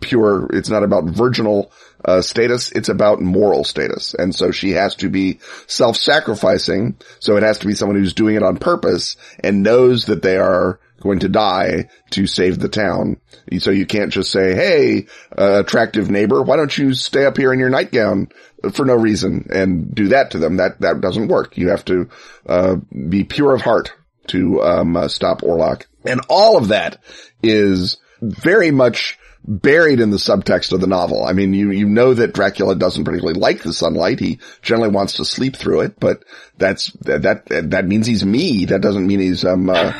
pure, 0.00 0.48
it's 0.52 0.68
not 0.68 0.82
about 0.82 1.04
virginal 1.04 1.72
uh, 2.04 2.20
status, 2.20 2.70
it's 2.72 2.88
about 2.88 3.20
moral 3.20 3.64
status. 3.64 4.14
And 4.14 4.34
so 4.34 4.50
she 4.50 4.72
has 4.72 4.96
to 4.96 5.08
be 5.08 5.40
self-sacrificing. 5.66 6.96
So 7.20 7.36
it 7.36 7.42
has 7.42 7.58
to 7.58 7.66
be 7.66 7.74
someone 7.74 7.98
who's 7.98 8.14
doing 8.14 8.36
it 8.36 8.42
on 8.42 8.58
purpose 8.58 9.16
and 9.40 9.62
knows 9.62 10.06
that 10.06 10.22
they 10.22 10.36
are 10.36 10.80
going 11.00 11.18
to 11.20 11.28
die 11.28 11.88
to 12.10 12.26
save 12.26 12.58
the 12.58 12.68
town. 12.68 13.20
So 13.58 13.70
you 13.70 13.84
can't 13.84 14.12
just 14.12 14.30
say, 14.30 14.54
hey, 14.54 15.06
uh, 15.36 15.60
attractive 15.60 16.10
neighbor, 16.10 16.42
why 16.42 16.56
don't 16.56 16.76
you 16.76 16.94
stay 16.94 17.26
up 17.26 17.36
here 17.36 17.52
in 17.52 17.58
your 17.58 17.68
nightgown 17.68 18.28
for 18.72 18.86
no 18.86 18.94
reason 18.94 19.48
and 19.52 19.94
do 19.94 20.08
that 20.08 20.30
to 20.30 20.38
them? 20.38 20.56
That, 20.56 20.80
that 20.80 21.00
doesn't 21.00 21.28
work. 21.28 21.58
You 21.58 21.68
have 21.70 21.84
to, 21.86 22.08
uh, 22.46 22.76
be 23.08 23.24
pure 23.24 23.54
of 23.54 23.60
heart 23.60 23.92
to, 24.28 24.62
um, 24.62 24.96
uh, 24.96 25.08
stop 25.08 25.42
Orlok. 25.42 25.84
And 26.06 26.22
all 26.28 26.56
of 26.56 26.68
that 26.68 27.02
is 27.42 27.98
very 28.22 28.70
much 28.70 29.18
buried 29.46 30.00
in 30.00 30.10
the 30.10 30.16
subtext 30.16 30.72
of 30.72 30.80
the 30.80 30.86
novel. 30.86 31.24
I 31.24 31.32
mean, 31.32 31.52
you, 31.52 31.70
you 31.70 31.86
know 31.86 32.14
that 32.14 32.32
Dracula 32.32 32.74
doesn't 32.74 33.04
particularly 33.04 33.38
like 33.38 33.62
the 33.62 33.72
sunlight. 33.72 34.18
He 34.18 34.38
generally 34.62 34.88
wants 34.90 35.14
to 35.14 35.24
sleep 35.24 35.56
through 35.56 35.80
it, 35.80 36.00
but 36.00 36.24
that's, 36.56 36.90
that, 37.02 37.22
that, 37.22 37.70
that 37.70 37.86
means 37.86 38.06
he's 38.06 38.24
me. 38.24 38.64
That 38.66 38.80
doesn't 38.80 39.06
mean 39.06 39.20
he's, 39.20 39.44
um, 39.44 39.68
uh, 39.68 39.92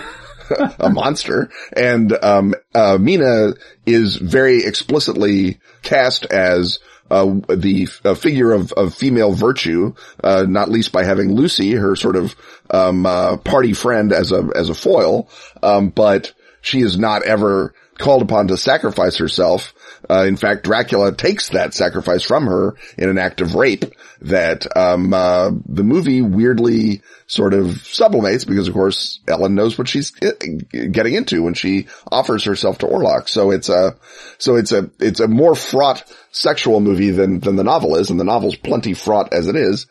a 0.78 0.90
monster. 0.90 1.50
And, 1.76 2.12
um, 2.24 2.54
uh, 2.74 2.96
Mina 2.98 3.54
is 3.84 4.16
very 4.16 4.64
explicitly 4.64 5.60
cast 5.82 6.24
as 6.26 6.78
uh, 7.10 7.26
the 7.48 7.84
figure 8.16 8.52
of, 8.52 8.72
of 8.72 8.94
female 8.94 9.32
virtue, 9.32 9.94
uh, 10.22 10.46
not 10.48 10.70
least 10.70 10.90
by 10.90 11.04
having 11.04 11.34
Lucy, 11.34 11.72
her 11.72 11.96
sort 11.96 12.16
of, 12.16 12.34
um, 12.70 13.04
uh, 13.04 13.36
party 13.36 13.74
friend 13.74 14.10
as 14.10 14.32
a, 14.32 14.48
as 14.54 14.70
a 14.70 14.74
foil. 14.74 15.28
Um, 15.62 15.90
but 15.90 16.32
she 16.64 16.80
is 16.80 16.98
not 16.98 17.22
ever 17.24 17.74
called 17.98 18.22
upon 18.22 18.48
to 18.48 18.56
sacrifice 18.56 19.18
herself. 19.18 19.74
Uh, 20.08 20.24
in 20.26 20.36
fact, 20.36 20.64
Dracula 20.64 21.12
takes 21.12 21.50
that 21.50 21.74
sacrifice 21.74 22.22
from 22.22 22.46
her 22.46 22.74
in 22.98 23.08
an 23.08 23.18
act 23.18 23.40
of 23.40 23.54
rape 23.54 23.84
that, 24.22 24.66
um, 24.76 25.14
uh, 25.14 25.50
the 25.66 25.84
movie 25.84 26.22
weirdly 26.22 27.02
sort 27.26 27.54
of 27.54 27.66
sublimates 27.66 28.46
because 28.46 28.68
of 28.68 28.74
course 28.74 29.20
Ellen 29.28 29.54
knows 29.54 29.78
what 29.78 29.88
she's 29.88 30.10
getting 30.10 31.14
into 31.14 31.42
when 31.42 31.54
she 31.54 31.86
offers 32.10 32.44
herself 32.44 32.78
to 32.78 32.86
Orlok. 32.86 33.28
So 33.28 33.50
it's 33.50 33.68
a, 33.68 33.96
so 34.38 34.56
it's 34.56 34.72
a, 34.72 34.90
it's 34.98 35.20
a 35.20 35.28
more 35.28 35.54
fraught 35.54 36.04
sexual 36.32 36.80
movie 36.80 37.10
than, 37.10 37.40
than 37.40 37.56
the 37.56 37.64
novel 37.64 37.96
is 37.96 38.10
and 38.10 38.18
the 38.18 38.24
novel's 38.24 38.56
plenty 38.56 38.94
fraught 38.94 39.32
as 39.32 39.48
it 39.48 39.56
is. 39.56 39.86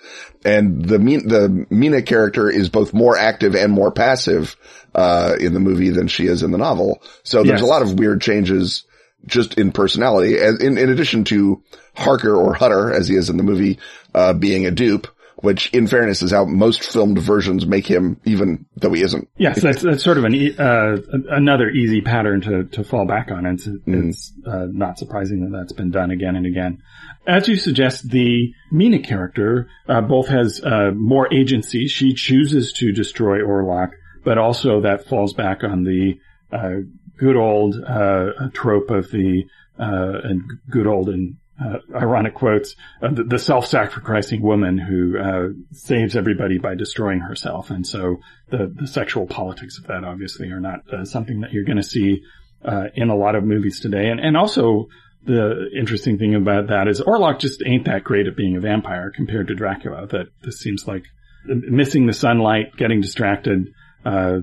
And 0.45 0.83
the, 0.83 0.97
the 0.97 1.65
Mina 1.69 2.01
character 2.01 2.49
is 2.49 2.69
both 2.69 2.93
more 2.93 3.17
active 3.17 3.55
and 3.55 3.71
more 3.71 3.91
passive, 3.91 4.57
uh, 4.95 5.35
in 5.39 5.53
the 5.53 5.59
movie 5.59 5.89
than 5.89 6.07
she 6.07 6.27
is 6.27 6.43
in 6.43 6.51
the 6.51 6.57
novel. 6.57 7.01
So 7.23 7.43
there's 7.43 7.61
yes. 7.61 7.69
a 7.69 7.71
lot 7.71 7.81
of 7.81 7.99
weird 7.99 8.21
changes 8.21 8.85
just 9.25 9.57
in 9.57 9.71
personality, 9.71 10.37
in, 10.37 10.77
in 10.77 10.89
addition 10.89 11.23
to 11.23 11.63
Harker 11.95 12.35
or 12.35 12.53
Hutter, 12.53 12.91
as 12.91 13.07
he 13.07 13.15
is 13.15 13.29
in 13.29 13.37
the 13.37 13.43
movie, 13.43 13.79
uh, 14.13 14.33
being 14.33 14.65
a 14.65 14.71
dupe, 14.71 15.07
which 15.37 15.69
in 15.73 15.87
fairness 15.87 16.21
is 16.21 16.31
how 16.31 16.45
most 16.45 16.83
filmed 16.83 17.19
versions 17.19 17.65
make 17.65 17.87
him, 17.87 18.19
even 18.25 18.65
though 18.75 18.91
he 18.91 19.01
isn't. 19.01 19.29
Yes, 19.37 19.61
that's, 19.61 19.81
that's 19.81 20.03
sort 20.03 20.17
of 20.17 20.25
an, 20.25 20.59
uh, 20.59 20.97
another 21.29 21.69
easy 21.69 22.01
pattern 22.01 22.41
to, 22.41 22.63
to 22.65 22.83
fall 22.83 23.05
back 23.05 23.31
on. 23.31 23.45
It's, 23.45 23.67
mm. 23.67 24.09
it's 24.09 24.33
uh, 24.45 24.67
not 24.69 24.97
surprising 24.97 25.41
that 25.41 25.57
that's 25.57 25.73
been 25.73 25.91
done 25.91 26.11
again 26.11 26.35
and 26.35 26.45
again. 26.45 26.83
As 27.25 27.47
you 27.47 27.55
suggest, 27.55 28.09
the 28.09 28.53
Mina 28.71 28.99
character 28.99 29.69
uh, 29.87 30.01
both 30.01 30.27
has 30.27 30.61
uh, 30.61 30.91
more 30.93 31.33
agency. 31.33 31.87
She 31.87 32.13
chooses 32.13 32.73
to 32.73 32.91
destroy 32.91 33.39
Orlok, 33.39 33.91
but 34.23 34.37
also 34.37 34.81
that 34.81 35.07
falls 35.07 35.33
back 35.33 35.63
on 35.63 35.83
the 35.83 36.19
uh, 36.51 36.81
good 37.17 37.35
old 37.35 37.75
uh, 37.83 38.49
trope 38.53 38.89
of 38.89 39.11
the 39.11 39.43
uh, 39.79 40.19
and 40.23 40.41
good 40.69 40.87
old 40.87 41.09
and 41.09 41.37
uh, 41.63 41.77
ironic 41.95 42.33
quotes 42.33 42.75
the, 43.01 43.23
the, 43.23 43.37
self-sacrificing 43.37 44.41
woman 44.41 44.77
who 44.77 45.17
uh, 45.17 45.49
saves 45.71 46.15
everybody 46.15 46.57
by 46.57 46.73
destroying 46.73 47.19
herself, 47.19 47.69
and 47.69 47.85
so 47.85 48.17
the 48.49 48.73
the 48.75 48.87
sexual 48.87 49.27
politics 49.27 49.77
of 49.77 49.85
that 49.87 50.03
obviously 50.03 50.49
are 50.49 50.59
not 50.59 50.79
uh, 50.91 51.05
something 51.05 51.41
that 51.41 51.53
you're 51.53 51.63
going 51.63 51.77
to 51.77 51.83
see 51.83 52.21
uh, 52.65 52.85
in 52.95 53.09
a 53.09 53.15
lot 53.15 53.35
of 53.35 53.43
movies 53.43 53.79
today, 53.79 54.09
and 54.09 54.19
and 54.19 54.37
also. 54.37 54.87
The 55.25 55.69
interesting 55.73 56.17
thing 56.17 56.35
about 56.35 56.67
that 56.67 56.89
is 56.89 56.99
Orlok 56.99 57.39
just 57.39 57.63
ain't 57.65 57.85
that 57.85 58.03
great 58.03 58.27
at 58.27 58.35
being 58.35 58.57
a 58.57 58.59
vampire 58.59 59.09
compared 59.09 59.47
to 59.47 59.55
Dracula. 59.55 60.05
That 60.07 60.25
this 60.41 60.59
seems 60.59 60.85
like 60.85 61.05
missing 61.45 62.07
the 62.07 62.11
sunlight, 62.11 62.75
getting 62.75 62.99
distracted, 62.99 63.67
uh, 64.05 64.39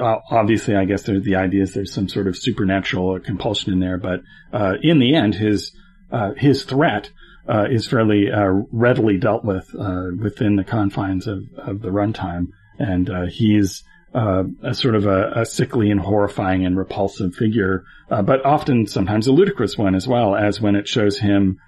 obviously, 0.00 0.74
I 0.74 0.84
guess 0.84 1.02
the 1.02 1.36
idea 1.36 1.62
is 1.62 1.74
there's 1.74 1.92
some 1.92 2.08
sort 2.08 2.26
of 2.26 2.36
supernatural 2.36 3.20
compulsion 3.20 3.72
in 3.72 3.80
there, 3.80 3.98
but 3.98 4.20
uh, 4.52 4.74
in 4.82 4.98
the 4.98 5.14
end, 5.14 5.34
his 5.34 5.72
uh, 6.10 6.32
his 6.34 6.64
threat 6.64 7.10
uh, 7.48 7.66
is 7.70 7.86
fairly 7.86 8.30
uh, 8.30 8.48
readily 8.70 9.18
dealt 9.18 9.44
with 9.44 9.74
uh, 9.78 10.06
within 10.18 10.56
the 10.56 10.64
confines 10.64 11.26
of, 11.26 11.44
of 11.58 11.82
the 11.82 11.88
runtime, 11.88 12.48
and 12.78 13.10
he's 13.30 13.82
a 14.14 14.74
sort 14.74 14.94
of 14.94 15.06
a, 15.06 15.32
a, 15.36 15.46
sickly 15.46 15.90
and 15.90 16.00
horrifying 16.00 16.66
and 16.66 16.76
repulsive 16.76 17.34
figure, 17.34 17.84
but 18.08 18.44
often 18.44 18.86
sometimes 18.86 19.26
a 19.26 19.32
ludicrous 19.32 19.78
one 19.78 19.94
as 19.94 20.06
well, 20.06 20.36
as 20.36 20.60
when 20.60 20.76
it 20.76 20.86
shows 20.86 21.18
him, 21.18 21.58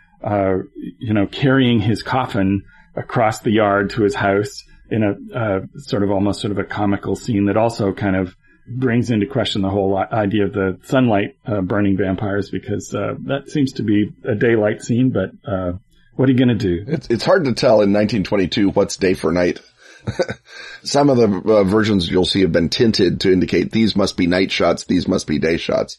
you 0.98 1.14
know, 1.14 1.26
carrying 1.26 1.80
his 1.80 2.02
coffin 2.02 2.62
across 2.96 3.40
the 3.40 3.50
yard 3.50 3.90
to 3.90 4.02
his 4.02 4.14
house 4.14 4.62
in 4.90 5.02
a 5.02 5.38
uh, 5.38 5.60
sort 5.76 6.02
of 6.02 6.10
almost 6.10 6.40
sort 6.40 6.50
of 6.50 6.58
a 6.58 6.64
comical 6.64 7.16
scene 7.16 7.46
that 7.46 7.56
also 7.56 7.92
kind 7.92 8.16
of 8.16 8.36
brings 8.66 9.10
into 9.10 9.26
question 9.26 9.62
the 9.62 9.70
whole 9.70 9.96
idea 9.96 10.44
of 10.44 10.52
the 10.52 10.78
sunlight 10.84 11.36
uh, 11.46 11.60
burning 11.60 11.96
vampires 11.96 12.50
because 12.50 12.94
uh, 12.94 13.14
that 13.24 13.48
seems 13.48 13.72
to 13.72 13.82
be 13.82 14.12
a 14.24 14.34
daylight 14.34 14.82
scene, 14.82 15.10
but 15.10 15.30
uh, 15.46 15.72
what 16.16 16.28
are 16.28 16.32
you 16.32 16.38
going 16.38 16.48
to 16.48 16.54
do? 16.54 16.84
It's, 16.86 17.08
it's 17.08 17.24
hard 17.24 17.44
to 17.44 17.52
tell 17.52 17.82
in 17.82 17.92
1922 17.92 18.70
what's 18.70 18.96
day 18.96 19.14
for 19.14 19.32
night. 19.32 19.60
Some 20.82 21.10
of 21.10 21.16
the 21.16 21.52
uh, 21.52 21.64
versions 21.64 22.10
you'll 22.10 22.24
see 22.24 22.42
have 22.42 22.52
been 22.52 22.68
tinted 22.68 23.20
to 23.22 23.32
indicate 23.32 23.70
these 23.70 23.96
must 23.96 24.16
be 24.16 24.26
night 24.26 24.50
shots, 24.50 24.84
these 24.84 25.08
must 25.08 25.26
be 25.26 25.38
day 25.38 25.56
shots. 25.56 25.98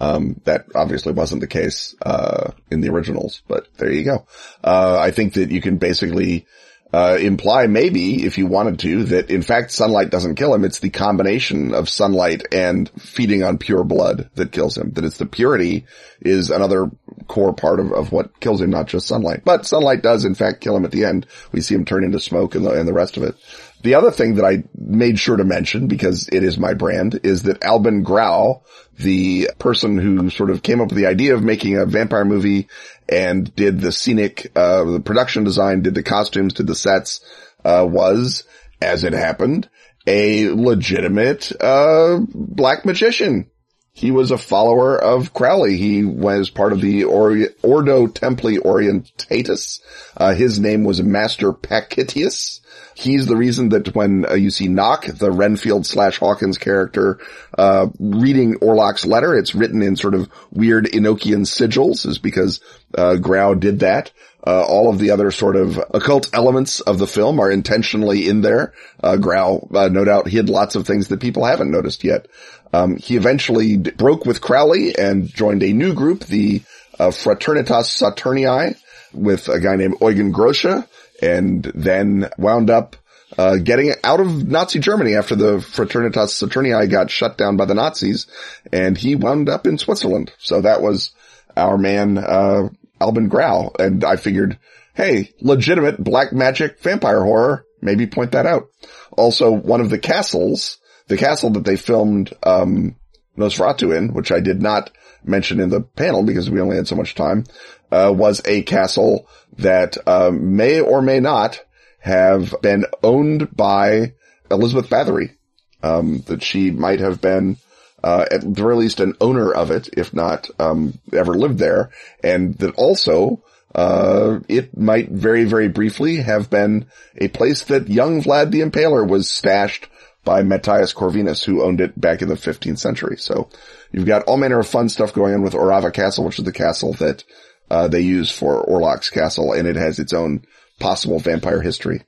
Um, 0.00 0.40
that 0.44 0.66
obviously 0.74 1.12
wasn't 1.12 1.42
the 1.42 1.46
case, 1.46 1.94
uh, 2.04 2.50
in 2.72 2.80
the 2.80 2.88
originals, 2.88 3.42
but 3.46 3.68
there 3.76 3.92
you 3.92 4.02
go. 4.02 4.26
Uh, 4.64 4.98
I 4.98 5.12
think 5.12 5.34
that 5.34 5.52
you 5.52 5.60
can 5.60 5.76
basically 5.76 6.46
uh, 6.92 7.16
imply 7.18 7.66
maybe, 7.66 8.24
if 8.24 8.36
you 8.36 8.46
wanted 8.46 8.78
to, 8.80 9.04
that 9.04 9.30
in 9.30 9.42
fact 9.42 9.70
sunlight 9.70 10.10
doesn't 10.10 10.34
kill 10.34 10.54
him. 10.54 10.64
It's 10.64 10.80
the 10.80 10.90
combination 10.90 11.72
of 11.74 11.88
sunlight 11.88 12.46
and 12.52 12.90
feeding 13.00 13.42
on 13.42 13.58
pure 13.58 13.82
blood 13.82 14.28
that 14.34 14.52
kills 14.52 14.76
him. 14.76 14.92
That 14.92 15.04
it's 15.04 15.16
the 15.16 15.26
purity 15.26 15.86
is 16.20 16.50
another 16.50 16.90
core 17.28 17.54
part 17.54 17.80
of, 17.80 17.92
of 17.92 18.12
what 18.12 18.38
kills 18.40 18.60
him, 18.60 18.70
not 18.70 18.88
just 18.88 19.06
sunlight. 19.06 19.42
But 19.44 19.66
sunlight 19.66 20.02
does 20.02 20.26
in 20.26 20.34
fact 20.34 20.60
kill 20.60 20.76
him 20.76 20.84
at 20.84 20.90
the 20.90 21.04
end. 21.04 21.26
We 21.50 21.62
see 21.62 21.74
him 21.74 21.86
turn 21.86 22.04
into 22.04 22.20
smoke 22.20 22.54
and 22.54 22.66
the, 22.66 22.72
and 22.72 22.86
the 22.86 22.92
rest 22.92 23.16
of 23.16 23.22
it. 23.22 23.36
The 23.82 23.94
other 23.94 24.12
thing 24.12 24.36
that 24.36 24.44
I 24.44 24.64
made 24.76 25.18
sure 25.18 25.36
to 25.36 25.44
mention 25.44 25.88
because 25.88 26.28
it 26.30 26.44
is 26.44 26.56
my 26.58 26.74
brand 26.74 27.20
is 27.24 27.42
that 27.44 27.64
Albin 27.64 28.02
Grau, 28.04 28.62
the 28.98 29.50
person 29.58 29.98
who 29.98 30.30
sort 30.30 30.50
of 30.50 30.62
came 30.62 30.80
up 30.80 30.88
with 30.88 30.96
the 30.98 31.06
idea 31.06 31.34
of 31.34 31.42
making 31.42 31.76
a 31.76 31.86
vampire 31.86 32.24
movie 32.24 32.68
and 33.08 33.54
did 33.56 33.80
the 33.80 33.90
scenic, 33.90 34.52
uh, 34.54 34.84
the 34.84 35.00
production 35.00 35.42
design, 35.42 35.82
did 35.82 35.94
the 35.94 36.02
costumes, 36.02 36.54
did 36.54 36.68
the 36.68 36.74
sets, 36.76 37.24
uh, 37.64 37.86
was, 37.88 38.44
as 38.80 39.02
it 39.02 39.12
happened, 39.12 39.68
a 40.06 40.48
legitimate, 40.48 41.52
uh, 41.60 42.20
black 42.32 42.84
magician. 42.84 43.50
He 43.94 44.10
was 44.10 44.30
a 44.30 44.38
follower 44.38 44.96
of 44.96 45.34
Crowley. 45.34 45.76
He 45.76 46.02
was 46.02 46.48
part 46.48 46.72
of 46.72 46.80
the 46.80 47.04
Ordo 47.04 48.06
Templi 48.06 48.58
Orientis. 48.58 49.80
Uh, 50.16 50.34
his 50.34 50.58
name 50.58 50.84
was 50.84 51.02
Master 51.02 51.52
Pacitius. 51.52 52.61
He's 52.94 53.26
the 53.26 53.36
reason 53.36 53.70
that 53.70 53.94
when 53.94 54.26
uh, 54.28 54.34
you 54.34 54.50
see 54.50 54.68
Knock, 54.68 55.06
the 55.06 55.30
Renfield 55.30 55.86
slash 55.86 56.18
Hawkins 56.18 56.58
character, 56.58 57.18
uh, 57.56 57.88
reading 57.98 58.56
Orlok's 58.56 59.06
letter, 59.06 59.34
it's 59.36 59.54
written 59.54 59.82
in 59.82 59.96
sort 59.96 60.14
of 60.14 60.30
weird 60.50 60.86
Enochian 60.86 61.46
sigils 61.46 62.06
is 62.06 62.18
because, 62.18 62.60
uh, 62.96 63.16
Grau 63.16 63.54
did 63.54 63.80
that. 63.80 64.10
Uh, 64.44 64.64
all 64.66 64.90
of 64.90 64.98
the 64.98 65.12
other 65.12 65.30
sort 65.30 65.54
of 65.54 65.78
occult 65.94 66.28
elements 66.34 66.80
of 66.80 66.98
the 66.98 67.06
film 67.06 67.38
are 67.38 67.50
intentionally 67.50 68.28
in 68.28 68.40
there. 68.40 68.74
Uh, 69.00 69.16
Grau, 69.16 69.68
uh, 69.72 69.88
no 69.88 70.04
doubt 70.04 70.28
hid 70.28 70.50
lots 70.50 70.74
of 70.74 70.84
things 70.84 71.08
that 71.08 71.20
people 71.20 71.44
haven't 71.44 71.70
noticed 71.70 72.02
yet. 72.02 72.26
Um, 72.72 72.96
he 72.96 73.16
eventually 73.16 73.76
d- 73.76 73.90
broke 73.92 74.26
with 74.26 74.40
Crowley 74.40 74.98
and 74.98 75.28
joined 75.28 75.62
a 75.62 75.72
new 75.72 75.94
group, 75.94 76.24
the 76.24 76.62
uh, 76.98 77.08
Fraternitas 77.08 77.86
Saturnii, 77.86 78.76
with 79.12 79.48
a 79.48 79.60
guy 79.60 79.76
named 79.76 79.96
Eugen 80.00 80.32
Grosche, 80.32 80.86
and 81.22 81.62
then 81.74 82.28
wound 82.36 82.68
up 82.68 82.96
uh, 83.38 83.56
getting 83.56 83.94
out 84.04 84.20
of 84.20 84.46
Nazi 84.46 84.78
Germany 84.78 85.14
after 85.14 85.34
the 85.34 85.56
Fraternitas 85.56 86.30
Saturnii 86.30 86.86
got 86.88 87.10
shut 87.10 87.38
down 87.38 87.56
by 87.56 87.64
the 87.64 87.74
Nazis, 87.74 88.26
and 88.72 88.98
he 88.98 89.14
wound 89.14 89.48
up 89.48 89.66
in 89.66 89.78
Switzerland. 89.78 90.32
So 90.38 90.60
that 90.60 90.82
was 90.82 91.12
our 91.56 91.78
man, 91.78 92.18
uh, 92.18 92.68
Albin 93.00 93.28
Grau, 93.28 93.70
and 93.78 94.04
I 94.04 94.16
figured, 94.16 94.58
hey, 94.94 95.32
legitimate 95.40 96.02
black 96.02 96.32
magic 96.32 96.80
vampire 96.80 97.22
horror, 97.22 97.64
maybe 97.80 98.06
point 98.06 98.32
that 98.32 98.46
out. 98.46 98.68
Also, 99.12 99.50
one 99.50 99.80
of 99.80 99.90
the 99.90 99.98
castles, 99.98 100.78
the 101.08 101.16
castle 101.16 101.50
that 101.50 101.64
they 101.64 101.76
filmed, 101.76 102.32
um, 102.42 102.96
Nosferatu 103.36 103.96
in, 103.96 104.12
which 104.12 104.30
I 104.30 104.40
did 104.40 104.60
not 104.60 104.90
mention 105.24 105.60
in 105.60 105.70
the 105.70 105.80
panel 105.80 106.22
because 106.22 106.50
we 106.50 106.60
only 106.60 106.76
had 106.76 106.86
so 106.88 106.96
much 106.96 107.14
time, 107.14 107.44
uh, 107.92 108.12
was 108.12 108.42
a 108.44 108.62
castle 108.62 109.28
that 109.58 109.96
uh, 110.06 110.30
may 110.32 110.80
or 110.80 111.02
may 111.02 111.20
not 111.20 111.62
have 112.00 112.54
been 112.62 112.84
owned 113.02 113.54
by 113.54 114.14
Elizabeth 114.50 114.90
Bathory. 114.90 115.36
Um, 115.84 116.20
that 116.26 116.44
she 116.44 116.70
might 116.70 117.00
have 117.00 117.20
been, 117.20 117.56
uh, 118.04 118.24
at 118.30 118.42
the 118.42 118.50
very 118.50 118.76
least 118.76 119.00
an 119.00 119.14
owner 119.20 119.52
of 119.52 119.72
it, 119.72 119.88
if 119.94 120.14
not, 120.14 120.48
um, 120.60 121.00
ever 121.12 121.34
lived 121.34 121.58
there. 121.58 121.90
And 122.22 122.54
that 122.58 122.76
also, 122.76 123.42
uh, 123.74 124.38
it 124.48 124.76
might 124.78 125.08
very, 125.08 125.42
very 125.42 125.68
briefly 125.68 126.18
have 126.18 126.48
been 126.50 126.86
a 127.16 127.26
place 127.26 127.64
that 127.64 127.88
young 127.88 128.22
Vlad 128.22 128.52
the 128.52 128.60
Impaler 128.60 129.08
was 129.08 129.28
stashed 129.28 129.88
by 130.24 130.42
Matthias 130.42 130.94
Corvinus, 130.94 131.44
who 131.44 131.64
owned 131.64 131.80
it 131.80 132.00
back 132.00 132.22
in 132.22 132.28
the 132.28 132.34
15th 132.34 132.78
century. 132.78 133.16
So 133.16 133.48
you've 133.90 134.06
got 134.06 134.22
all 134.22 134.36
manner 134.36 134.60
of 134.60 134.68
fun 134.68 134.88
stuff 134.88 135.12
going 135.12 135.34
on 135.34 135.42
with 135.42 135.54
Orava 135.54 135.92
Castle, 135.92 136.24
which 136.24 136.38
is 136.38 136.44
the 136.44 136.52
castle 136.52 136.92
that 136.94 137.24
uh, 137.72 137.88
they 137.88 138.02
use 138.02 138.30
for 138.30 138.62
Orlok's 138.62 139.08
castle, 139.08 139.52
and 139.52 139.66
it 139.66 139.76
has 139.76 139.98
its 139.98 140.12
own 140.12 140.44
possible 140.78 141.18
vampire 141.18 141.62
history. 141.62 142.04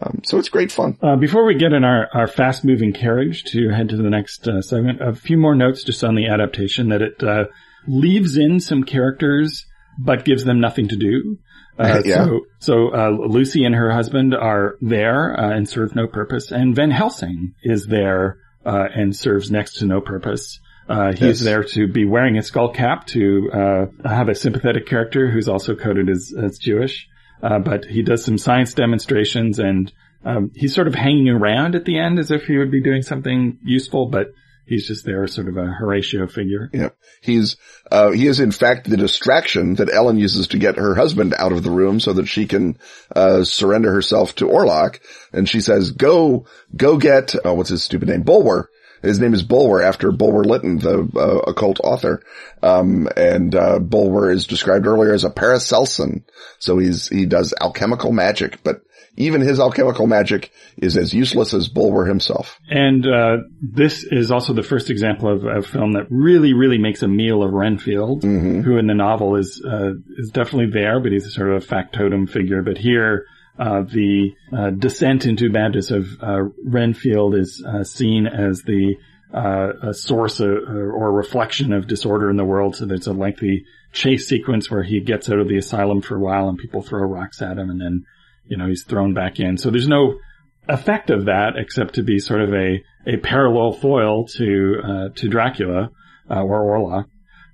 Um, 0.00 0.20
so 0.24 0.38
it's 0.38 0.48
great 0.48 0.70
fun. 0.70 0.96
Uh, 1.02 1.16
before 1.16 1.44
we 1.44 1.56
get 1.56 1.72
in 1.72 1.82
our, 1.82 2.08
our 2.14 2.28
fast 2.28 2.64
moving 2.64 2.92
carriage 2.92 3.42
to 3.46 3.68
head 3.70 3.88
to 3.88 3.96
the 3.96 4.08
next 4.08 4.46
uh, 4.46 4.62
segment, 4.62 5.02
a 5.02 5.12
few 5.12 5.36
more 5.36 5.56
notes 5.56 5.82
just 5.82 6.04
on 6.04 6.14
the 6.14 6.28
adaptation 6.28 6.90
that 6.90 7.02
it 7.02 7.22
uh, 7.22 7.44
leaves 7.86 8.36
in 8.36 8.60
some 8.60 8.84
characters 8.84 9.66
but 9.98 10.24
gives 10.24 10.44
them 10.44 10.60
nothing 10.60 10.88
to 10.88 10.96
do. 10.96 11.38
Uh, 11.78 12.00
Yeah. 12.04 12.24
So, 12.24 12.40
so 12.60 12.94
uh, 12.94 13.10
Lucy 13.10 13.64
and 13.64 13.74
her 13.74 13.90
husband 13.90 14.34
are 14.34 14.76
there 14.80 15.38
uh, 15.38 15.50
and 15.50 15.68
serve 15.68 15.96
no 15.96 16.06
purpose, 16.06 16.52
and 16.52 16.76
Van 16.76 16.92
Helsing 16.92 17.54
is 17.62 17.86
there 17.86 18.38
uh, 18.64 18.86
and 18.94 19.16
serves 19.16 19.50
next 19.50 19.78
to 19.78 19.86
no 19.86 20.00
purpose. 20.00 20.60
Uh, 20.92 21.12
he's 21.12 21.20
Yes. 21.20 21.40
there 21.40 21.64
to 21.64 21.86
be 21.88 22.04
wearing 22.04 22.36
a 22.36 22.42
skull 22.42 22.70
cap 22.72 23.06
to 23.06 23.50
uh, 23.52 23.86
have 24.08 24.28
a 24.28 24.34
sympathetic 24.34 24.86
character 24.86 25.30
who's 25.30 25.48
also 25.48 25.74
coded 25.74 26.10
as, 26.10 26.34
as 26.36 26.58
Jewish. 26.58 27.08
Uh, 27.42 27.58
but 27.58 27.84
he 27.86 28.02
does 28.02 28.24
some 28.24 28.36
science 28.38 28.74
demonstrations 28.74 29.58
and 29.58 29.90
um, 30.24 30.50
he's 30.54 30.74
sort 30.74 30.86
of 30.88 30.94
hanging 30.94 31.28
around 31.30 31.74
at 31.74 31.84
the 31.84 31.98
end 31.98 32.18
as 32.18 32.30
if 32.30 32.44
he 32.44 32.58
would 32.58 32.70
be 32.70 32.82
doing 32.82 33.02
something 33.02 33.58
useful, 33.64 34.06
but 34.06 34.26
he's 34.66 34.86
just 34.86 35.04
there, 35.04 35.26
sort 35.26 35.48
of 35.48 35.56
a 35.56 35.64
Horatio 35.66 36.26
figure. 36.28 36.70
Yeah. 36.72 36.90
He's, 37.20 37.56
uh, 37.90 38.10
he 38.12 38.26
is 38.28 38.38
in 38.38 38.52
fact 38.52 38.88
the 38.88 38.96
distraction 38.96 39.74
that 39.76 39.92
Ellen 39.92 40.18
uses 40.18 40.48
to 40.48 40.58
get 40.58 40.76
her 40.76 40.94
husband 40.94 41.34
out 41.36 41.52
of 41.52 41.62
the 41.64 41.70
room 41.70 41.98
so 42.00 42.12
that 42.12 42.26
she 42.26 42.46
can, 42.46 42.78
uh, 43.16 43.42
surrender 43.44 43.92
herself 43.92 44.34
to 44.36 44.46
Orlok. 44.46 45.00
And 45.32 45.48
she 45.48 45.60
says, 45.60 45.90
go, 45.90 46.46
go 46.76 46.98
get, 46.98 47.34
oh, 47.44 47.54
what's 47.54 47.70
his 47.70 47.82
stupid 47.82 48.08
name? 48.08 48.22
Bulwer. 48.22 48.68
His 49.02 49.18
name 49.18 49.34
is 49.34 49.42
Bulwer 49.42 49.82
after 49.82 50.12
Bulwer 50.12 50.44
Lytton, 50.44 50.78
the 50.78 51.08
uh, 51.16 51.50
occult 51.50 51.80
author. 51.80 52.22
Um, 52.62 53.08
and, 53.16 53.54
uh, 53.54 53.78
Bulwer 53.78 54.30
is 54.30 54.46
described 54.46 54.86
earlier 54.86 55.12
as 55.12 55.24
a 55.24 55.30
Paracelsan. 55.30 56.22
So 56.58 56.78
he's, 56.78 57.08
he 57.08 57.26
does 57.26 57.52
alchemical 57.60 58.12
magic, 58.12 58.62
but 58.62 58.82
even 59.16 59.42
his 59.42 59.60
alchemical 59.60 60.06
magic 60.06 60.52
is 60.78 60.96
as 60.96 61.12
useless 61.12 61.52
as 61.52 61.68
Bulwer 61.68 62.06
himself. 62.06 62.58
And 62.70 63.06
uh, 63.06 63.38
this 63.60 64.04
is 64.04 64.30
also 64.30 64.54
the 64.54 64.62
first 64.62 64.88
example 64.88 65.28
of 65.28 65.44
a 65.44 65.62
film 65.62 65.92
that 65.92 66.06
really, 66.08 66.54
really 66.54 66.78
makes 66.78 67.02
a 67.02 67.08
meal 67.08 67.42
of 67.42 67.52
Renfield, 67.52 68.22
who 68.22 68.78
in 68.78 68.86
the 68.86 68.94
novel 68.94 69.36
is 69.36 69.62
uh, 69.62 69.92
is 70.16 70.30
definitely 70.30 70.70
there, 70.72 70.98
but 71.00 71.12
he's 71.12 71.34
sort 71.34 71.50
of 71.50 71.62
a 71.62 71.66
factotum 71.66 72.26
figure. 72.26 72.62
But 72.62 72.78
here, 72.78 73.26
uh, 73.62 73.82
the 73.82 74.34
uh, 74.52 74.70
descent 74.70 75.24
into 75.24 75.48
madness 75.48 75.92
of 75.92 76.20
uh, 76.20 76.42
Renfield 76.64 77.36
is 77.36 77.64
uh, 77.64 77.84
seen 77.84 78.26
as 78.26 78.62
the 78.62 78.96
uh, 79.32 79.90
a 79.90 79.94
source 79.94 80.40
of, 80.40 80.50
or 80.50 81.12
reflection 81.12 81.72
of 81.72 81.86
disorder 81.86 82.28
in 82.28 82.36
the 82.36 82.44
world. 82.44 82.74
So 82.74 82.86
there's 82.86 83.06
a 83.06 83.12
lengthy 83.12 83.64
chase 83.92 84.26
sequence 84.26 84.68
where 84.68 84.82
he 84.82 85.00
gets 85.00 85.30
out 85.30 85.38
of 85.38 85.46
the 85.46 85.58
asylum 85.58 86.02
for 86.02 86.16
a 86.16 86.20
while, 86.20 86.48
and 86.48 86.58
people 86.58 86.82
throw 86.82 87.02
rocks 87.02 87.40
at 87.40 87.56
him, 87.56 87.70
and 87.70 87.80
then 87.80 88.04
you 88.46 88.56
know 88.56 88.66
he's 88.66 88.82
thrown 88.82 89.14
back 89.14 89.38
in. 89.38 89.56
So 89.56 89.70
there's 89.70 89.88
no 89.88 90.18
effect 90.68 91.10
of 91.10 91.26
that 91.26 91.52
except 91.56 91.94
to 91.94 92.02
be 92.02 92.18
sort 92.18 92.40
of 92.40 92.52
a, 92.52 92.82
a 93.06 93.16
parallel 93.18 93.74
foil 93.74 94.26
to 94.38 94.80
uh, 94.84 95.08
to 95.14 95.28
Dracula 95.28 95.90
uh, 96.28 96.42
or 96.42 96.78
Orlok. 96.78 97.04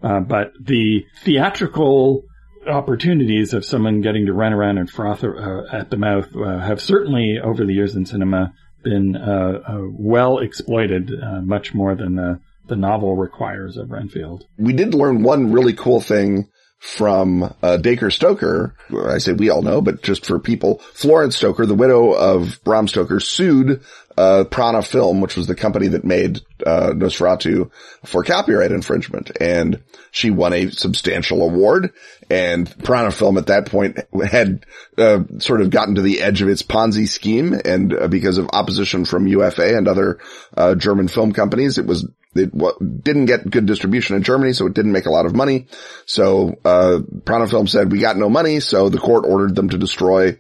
Uh, 0.03 0.21
but 0.21 0.53
the 0.59 1.05
theatrical 1.23 2.23
opportunities 2.67 3.53
of 3.53 3.65
someone 3.65 4.01
getting 4.01 4.27
to 4.27 4.33
run 4.33 4.53
around 4.53 4.79
and 4.79 4.91
froth 4.91 5.25
uh, 5.25 5.63
at 5.73 5.91
the 5.91 5.97
mouth 5.97 6.35
uh, 6.37 6.59
have 6.59 6.81
certainly 6.81 7.39
over 7.43 7.65
the 7.65 7.73
years 7.73 7.95
in 7.95 8.07
cinema 8.07 8.53
been 8.83 9.17
uh, 9.17 9.61
uh, 9.67 9.79
well 9.91 10.39
exploited, 10.39 11.11
uh, 11.23 11.41
much 11.41 11.75
more 11.75 11.95
than 11.95 12.17
the 12.17 12.41
the 12.67 12.77
novel 12.77 13.17
requires 13.17 13.79
of 13.79 13.91
Renfield. 13.91 14.45
we 14.59 14.75
did 14.75 14.93
learn 14.93 15.23
one 15.23 15.53
really 15.53 15.73
cool 15.73 16.03
thing 16.03 16.47
from 16.79 17.55
uh, 17.63 17.77
Dacre 17.77 18.11
Stoker. 18.11 18.75
I 19.09 19.19
say 19.19 19.33
we 19.33 19.51
all 19.51 19.63
know, 19.63 19.81
but 19.81 20.03
just 20.03 20.25
for 20.25 20.39
people, 20.39 20.79
Florence 20.95 21.37
Stoker, 21.37 21.67
the 21.67 21.75
widow 21.75 22.13
of 22.13 22.61
Bram 22.65 22.87
Stoker, 22.87 23.21
sued 23.21 23.83
uh, 24.17 24.45
Prana 24.45 24.83
Film, 24.83 25.21
which 25.21 25.37
was 25.37 25.47
the 25.47 25.55
company 25.55 25.89
that 25.89 26.05
made 26.05 26.41
uh, 26.67 26.91
Nosferatu, 26.91 27.71
for 28.05 28.25
copyright 28.25 28.73
infringement, 28.73 29.31
and 29.41 29.81
she 30.11 30.31
won 30.31 30.53
a 30.53 30.71
substantial 30.71 31.43
award. 31.43 31.93
And 32.29 32.69
Prana 32.83 33.13
Film 33.13 33.39
at 33.39 33.47
that 33.47 33.67
point 33.67 33.99
had 34.29 34.67
uh, 34.97 35.21
sort 35.39 35.61
of 35.61 35.71
gotten 35.71 35.95
to 35.95 36.03
the 36.03 36.21
edge 36.21 36.43
of 36.43 36.49
its 36.49 36.63
Ponzi 36.63 37.09
scheme, 37.09 37.61
and 37.65 37.95
uh, 37.95 38.09
because 38.09 38.39
of 38.39 38.51
opposition 38.53 39.05
from 39.05 39.29
UFA 39.29 39.77
and 39.77 39.87
other 39.87 40.19
uh, 40.57 40.75
German 40.75 41.07
film 41.07 41.33
companies, 41.33 41.79
it 41.79 41.87
was 41.87 42.09
it 42.39 43.05
didn't 43.05 43.27
get 43.27 43.51
good 43.51 43.67
distribution 43.67 44.17
in 44.17 44.23
Germany, 44.23 44.53
so 44.53 44.67
it 44.67 44.75
didn't 44.75 44.93
make 44.93 45.07
a 45.07 45.11
lot 45.11 45.27
of 45.27 45.35
money. 45.35 45.67
So, 46.07 46.59
uh, 46.65 47.01
Prana 47.25 47.47
Film 47.47 47.67
said, 47.67 47.93
we 47.93 48.01
got 48.01 48.17
no 48.17 48.29
money, 48.29 48.61
so 48.61 48.89
the 48.89 48.99
court 48.99 49.25
ordered 49.27 49.55
them 49.55 49.71
to 49.71 49.79
destroy 49.79 50.39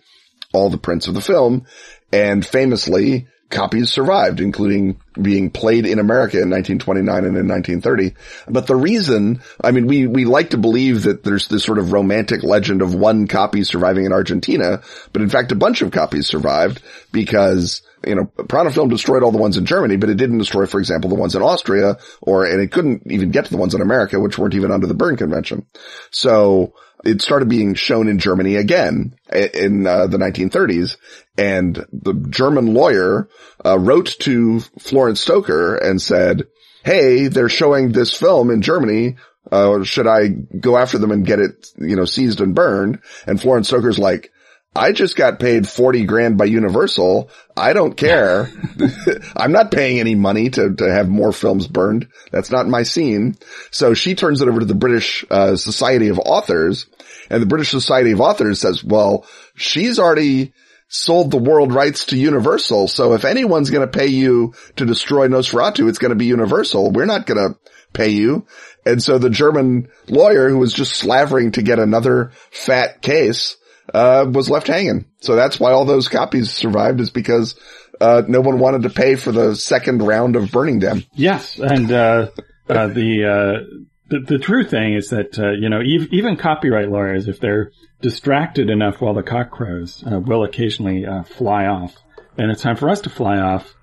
all 0.53 0.71
the 0.71 0.79
prints 0.79 1.09
of 1.09 1.15
the 1.15 1.21
film. 1.21 1.67
And 2.13 2.45
famously, 2.45 3.27
copies 3.51 3.91
survived, 3.91 4.41
including 4.41 5.01
being 5.21 5.51
played 5.51 5.87
in 5.87 5.99
America 5.99 6.37
in 6.37 6.51
1929 6.51 7.17
and 7.25 7.37
in 7.37 7.49
1930. 7.49 8.15
But 8.49 8.67
the 8.67 8.77
reason, 8.77 9.41
I 9.63 9.71
mean, 9.71 9.87
we, 9.87 10.07
we 10.07 10.25
like 10.25 10.51
to 10.51 10.59
believe 10.59 11.05
that 11.05 11.25
there's 11.25 11.49
this 11.49 11.65
sort 11.65 11.79
of 11.79 11.93
romantic 11.93 12.43
legend 12.43 12.83
of 12.83 12.95
one 12.95 13.27
copy 13.27 13.65
surviving 13.65 14.05
in 14.05 14.13
Argentina, 14.13 14.83
but 15.13 15.23
in 15.23 15.31
fact, 15.31 15.53
a 15.53 15.57
bunch 15.57 15.83
of 15.83 15.91
copies 15.91 16.27
survived 16.27 16.83
because 17.11 17.83
you 18.07 18.15
know, 18.15 18.25
Prana 18.25 18.71
Film 18.71 18.89
destroyed 18.89 19.23
all 19.23 19.33
the 19.33 19.39
ones 19.39 19.57
in 19.57 19.67
Germany, 19.67 19.97
but 19.97 20.11
it 20.11 20.17
didn't 20.17 20.39
destroy, 20.39 20.67
for 20.67 20.79
example, 20.79 21.11
the 21.11 21.17
ones 21.17 21.35
in 21.35 21.43
Austria, 21.43 21.99
or, 22.21 22.45
and 22.45 22.61
it 22.61 22.73
couldn't 22.73 23.03
even 23.07 23.31
get 23.31 23.47
to 23.47 23.51
the 23.51 23.57
ones 23.57 23.75
in 23.75 23.81
America, 23.81 24.21
which 24.21 24.39
weren't 24.39 24.55
even 24.55 24.71
under 24.71 24.87
the 24.87 24.95
Berne 24.95 25.17
Convention. 25.17 25.67
So 26.11 26.75
it 27.05 27.23
started 27.23 27.49
being 27.49 27.75
shown 27.75 28.09
in 28.09 28.19
Germany 28.19 28.57
again 28.57 29.15
in 29.33 29.87
uh, 29.87 30.07
the 30.07 30.19
1930s, 30.19 30.97
and 31.37 31.87
the 31.93 32.15
German 32.29 32.75
lawyer 32.75 33.29
uh, 33.65 33.79
wrote 33.79 34.17
to 34.21 34.61
Florence 34.79 35.21
Stoker 35.21 35.77
and 35.77 36.01
said, 36.01 36.49
"Hey, 36.85 37.29
they're 37.29 37.49
showing 37.49 37.93
this 37.93 38.13
film 38.13 38.51
in 38.51 38.63
Germany. 38.63 39.17
Uh, 39.51 39.83
should 39.85 40.07
I 40.07 40.29
go 40.29 40.77
after 40.77 40.99
them 40.99 41.11
and 41.11 41.25
get 41.25 41.39
it, 41.39 41.69
you 41.79 41.97
know, 41.97 42.05
seized 42.05 42.41
and 42.41 42.55
burned?" 42.55 43.01
And 43.27 43.41
Florence 43.41 43.69
Stoker's 43.69 43.99
like. 43.99 44.33
I 44.79 44.93
just 44.93 45.17
got 45.17 45.41
paid 45.41 45.69
40 45.69 46.05
grand 46.05 46.39
by 46.39 46.45
Universal. 46.45 47.31
I 47.57 47.73
don't 47.73 47.97
care. 47.97 48.51
I'm 49.37 49.53
not 49.53 49.73
paying 49.73 49.99
any 49.99 50.15
money 50.15 50.51
to, 50.51 50.75
to 50.75 50.93
have 50.93 51.09
more 51.09 51.33
films 51.33 51.67
burned. 51.67 52.09
That's 52.31 52.51
not 52.51 52.69
my 52.69 52.85
scene. 52.85 53.37
So 53.71 53.95
she 53.95 54.15
turns 54.15 54.41
it 54.41 54.49
over 54.49 54.61
to 54.61 54.67
the 54.67 54.75
British 54.75 55.25
uh, 55.31 55.57
Society 55.57 56.09
of 56.09 56.19
Authors 56.19 56.87
and 57.31 57.43
the 57.43 57.47
British 57.47 57.71
Society 57.71 58.13
of 58.13 58.21
Authors 58.21 58.61
says, 58.61 58.83
well, 58.85 59.27
she's 59.55 59.99
already 59.99 60.53
sold 60.89 61.31
the 61.31 61.39
world 61.39 61.75
rights 61.75 62.07
to 62.07 62.17
Universal. 62.17 62.89
So 62.89 63.13
if 63.15 63.25
anyone's 63.25 63.71
going 63.71 63.87
to 63.87 63.99
pay 63.99 64.07
you 64.07 64.55
to 64.77 64.87
destroy 64.87 65.29
Nosferatu, 65.29 65.89
it's 65.89 65.99
going 65.99 66.11
to 66.11 66.17
be 66.17 66.27
Universal. 66.27 66.93
We're 66.93 67.05
not 67.05 67.27
going 67.27 67.53
to 67.53 67.59
pay 67.93 68.11
you. 68.11 68.47
And 68.87 69.03
so 69.03 69.19
the 69.19 69.29
German 69.29 69.89
lawyer 70.07 70.49
who 70.49 70.59
was 70.59 70.73
just 70.73 70.95
slavering 70.95 71.53
to 71.53 71.63
get 71.63 71.79
another 71.79 72.33
fat 72.51 73.03
case 73.03 73.57
uh, 73.93 74.27
was 74.31 74.51
left 74.51 74.67
hanging. 74.67 75.07
So 75.21 75.37
that's 75.37 75.59
why 75.59 75.73
all 75.73 75.85
those 75.85 76.09
copies 76.09 76.51
survived 76.51 77.01
is 77.01 77.11
because, 77.11 77.59
uh, 78.01 78.23
no 78.29 78.41
one 78.41 78.59
wanted 78.59 78.83
to 78.83 78.91
pay 78.91 79.17
for 79.17 79.33
the 79.33 79.57
second 79.57 80.03
round 80.03 80.37
of 80.37 80.51
burning 80.51 80.79
them. 80.79 81.05
Yes, 81.15 81.59
and 81.59 81.91
uh, 81.91 82.29
uh, 82.69 82.87
the, 82.89 83.25
uh, 83.25 83.81
the 84.09 84.21
the 84.21 84.39
true 84.39 84.65
thing 84.65 84.95
is 84.95 85.11
that 85.11 85.39
uh, 85.39 85.51
you 85.51 85.69
know 85.69 85.81
ev- 85.81 86.09
even 86.13 86.37
copyright 86.37 86.89
lawyers, 86.89 87.29
if 87.29 87.41
they're 87.41 87.73
distracted 88.01 88.71
enough 88.71 89.01
while 89.01 89.15
the 89.15 89.23
cock 89.23 89.51
crows, 89.51 90.03
will 90.07 90.45
occasionally 90.45 91.05
uh, 91.05 91.25
fly 91.25 91.67
off. 91.67 91.97
And 92.37 92.53
it's 92.53 92.63
time 92.63 92.77
for 92.77 92.89
us 92.89 93.01
to 93.03 93.11
fly 93.11 93.39
off 93.39 93.75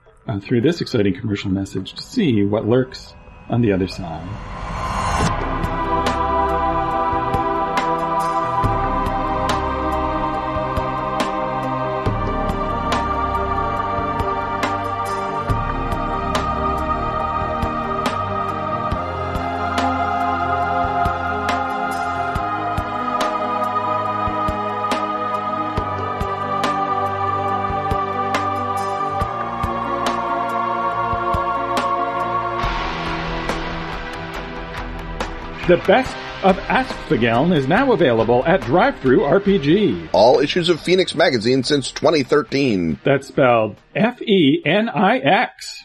through 0.41 0.62
this 0.62 0.80
exciting 0.80 1.20
commercial 1.20 1.52
message 1.52 1.94
to 1.94 2.02
see 2.02 2.44
what 2.44 2.65
lurks 2.65 3.13
on 3.50 3.62
the 3.62 3.74
other 3.74 3.88
side. 3.88 5.35
The 35.68 35.78
best 35.78 36.16
of 36.43 36.57
Askfageln 36.57 37.57
is 37.57 37.68
now 37.68 37.91
available 37.91 38.45
at 38.45 38.61
Drive 38.61 38.99
Thru 38.99 39.22
RPG. 39.22 40.09
All 40.11 40.39
issues 40.39 40.70
of 40.70 40.80
Fenix 40.80 41.16
magazine 41.16 41.63
since 41.63 41.91
2013 41.91 42.99
That's 43.03 43.30
spelled 43.30 43.78
F 43.95 44.22
E 44.22 44.61
N 44.63 44.89
I 44.89 45.18
X. 45.18 45.85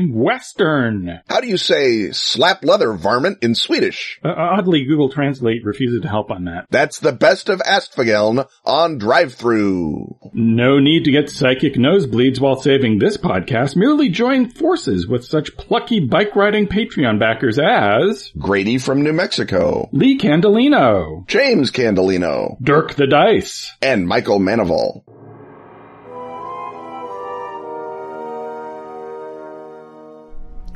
Western. 0.09 1.21
How 1.27 1.41
do 1.41 1.47
you 1.47 1.57
say 1.57 2.11
slap 2.11 2.63
leather 2.63 2.93
varmint 2.93 3.39
in 3.41 3.55
Swedish? 3.55 4.19
Uh, 4.23 4.33
oddly, 4.35 4.85
Google 4.85 5.09
Translate 5.09 5.63
refuses 5.63 6.01
to 6.01 6.07
help 6.07 6.31
on 6.31 6.45
that. 6.45 6.67
That's 6.69 6.99
the 6.99 7.11
best 7.11 7.49
of 7.49 7.59
Askfageln 7.59 8.47
on 8.65 8.97
drive 8.97 9.33
through. 9.33 10.17
No 10.33 10.79
need 10.79 11.05
to 11.05 11.11
get 11.11 11.29
psychic 11.29 11.75
nosebleeds 11.75 12.39
while 12.39 12.59
saving 12.59 12.99
this 12.99 13.17
podcast. 13.17 13.75
Merely 13.75 14.09
join 14.09 14.49
forces 14.49 15.07
with 15.07 15.25
such 15.25 15.55
plucky 15.57 15.99
bike 15.99 16.35
riding 16.35 16.67
Patreon 16.67 17.19
backers 17.19 17.59
as 17.59 18.31
Grady 18.37 18.77
from 18.77 19.03
New 19.03 19.13
Mexico, 19.13 19.89
Lee 19.91 20.17
Candelino, 20.17 21.27
James 21.27 21.71
Candelino, 21.71 22.57
Dirk 22.61 22.95
the 22.95 23.07
Dice, 23.07 23.71
and 23.81 24.07
Michael 24.07 24.39
Manival. 24.39 25.03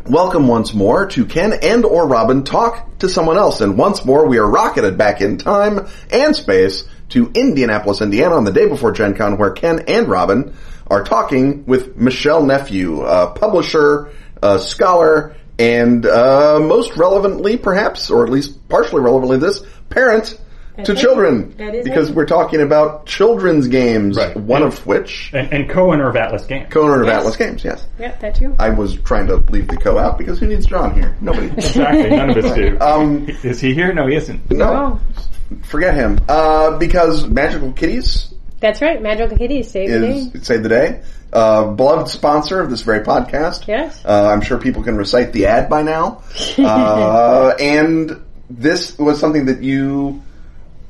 Welcome 0.08 0.48
once 0.48 0.72
more 0.72 1.08
to 1.08 1.26
Ken 1.26 1.52
and 1.52 1.84
or 1.84 2.08
Robin 2.08 2.44
talk 2.44 3.00
to 3.00 3.10
someone 3.10 3.38
else. 3.38 3.62
And 3.62 3.76
once 3.76 4.06
more 4.06 4.28
we 4.28 4.38
are 4.38 4.48
rocketed 4.48 5.00
back 5.00 5.20
in 5.20 5.40
time 5.40 5.88
and 6.12 6.36
space 6.36 6.84
to 7.10 7.32
Indianapolis, 7.34 8.02
Indiana 8.02 8.36
on 8.36 8.44
the 8.44 8.52
day 8.52 8.70
before 8.70 8.92
Gen 8.92 9.16
Con 9.16 9.40
where 9.40 9.50
Ken 9.50 9.86
and 9.88 10.08
Robin 10.08 10.54
are 10.86 11.04
talking 11.04 11.66
with 11.66 11.98
Michelle 11.98 12.46
Nephew, 12.46 13.02
a 13.02 13.32
publisher, 13.32 14.12
a 14.44 14.60
scholar, 14.60 15.36
and 15.58 16.06
uh, 16.06 16.60
most 16.60 16.96
relevantly 16.98 17.58
perhaps, 17.58 18.12
or 18.12 18.24
at 18.24 18.32
least 18.32 18.70
partially 18.70 19.02
relevantly 19.02 19.40
this, 19.40 19.64
parent 19.90 20.40
to 20.84 20.96
children. 20.96 21.56
That 21.58 21.74
is 21.76 21.84
because 21.86 22.08
right. 22.10 22.16
we're 22.18 22.26
talking 22.26 22.62
about 22.62 23.06
children's 23.06 23.68
games, 23.68 24.18
Right. 24.18 24.36
one 24.36 24.62
of 24.64 24.86
which, 24.86 25.32
and, 25.34 25.52
and 25.54 25.70
co-owner 25.70 26.10
of 26.10 26.16
Atlas 26.16 26.46
Games. 26.46 26.68
co-owner 26.70 27.02
of 27.02 27.08
Yes. 27.08 27.18
Atlas 27.20 27.36
Games, 27.38 27.64
yes. 27.64 27.88
Yeah, 28.00 28.16
that 28.20 28.36
too. 28.36 28.56
I 28.60 28.70
was 28.70 28.96
trying 29.02 29.28
to 29.28 29.38
leave 29.38 29.68
the 29.68 29.78
co 29.78 29.98
out 29.98 30.18
because 30.18 30.40
who 30.40 30.48
needs 30.48 30.66
John 30.66 30.94
here? 30.94 31.16
Nobody. 31.22 31.48
Exactly, 31.56 32.10
none 32.10 32.30
of 32.32 32.38
us 32.44 32.54
do. 32.56 32.78
Um, 32.82 33.28
Is 33.44 33.62
he 33.62 33.74
here? 33.74 33.94
No, 33.94 34.08
he 34.08 34.16
isn't. 34.16 34.52
no, 34.52 35.00
Oh, 35.02 35.58
forget 35.64 35.94
him. 35.94 36.20
Uh, 36.28 36.78
because 36.78 37.28
Magical 37.28 37.72
Kitties 37.72 38.32
that's 38.62 38.82
right. 38.82 39.00
Magical 39.02 39.38
Kitties 39.38 39.70
save 39.70 39.90
the 39.92 40.00
day. 40.00 40.18
is 40.34 40.48
Save 40.48 40.64
the 40.64 40.70
Day, 40.70 41.02
uh, 41.34 41.66
beloved 41.74 42.08
sponsor 42.10 42.62
of 42.62 42.70
this 42.70 42.82
very 42.82 43.02
podcast. 43.06 43.68
Yes. 43.68 44.02
Uh, 44.04 44.30
I'm 44.32 44.42
sure 44.42 44.58
people 44.58 44.82
can 44.82 44.96
recite 44.96 45.34
the 45.34 45.46
ad 45.48 45.70
by 45.70 45.84
now. 45.84 46.24
Uh, 46.58 47.54
and 47.60 48.24
this 48.50 48.98
was 48.98 49.20
something 49.20 49.46
that 49.48 49.62
you 49.62 50.22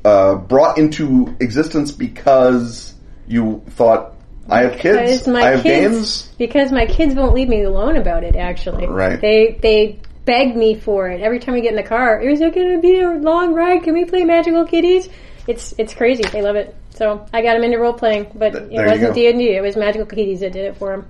uh, 0.06 0.34
brought 0.36 0.78
into 0.78 1.36
existence 1.40 1.90
because 1.90 2.94
you 3.26 3.62
thought, 3.70 4.14
I 4.48 4.60
have 4.60 4.78
kids, 4.78 5.24
Because 5.24 5.28
my 5.28 5.40
I 5.42 5.50
have 5.50 5.62
kids, 5.64 5.94
games. 5.94 6.32
because 6.38 6.70
my 6.70 6.86
kids 6.86 7.14
won't 7.16 7.34
leave 7.34 7.48
me 7.48 7.64
alone 7.64 7.96
about 7.96 8.22
it. 8.22 8.36
Actually, 8.36 8.86
Right. 8.86 9.20
They 9.20 9.58
they 9.60 10.00
beg 10.24 10.56
me 10.56 10.74
for 10.76 11.08
it 11.08 11.20
every 11.20 11.40
time 11.40 11.54
we 11.54 11.60
get 11.60 11.70
in 11.70 11.76
the 11.76 11.82
car. 11.88 12.20
Is 12.20 12.40
it 12.40 12.54
going 12.54 12.72
to 12.76 12.80
be 12.80 13.00
a 13.00 13.10
long 13.10 13.54
ride? 13.54 13.82
Can 13.82 13.94
we 13.94 14.04
play 14.04 14.22
Magical 14.24 14.64
Kitties? 14.64 15.08
It's 15.48 15.74
it's 15.78 15.94
crazy. 15.94 16.22
They 16.22 16.42
love 16.42 16.54
it. 16.56 16.76
So 16.90 17.26
I 17.32 17.42
got 17.42 17.54
them 17.54 17.64
into 17.64 17.78
role 17.78 17.92
playing, 17.92 18.30
but 18.34 18.54
it 18.54 18.70
wasn't. 18.72 19.14
D 19.14 19.28
and 19.28 19.38
D. 19.40 19.50
It 19.56 19.60
was 19.62 19.76
Magical 19.76 20.06
Kitties 20.06 20.40
that 20.40 20.52
did 20.52 20.66
it 20.66 20.76
for 20.76 20.90
them. 20.96 21.06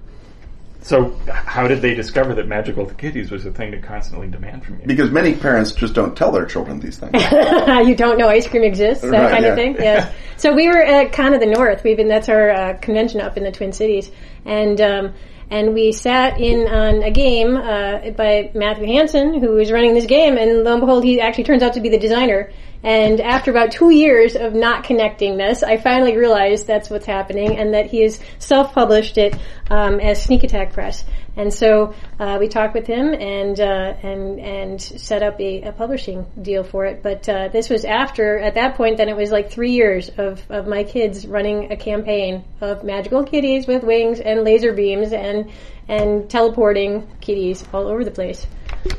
So, 0.86 1.10
how 1.26 1.66
did 1.66 1.82
they 1.82 1.94
discover 1.94 2.32
that 2.36 2.46
Magical 2.46 2.86
Kitties 2.86 3.32
was 3.32 3.44
a 3.44 3.50
thing 3.50 3.72
to 3.72 3.80
constantly 3.80 4.28
demand 4.28 4.64
from 4.64 4.78
you? 4.78 4.86
Because 4.86 5.10
many 5.10 5.34
parents 5.34 5.72
just 5.72 5.94
don't 5.94 6.16
tell 6.16 6.30
their 6.30 6.46
children 6.46 6.78
these 6.78 6.96
things. 6.96 7.12
you 7.88 7.96
don't 7.96 8.18
know 8.18 8.28
ice 8.28 8.46
cream 8.46 8.62
exists, 8.62 9.02
that 9.02 9.10
Right, 9.10 9.30
kind 9.32 9.44
yeah. 9.44 9.50
of 9.50 9.56
thing. 9.56 9.74
Yes. 9.74 10.14
So 10.38 10.54
we 10.54 10.68
were 10.68 10.82
at 10.82 11.14
Con 11.14 11.32
of 11.32 11.40
the 11.40 11.46
North. 11.46 11.82
We've 11.82 11.96
been 11.96 12.08
that's 12.08 12.28
our 12.28 12.50
uh, 12.50 12.74
convention 12.74 13.22
up 13.22 13.38
in 13.38 13.42
the 13.42 13.50
Twin 13.50 13.72
Cities, 13.72 14.10
and 14.44 14.78
um, 14.82 15.14
and 15.50 15.72
we 15.72 15.92
sat 15.92 16.38
in 16.38 16.68
on 16.68 17.02
a 17.02 17.10
game 17.10 17.56
uh, 17.56 18.10
by 18.10 18.50
Matthew 18.54 18.86
Hanson, 18.86 19.40
who 19.40 19.52
was 19.52 19.72
running 19.72 19.94
this 19.94 20.04
game, 20.04 20.36
and 20.36 20.62
lo 20.62 20.72
and 20.72 20.80
behold, 20.82 21.04
he 21.04 21.22
actually 21.22 21.44
turns 21.44 21.62
out 21.62 21.72
to 21.72 21.80
be 21.80 21.88
the 21.88 21.98
designer. 21.98 22.52
And 22.86 23.20
after 23.20 23.50
about 23.50 23.72
two 23.72 23.90
years 23.90 24.36
of 24.36 24.54
not 24.54 24.84
connecting 24.84 25.36
this, 25.36 25.64
I 25.64 25.76
finally 25.76 26.16
realized 26.16 26.68
that's 26.68 26.88
what's 26.88 27.04
happening, 27.04 27.58
and 27.58 27.74
that 27.74 27.86
he 27.86 28.02
has 28.02 28.20
self-published 28.38 29.18
it 29.18 29.34
um, 29.68 29.98
as 29.98 30.22
Sneak 30.22 30.44
Attack 30.44 30.72
Press. 30.72 31.04
And 31.34 31.52
so 31.52 31.94
uh, 32.20 32.36
we 32.38 32.46
talked 32.46 32.74
with 32.74 32.86
him 32.86 33.12
and 33.12 33.58
uh, 33.58 33.94
and 34.04 34.38
and 34.38 34.80
set 34.80 35.24
up 35.24 35.40
a, 35.40 35.62
a 35.62 35.72
publishing 35.72 36.26
deal 36.40 36.62
for 36.62 36.86
it. 36.86 37.02
But 37.02 37.28
uh, 37.28 37.48
this 37.48 37.68
was 37.68 37.84
after, 37.84 38.38
at 38.38 38.54
that 38.54 38.76
point, 38.76 38.98
then 38.98 39.08
it 39.08 39.16
was 39.16 39.32
like 39.32 39.50
three 39.50 39.72
years 39.72 40.08
of, 40.16 40.48
of 40.48 40.68
my 40.68 40.84
kids 40.84 41.26
running 41.26 41.72
a 41.72 41.76
campaign 41.76 42.44
of 42.60 42.84
magical 42.84 43.24
kitties 43.24 43.66
with 43.66 43.82
wings 43.82 44.20
and 44.20 44.44
laser 44.44 44.72
beams 44.72 45.12
and 45.12 45.50
and 45.88 46.30
teleporting 46.30 47.06
kitties 47.20 47.64
all 47.74 47.88
over 47.88 48.04
the 48.04 48.12
place. 48.12 48.46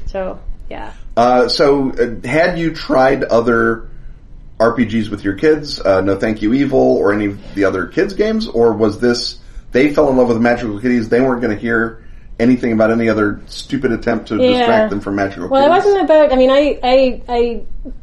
So 0.07 0.39
yeah. 0.69 0.91
Uh, 1.17 1.49
so, 1.49 1.91
uh, 1.93 2.27
had 2.27 2.59
you 2.59 2.75
tried 2.75 3.23
other 3.23 3.89
RPGs 4.59 5.09
with 5.09 5.23
your 5.23 5.33
kids, 5.33 5.79
uh, 5.79 5.99
No 6.01 6.15
Thank 6.15 6.43
You 6.43 6.53
Evil, 6.53 6.79
or 6.79 7.11
any 7.11 7.25
of 7.25 7.55
the 7.55 7.65
other 7.65 7.87
kids 7.87 8.13
games, 8.13 8.47
or 8.47 8.73
was 8.73 8.99
this 8.99 9.39
they 9.71 9.91
fell 9.93 10.09
in 10.11 10.17
love 10.17 10.27
with 10.27 10.39
Magical 10.39 10.79
Kitties? 10.79 11.09
They 11.09 11.19
weren't 11.19 11.41
going 11.41 11.55
to 11.55 11.59
hear 11.59 12.03
anything 12.39 12.71
about 12.71 12.91
any 12.91 13.09
other 13.09 13.41
stupid 13.47 13.91
attempt 13.91 14.27
to 14.27 14.35
Yeah. 14.35 14.59
distract 14.59 14.89
them 14.91 14.99
from 14.99 15.15
Magical 15.15 15.49
Well, 15.49 15.65
it 15.65 15.69
wasn't 15.69 16.01
about. 16.03 16.31
I 16.31 16.35
mean, 16.35 16.51
I 16.51 16.79
I, 16.83 17.21
I 17.27 17.61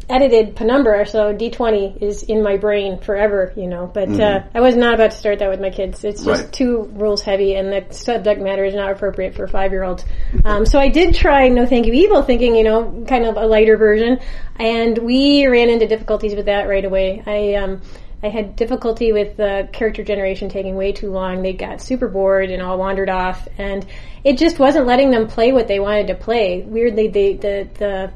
edited 0.09 0.57
Penumbra, 0.57 1.07
so 1.07 1.33
D 1.33 1.51
twenty 1.51 1.97
is 2.01 2.23
in 2.25 2.43
my 2.43 2.57
brain 2.57 2.99
forever, 2.99 3.53
you 3.57 3.69
know. 3.69 3.91
But 3.93 4.09
uh, 4.19 4.43
I 4.55 4.61
was 4.61 4.75
not 4.77 4.95
about 4.95 5.13
to 5.13 5.17
start 5.17 5.39
that 5.39 5.51
with 5.51 5.61
my 5.61 5.71
kids. 5.71 6.03
It's 6.05 6.25
just 6.25 6.27
Mm-hmm. 6.27 6.45
Right. 6.45 6.53
too 6.53 6.91
rules 6.95 7.23
heavy, 7.23 7.55
and 7.55 7.73
the 7.73 7.85
subject 7.95 8.41
matter 8.41 8.65
is 8.65 8.75
not 8.75 8.91
appropriate 8.91 9.35
for 9.37 9.47
five 9.47 9.71
year 9.71 9.85
olds. 9.85 10.05
Um, 10.45 10.67
so 10.67 10.81
I 10.81 10.89
did 10.89 11.15
try 11.15 11.49
No 11.49 11.65
Thank 11.67 11.87
You 11.87 11.93
Evil, 11.93 12.23
thinking 12.23 12.57
you 12.57 12.65
know, 12.65 13.05
kind 13.09 13.25
of 13.27 13.37
a 13.37 13.47
lighter 13.47 13.77
version, 13.77 14.19
and 14.59 14.99
we 14.99 15.47
ran 15.47 15.71
into 15.71 15.87
difficulties 15.87 16.35
with 16.35 16.47
that 16.47 16.69
right 16.69 16.85
away. 16.85 17.23
I 17.25 17.55
um, 17.55 17.83
I 18.25 18.29
had 18.31 18.57
difficulty 18.57 19.13
with 19.13 19.37
the 19.37 19.69
character 19.71 20.03
generation 20.03 20.49
taking 20.49 20.77
way 20.77 20.93
too 20.93 21.11
long. 21.11 21.43
They 21.43 21.53
got 21.53 21.83
super 21.83 22.09
bored 22.09 22.49
and 22.49 22.63
all 22.63 22.79
wandered 22.79 23.11
off, 23.11 23.47
and 23.59 23.85
it 24.25 24.39
just 24.39 24.59
wasn't 24.59 24.87
letting 24.87 25.11
them 25.11 25.29
play 25.29 25.53
what 25.53 25.69
they 25.69 25.79
wanted 25.79 26.07
to 26.07 26.15
play. 26.15 26.63
Weirdly, 26.63 27.09
the 27.09 27.35
the 27.35 27.69
the, 27.79 28.13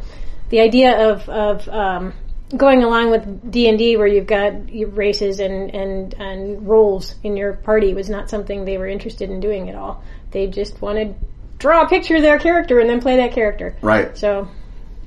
the 0.49 0.61
idea 0.61 1.11
of 1.11 1.29
of 1.29 1.69
um, 1.69 2.15
going 2.57 2.85
along 2.85 3.11
with 3.11 3.51
D 3.51 3.69
and 3.69 3.79
D, 3.79 3.99
where 3.99 4.07
you've 4.07 4.27
got 4.27 4.55
races 4.97 5.41
and 5.41 5.75
and 5.75 6.15
and 6.15 6.67
roles 6.67 7.15
in 7.23 7.37
your 7.37 7.53
party, 7.53 7.93
was 7.93 8.09
not 8.09 8.31
something 8.31 8.65
they 8.65 8.79
were 8.79 8.89
interested 8.89 9.29
in 9.29 9.41
doing 9.41 9.69
at 9.69 9.75
all. 9.75 10.03
They 10.31 10.47
just 10.47 10.81
wanted 10.81 11.21
to 11.21 11.27
draw 11.59 11.83
a 11.83 11.89
picture 11.89 12.17
of 12.17 12.23
their 12.23 12.39
character 12.39 12.79
and 12.79 12.89
then 12.89 13.03
play 13.03 13.17
that 13.17 13.33
character. 13.33 13.77
right, 13.83 14.17
So 14.17 14.49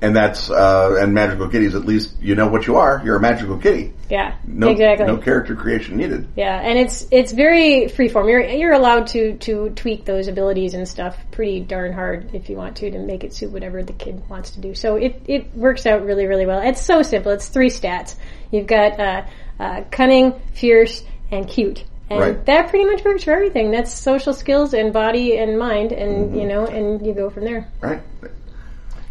and 0.02 0.14
that's 0.14 0.50
uh, 0.50 0.96
and 1.00 1.14
Magical 1.14 1.48
Kitties. 1.48 1.74
At 1.74 1.86
least 1.86 2.14
you 2.20 2.34
know 2.34 2.48
what 2.48 2.66
you 2.66 2.76
are. 2.76 3.00
You're 3.04 3.16
a 3.16 3.20
Magical 3.20 3.56
Kitty. 3.56 3.94
yeah, 4.10 4.34
No, 4.46 4.68
exactly. 4.70 5.06
no 5.06 5.16
character 5.16 5.54
creation 5.56 5.96
needed. 5.96 6.28
Yeah, 6.36 6.60
and 6.60 6.78
it's 6.78 7.06
it's 7.10 7.32
very 7.32 7.84
freeform. 7.86 8.28
You're 8.28 8.42
you're 8.42 8.72
allowed 8.72 9.06
to 9.08 9.36
to 9.38 9.70
tweak 9.70 10.04
those 10.04 10.28
abilities 10.28 10.74
and 10.74 10.86
stuff 10.86 11.16
pretty 11.30 11.60
darn 11.60 11.92
hard 11.92 12.34
if 12.34 12.50
you 12.50 12.56
want 12.56 12.76
to 12.78 12.90
to 12.90 12.98
make 12.98 13.24
it 13.24 13.32
suit 13.32 13.50
whatever 13.52 13.82
the 13.82 13.92
kid 13.94 14.28
wants 14.28 14.50
to 14.50 14.60
do. 14.60 14.74
So 14.74 14.96
it 14.96 15.22
it 15.26 15.54
works 15.56 15.86
out 15.86 16.04
really 16.04 16.26
really 16.26 16.44
well. 16.46 16.60
It's 16.60 16.82
so 16.82 17.02
simple. 17.02 17.32
It's 17.32 17.48
three 17.48 17.70
stats. 17.70 18.16
You've 18.50 18.66
got 18.66 19.00
uh, 19.00 19.22
uh, 19.58 19.84
cunning, 19.90 20.34
fierce, 20.52 21.02
and 21.30 21.48
cute. 21.48 21.84
And 22.10 22.20
Right. 22.20 22.44
that 22.44 22.68
pretty 22.68 22.84
much 22.84 23.02
works 23.04 23.24
for 23.24 23.30
everything. 23.32 23.70
That's 23.70 23.90
social 23.94 24.34
skills 24.34 24.74
and 24.74 24.92
body 24.92 25.38
and 25.38 25.58
mind, 25.58 25.92
and 25.92 26.36
you 26.36 26.46
know, 26.46 26.66
and 26.66 27.06
you 27.06 27.14
go 27.14 27.30
from 27.30 27.44
there. 27.44 27.68
Right. 27.80 28.02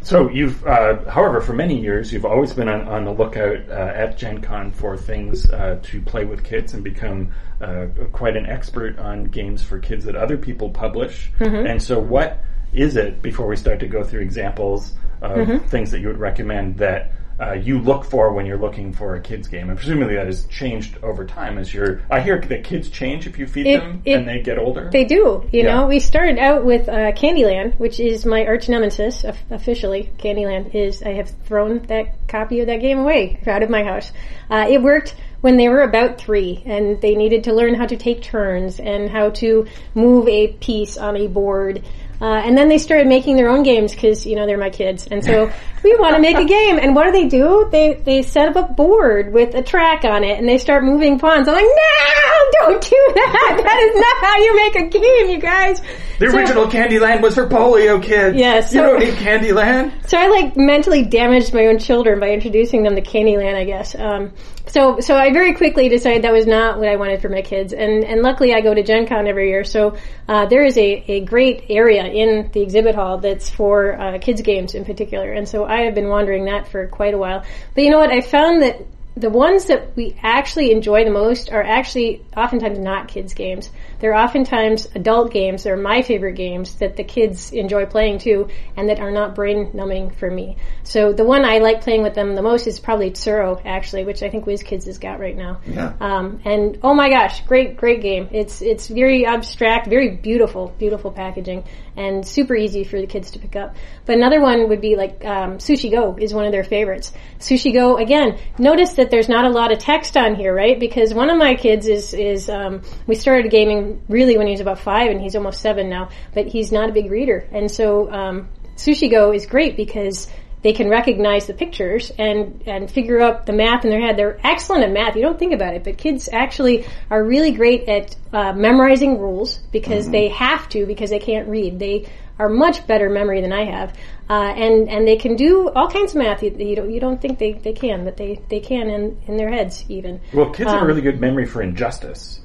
So 0.04 0.30
you've, 0.30 0.66
uh, 0.66 1.10
however, 1.10 1.42
for 1.42 1.54
many 1.54 1.80
years, 1.80 2.12
you've 2.12 2.26
always 2.26 2.54
been 2.54 2.68
on, 2.68 2.88
on 2.88 3.06
the 3.06 3.12
lookout 3.12 3.70
uh, 3.70 3.94
at 3.96 4.18
Gen 4.18 4.42
Con 4.42 4.72
for 4.72 4.98
things 4.98 5.50
uh, 5.52 5.80
to 5.84 6.02
play 6.02 6.26
with 6.26 6.44
kids 6.44 6.74
and 6.74 6.84
become 6.84 7.32
uh, 7.62 7.86
quite 8.12 8.36
an 8.36 8.48
expert 8.48 8.98
on 8.98 9.26
games 9.26 9.62
for 9.62 9.78
kids 9.78 10.06
that 10.06 10.16
other 10.16 10.38
people 10.38 10.70
publish. 10.72 11.32
And 11.68 11.82
so, 11.82 12.00
what 12.00 12.44
is 12.74 12.96
it 12.96 13.22
before 13.22 13.48
we 13.48 13.56
start 13.56 13.80
to 13.82 13.88
go 13.88 14.04
through 14.04 14.22
examples 14.22 14.94
of 15.22 15.48
things 15.70 15.92
that 15.92 16.00
you 16.00 16.08
would 16.08 16.20
recommend 16.20 16.78
that 16.78 17.12
uh, 17.42 17.54
you 17.54 17.80
look 17.80 18.06
for 18.06 18.32
when 18.34 18.46
you're 18.46 18.58
looking 18.58 18.94
for 18.94 19.16
a 19.16 19.20
kids 19.20 19.48
game? 19.48 19.70
And 19.70 19.78
presumably 19.78 20.16
that 20.16 20.28
has 20.28 20.46
changed 20.46 20.98
over 21.04 21.26
time 21.26 21.58
as 21.58 21.74
you're. 21.74 22.02
I 22.10 22.20
hear 22.22 22.40
that 22.40 22.64
kids 22.64 22.90
change 22.90 23.26
if 23.26 23.40
you 23.40 23.48
feed 23.48 23.66
It- 23.68 23.80
them 23.80 24.02
it- 24.06 24.14
and 24.14 24.28
they 24.28 24.40
get 24.42 24.58
older. 24.60 24.90
They 24.92 25.06
do, 25.06 25.44
you 25.52 25.64
Yeah. 25.64 25.76
know. 25.76 25.88
We 25.88 26.00
started 26.00 26.38
out 26.38 26.64
with 26.66 26.88
uh, 26.88 27.12
Candyland, 27.14 27.80
which 27.80 28.00
is 28.00 28.26
my 28.26 28.46
arch 28.46 28.70
nemesis 28.70 29.24
of- 29.24 29.40
officially. 29.50 30.10
Candyland 30.20 30.76
is. 30.76 31.02
I 31.04 31.14
have 31.14 31.30
thrown 31.46 31.80
that 31.88 32.28
copy 32.28 32.60
of 32.60 32.68
that 32.68 32.82
game 32.82 33.00
away 33.00 33.40
out 33.48 33.64
of 33.64 33.70
my 33.70 33.84
house. 33.84 34.12
Uh, 34.50 34.68
it 34.70 34.82
worked 34.82 35.16
when 35.42 35.58
they 35.58 35.68
were 35.70 35.82
about 35.82 36.20
three, 36.20 36.62
and 36.68 37.02
they 37.02 37.16
needed 37.16 37.46
to 37.46 37.54
learn 37.54 37.74
how 37.74 37.88
to 37.88 37.96
take 37.98 38.22
turns 38.22 38.80
and 38.80 39.10
how 39.10 39.32
to 39.32 39.66
move 39.96 40.28
a 40.28 40.50
piece 40.50 40.98
on 40.98 41.18
a 41.18 41.26
board. 41.28 41.82
Uh, 42.22 42.26
and 42.46 42.56
then 42.56 42.70
they 42.70 42.78
started 42.78 43.08
making 43.08 43.36
their 43.36 43.50
own 43.50 43.64
games 43.64 43.96
because 43.96 44.28
you 44.28 44.36
know 44.36 44.46
they're 44.46 44.56
my 44.60 44.70
kids, 44.70 45.08
and 45.10 45.26
so 45.26 45.50
we 45.84 45.96
want 45.98 46.16
to 46.16 46.22
make 46.22 46.38
a 46.38 46.46
game. 46.46 46.78
And 46.80 46.96
what 46.96 47.06
do 47.06 47.12
they 47.12 47.28
do? 47.28 47.68
They 47.72 47.94
they 47.96 48.22
set 48.22 48.56
up 48.56 48.70
a 48.70 48.74
board 48.74 49.34
with 49.34 49.56
a 49.56 49.62
track 49.62 50.04
on 50.06 50.24
it, 50.24 50.38
and 50.40 50.48
they 50.48 50.58
start 50.58 50.84
moving 50.84 51.20
pawns. 51.20 51.48
I'm 51.48 51.56
like, 51.56 51.64
no, 51.66 52.52
don't 52.60 52.82
do 52.82 53.12
that. 53.16 53.62
That 53.64 53.80
is 53.80 53.96
not 54.00 54.18
how 54.26 54.38
you 54.38 54.56
make 54.56 54.76
a 54.76 55.00
game, 55.00 55.30
you 55.30 55.40
guys. 55.40 55.82
The 56.20 56.30
So- 56.30 56.38
original 56.38 56.68
Candyland 56.68 57.22
was 57.22 57.36
for 57.36 57.48
polio 57.48 58.02
kids. 58.02 58.38
Yes, 58.38 58.74
You 58.74 58.82
so- 58.82 58.88
don't 58.88 59.00
need 59.00 59.14
Candyland. 59.16 60.08
So 60.08 60.18
I 60.18 60.28
like 60.28 60.56
mentally 60.58 61.04
damaged 61.04 61.54
my 61.54 61.68
own 61.68 61.80
children 61.80 62.20
by 62.20 62.30
introducing 62.32 62.84
them 62.84 62.96
to 62.96 63.02
Candyland, 63.02 63.56
I 63.56 63.64
guess. 63.64 63.96
Um, 63.96 64.34
so 64.68 65.00
so 65.00 65.18
I 65.18 65.34
very 65.34 65.54
quickly 65.56 65.90
decided 65.90 66.24
that 66.24 66.32
was 66.34 66.46
not 66.46 66.78
what 66.80 66.88
I 66.88 66.96
wanted 66.96 67.22
for 67.22 67.30
my 67.30 67.42
kids, 67.42 67.74
and 67.74 68.04
and 68.04 68.22
luckily 68.22 68.54
I 68.54 68.62
go 68.62 68.74
to 68.74 68.84
Gen 68.84 69.08
Con 69.08 69.28
every 69.28 69.50
year, 69.50 69.64
so 69.64 69.96
uh, 70.28 70.46
there 70.46 70.64
is 70.64 70.78
a, 70.78 71.04
a 71.08 71.20
great 71.22 71.66
area 71.70 72.06
in 72.06 72.50
the 72.54 72.62
exhibit 72.62 72.94
hall 72.96 73.18
that's 73.18 73.50
for 73.50 74.00
uh, 74.00 74.18
kids 74.20 74.42
games 74.42 74.76
in 74.76 74.86
particular, 74.86 75.32
and 75.32 75.48
so 75.50 75.66
I 75.72 75.84
have 75.84 75.96
been 75.96 76.10
wandering 76.10 76.46
that 76.46 76.68
for 76.68 76.86
quite 76.88 77.14
a 77.14 77.18
while. 77.18 77.46
But 77.74 77.84
you 77.84 77.90
know 77.90 78.00
what? 78.00 78.12
I 78.12 78.20
found 78.22 78.62
that 78.62 78.82
the 79.16 79.30
ones 79.30 79.66
that 79.66 79.96
we 79.98 80.16
actually 80.24 80.72
enjoy 80.72 81.04
the 81.04 81.12
most 81.12 81.52
are 81.52 81.62
actually 81.62 82.24
oftentimes 82.36 82.80
not 82.80 83.10
kids 83.10 83.34
games. 83.34 83.70
They're 84.00 84.16
oftentimes 84.16 84.88
adult 84.96 85.32
games. 85.32 85.64
They're 85.64 85.76
my 85.76 86.02
favorite 86.02 86.36
games 86.36 86.76
that 86.76 86.96
the 86.96 87.04
kids 87.04 87.52
enjoy 87.52 87.86
playing 87.88 88.20
too, 88.20 88.48
and 88.78 88.90
that 88.90 89.00
are 89.00 89.12
not 89.12 89.36
brain 89.36 89.72
numbing 89.74 90.12
for 90.12 90.32
me. 90.32 90.58
So 90.84 91.12
the 91.12 91.26
one 91.26 91.44
I 91.44 91.60
like 91.60 91.82
playing 91.82 92.04
with 92.04 92.16
them 92.16 92.36
the 92.36 92.42
most 92.42 92.68
is 92.68 92.80
probably 92.80 93.12
Tsuro, 93.12 93.62
actually, 93.66 94.06
which 94.06 94.24
I 94.24 94.30
think 94.30 94.46
WizKids 94.46 94.86
has 94.86 94.98
got 94.98 95.20
right 95.20 95.36
now. 95.36 95.60
Yeah. 95.68 95.94
Um, 96.00 96.42
and 96.46 96.80
oh 96.82 96.94
my 96.94 97.10
gosh, 97.10 97.42
great, 97.46 97.76
great 97.76 98.02
game. 98.02 98.30
It's 98.32 98.62
it's 98.62 98.88
very 98.88 99.26
abstract, 99.26 99.88
very 99.88 100.16
beautiful, 100.16 100.74
beautiful 100.80 101.12
packaging, 101.12 101.66
and 101.98 102.26
super 102.26 102.56
easy 102.56 102.86
for 102.86 103.00
the 103.00 103.08
kids 103.08 103.32
to 103.32 103.40
pick 103.40 103.58
up. 103.58 103.76
But 104.06 104.16
another 104.16 104.40
one 104.40 104.70
would 104.70 104.82
be 104.82 104.96
like 104.96 105.26
um, 105.26 105.58
Sushi 105.58 105.92
Go 105.92 106.16
is 106.18 106.34
one 106.34 106.46
of 106.46 106.54
their 106.54 106.64
favorites. 106.64 107.12
Sushi 107.40 107.74
Go 107.74 107.98
again. 107.98 108.40
Notice 108.58 108.94
that 108.94 109.01
there's 109.10 109.30
not 109.30 109.46
a 109.46 109.50
lot 109.50 109.72
of 109.72 109.80
text 109.80 110.16
on 110.18 110.36
here, 110.36 110.54
right? 110.54 110.80
Because 110.80 111.14
one 111.14 111.30
of 111.30 111.38
my 111.38 111.56
kids 111.56 111.88
is 111.88 112.14
is 112.14 112.50
um, 112.50 112.82
we 113.08 113.16
started 113.16 113.50
gaming 113.50 114.04
really 114.08 114.38
when 114.38 114.48
he 114.48 114.52
was 114.52 114.62
about 114.62 114.80
five, 114.80 115.10
and 115.10 115.22
he's 115.22 115.36
almost 115.36 115.62
seven 115.62 115.90
now. 115.90 116.10
But 116.34 116.48
he's 116.48 116.72
not 116.72 116.90
a 116.90 116.92
big 116.92 117.10
reader, 117.10 117.48
and 117.52 117.72
so 117.72 118.12
um, 118.12 118.50
Sushi 118.76 119.10
Go 119.10 119.34
is 119.34 119.46
great 119.46 119.76
because 119.78 120.28
they 120.62 120.74
can 120.74 120.90
recognize 120.90 121.48
the 121.48 121.54
pictures 121.54 122.12
and 122.18 122.64
and 122.66 122.90
figure 122.90 123.20
out 123.20 123.46
the 123.46 123.54
math 123.54 123.84
in 123.84 123.90
their 123.90 124.02
head. 124.02 124.18
They're 124.18 124.40
excellent 124.44 124.84
at 124.84 124.92
math. 124.92 125.16
You 125.16 125.24
don't 125.24 125.40
think 125.40 125.54
about 125.54 125.74
it, 125.74 125.84
but 125.84 125.98
kids 125.98 126.30
actually 126.32 126.86
are 127.10 127.24
really 127.24 127.52
great 127.52 127.88
at 127.88 128.16
uh, 128.32 128.54
memorizing 128.54 129.20
rules 129.20 129.58
because 129.72 130.10
they 130.10 130.30
have 130.30 130.70
to 130.70 130.86
because 130.86 131.10
they 131.10 131.20
can't 131.20 131.48
read. 131.48 131.80
They 131.80 132.08
are 132.42 132.50
much 132.50 132.78
better 132.88 133.10
memory 133.10 133.42
than 133.42 133.54
I 133.54 133.66
have, 133.76 133.90
uh, 134.30 134.54
and 134.66 134.90
and 134.90 135.08
they 135.08 135.18
can 135.18 135.36
do 135.36 135.70
all 135.76 135.90
kinds 135.90 136.12
of 136.14 136.18
math. 136.24 136.42
You, 136.44 136.52
you 136.58 136.76
don't 136.76 136.92
you 136.92 137.00
don't 137.00 137.20
think 137.22 137.38
they, 137.38 137.54
they 137.54 137.74
can, 137.74 138.04
but 138.04 138.18
they, 138.18 138.32
they 138.50 138.60
can 138.60 138.90
in, 138.90 139.04
in 139.28 139.38
their 139.38 139.52
heads 139.52 139.86
even. 139.90 140.20
Well, 140.34 140.50
kids 140.50 140.72
have 140.72 140.80
a 140.80 140.82
Um, 140.82 140.88
really 140.88 141.02
good 141.02 141.20
memory 141.22 141.46
for 141.46 141.62
injustice. 141.62 142.40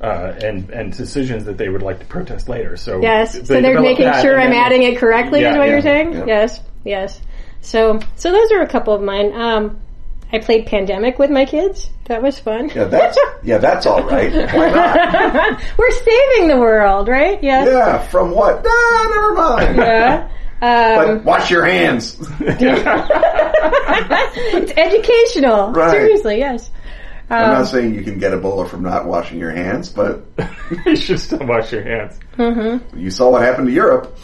Uh, 0.00 0.32
and 0.48 0.70
and 0.70 0.96
decisions 0.96 1.44
that 1.44 1.58
they 1.58 1.68
would 1.68 1.82
like 1.82 1.98
to 1.98 2.06
protest 2.06 2.48
later. 2.48 2.74
So 2.76 3.02
Yes, 3.02 3.34
they 3.34 3.44
so 3.44 3.60
they're 3.60 3.82
making 3.82 4.10
sure 4.22 4.40
I'm 4.40 4.54
adding 4.54 4.82
it 4.88 4.96
correctly. 4.96 5.42
Yeah, 5.42 5.52
is 5.52 5.58
what 5.58 5.66
yeah, 5.66 5.72
you're 5.72 5.82
saying? 5.82 6.12
yeah. 6.14 6.24
Yes, 6.26 6.60
yes. 6.84 7.20
So 7.60 8.00
so 8.16 8.32
those 8.32 8.50
are 8.52 8.62
a 8.62 8.68
couple 8.74 8.94
of 8.94 9.02
mine. 9.02 9.28
Um, 9.34 9.64
I 10.32 10.38
played 10.38 10.66
Pandemic 10.66 11.18
with 11.18 11.30
my 11.30 11.44
kids. 11.44 11.90
That 12.04 12.22
was 12.22 12.38
fun. 12.38 12.70
Yeah, 12.74 12.84
that's 12.84 13.18
yeah, 13.42 13.58
that's 13.58 13.84
all 13.86 14.02
right. 14.04 14.32
Why 14.54 14.70
not? 14.70 15.60
We're 15.76 15.90
saving 15.90 16.46
the 16.48 16.56
world, 16.58 17.08
right? 17.08 17.42
Yes. 17.42 17.66
Yeah, 17.68 17.98
from 17.98 18.30
what? 18.32 18.64
Nah, 18.64 19.08
never 19.08 19.34
mind. 19.34 19.76
Yeah. 19.76 20.28
Um, 20.62 21.16
But 21.16 21.24
wash 21.24 21.50
your 21.50 21.64
hands. 21.64 22.16
it's 22.40 22.62
educational. 24.76 25.72
Right. 25.72 25.90
Seriously, 25.90 26.38
yes. 26.38 26.70
I'm 27.30 27.44
Um, 27.44 27.50
not 27.60 27.68
saying 27.68 27.94
you 27.94 28.02
can 28.02 28.18
get 28.18 28.32
Ebola 28.32 28.68
from 28.68 28.82
not 28.82 29.06
washing 29.06 29.38
your 29.38 29.52
hands, 29.52 29.88
but 29.88 30.22
you 30.86 30.96
should 30.96 31.18
still 31.20 31.46
wash 31.46 31.72
your 31.72 31.82
hands. 31.82 32.18
you 32.96 33.10
saw 33.10 33.30
what 33.30 33.42
happened 33.42 33.68
to 33.68 33.72
Europe. 33.72 34.18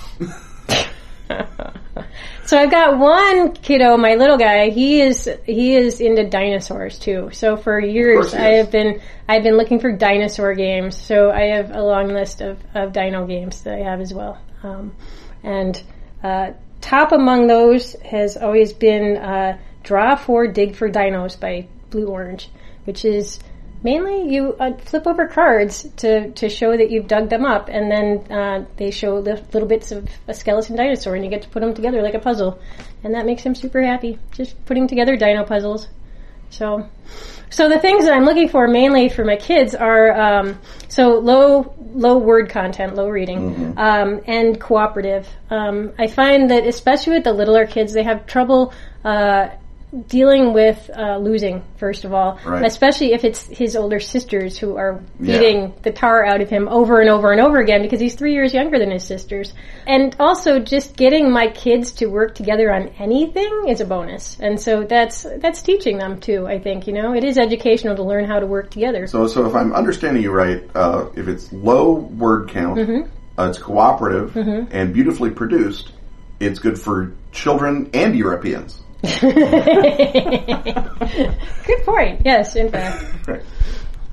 So 2.47 2.57
I've 2.57 2.71
got 2.71 2.97
one 2.99 3.55
kiddo, 3.55 3.97
my 3.97 4.15
little 4.15 4.39
guy. 4.39 4.71
He 4.71 5.01
is 5.01 5.29
he 5.45 5.75
is 5.75 6.01
into 6.01 6.29
dinosaurs 6.29 6.97
too. 6.97 7.31
So 7.33 7.57
for 7.57 7.81
years 7.81 8.35
I 8.35 8.55
have 8.55 8.71
been 8.71 9.01
I've 9.29 9.43
been 9.43 9.57
looking 9.57 9.81
for 9.81 9.91
dinosaur 9.91 10.55
games. 10.55 10.97
So 10.97 11.31
I 11.33 11.57
have 11.57 11.73
a 11.73 11.83
long 11.83 12.09
list 12.09 12.41
of, 12.43 12.63
of 12.73 12.93
dino 12.93 13.27
games 13.27 13.63
that 13.63 13.75
I 13.75 13.83
have 13.83 14.01
as 14.01 14.15
well. 14.15 14.41
Um, 14.63 14.95
and 15.43 15.83
uh, 16.23 16.53
top 16.81 17.11
among 17.11 17.49
those 17.49 17.95
has 18.05 18.37
always 18.37 18.73
been 18.73 19.17
uh, 19.17 19.59
Draw 19.83 20.15
for 20.15 20.47
Dig 20.47 20.77
for 20.77 20.89
Dinos 20.89 21.39
by 21.39 21.67
Blue 21.91 22.07
Orange, 22.07 22.49
which 22.85 23.05
is 23.05 23.41
mainly 23.87 24.35
you 24.35 24.57
uh, 24.59 24.77
flip 24.79 25.07
over 25.07 25.29
cards 25.29 25.89
to, 25.99 26.33
to 26.33 26.49
show 26.49 26.77
that 26.77 26.91
you've 26.91 27.07
dug 27.07 27.31
them 27.31 27.45
up, 27.45 27.69
and 27.69 27.89
then 27.89 28.09
uh, 28.37 28.67
they 28.77 28.91
show 28.91 29.15
li- 29.21 29.41
little 29.53 29.69
bits 29.69 29.93
of 29.93 30.09
a 30.27 30.35
skeleton 30.35 30.75
dinosaur, 30.75 31.15
and 31.15 31.25
you 31.25 31.31
get 31.31 31.43
to 31.43 31.49
put 31.49 31.61
them 31.61 31.73
together 31.73 32.03
like 32.03 32.15
a 32.15 32.19
puzzle, 32.19 32.59
and 33.05 33.15
that 33.15 33.25
makes 33.25 33.43
him 33.45 33.55
super 33.55 33.81
happy. 33.81 34.19
Just 34.33 34.53
putting 34.67 34.89
together 34.89 35.17
dino 35.17 35.45
puzzles. 35.45 35.87
So, 36.51 36.89
so 37.49 37.69
the 37.69 37.79
things 37.79 38.07
that 38.07 38.13
I'm 38.13 38.25
looking 38.25 38.49
for 38.49 38.67
mainly 38.67 39.09
for 39.09 39.25
my 39.25 39.37
kids 39.37 39.77
are 39.77 40.11
um, 40.13 40.59
so 40.89 41.19
low 41.21 41.73
low 41.95 42.19
word 42.19 42.51
content, 42.51 42.97
low 42.97 43.09
reading, 43.09 43.75
um, 43.77 44.21
and 44.27 44.61
cooperative. 44.61 45.29
Um, 45.49 45.93
I 45.97 46.09
find 46.09 46.51
that 46.51 46.67
especially 46.67 47.15
with 47.15 47.25
the 47.25 47.33
littler 47.33 47.67
kids, 47.67 47.93
they 47.93 48.03
have 48.03 48.27
trouble. 48.27 48.75
Uh, 49.05 49.51
Dealing 50.09 50.53
with 50.53 50.91
uh, 50.95 51.17
losing, 51.19 51.63
first 51.77 52.05
of 52.05 52.13
all, 52.13 52.39
Right. 52.45 52.65
especially 52.67 53.13
if 53.13 53.25
it's 53.25 53.47
his 53.47 53.77
older 53.77 54.01
sisters 54.01 54.59
who 54.59 54.77
are 54.77 55.01
Yeah. 55.21 55.39
beating 55.39 55.75
the 55.83 55.93
tar 55.93 56.25
out 56.27 56.41
of 56.41 56.51
him 56.51 56.69
over 56.69 57.01
and 57.01 57.09
over 57.09 57.31
and 57.31 57.41
over 57.41 57.59
again 57.59 57.83
because 57.83 58.01
he's 58.01 58.17
three 58.17 58.33
years 58.33 58.53
younger 58.53 58.81
than 58.81 58.91
his 58.91 59.05
sisters. 59.05 59.55
And 59.87 60.15
also 60.19 60.59
just 60.59 60.97
getting 60.97 61.31
my 61.31 61.47
kids 61.49 61.93
to 61.93 62.07
work 62.07 62.35
together 62.35 62.71
on 62.73 62.91
anything 62.99 63.69
is 63.69 63.81
a 63.81 63.85
bonus. 63.85 64.37
And 64.41 64.61
so 64.61 64.83
that's, 64.83 65.25
that's 65.39 65.63
teaching 65.63 65.99
them 65.99 66.19
too, 66.19 66.49
I 66.49 66.59
think, 66.59 66.89
you 66.89 66.93
know, 66.93 67.15
it 67.15 67.23
is 67.23 67.39
educational 67.39 67.95
to 67.95 68.03
learn 68.03 68.25
how 68.25 68.41
to 68.41 68.47
work 68.47 68.71
together. 68.71 69.07
So, 69.07 69.29
so 69.29 69.47
if 69.47 69.55
I'm 69.55 69.73
understanding 69.73 70.21
you 70.21 70.33
right, 70.33 70.65
uh, 70.75 71.07
if 71.15 71.29
it's 71.29 71.53
low 71.53 71.93
word 71.95 72.49
count, 72.51 72.79
Mm-hmm. 72.81 73.09
uh, 73.39 73.49
it's 73.49 73.59
cooperative 73.59 74.37
and 74.37 74.93
beautifully 74.93 75.31
produced, 75.31 75.93
it's 76.41 76.59
good 76.59 76.79
for 76.79 77.13
children 77.31 77.89
and 77.95 78.17
Europeans. 78.17 78.83
Good 81.67 81.85
point. 81.85 82.23
Yes, 82.25 82.57
in 82.57 82.71
fact. 82.71 83.05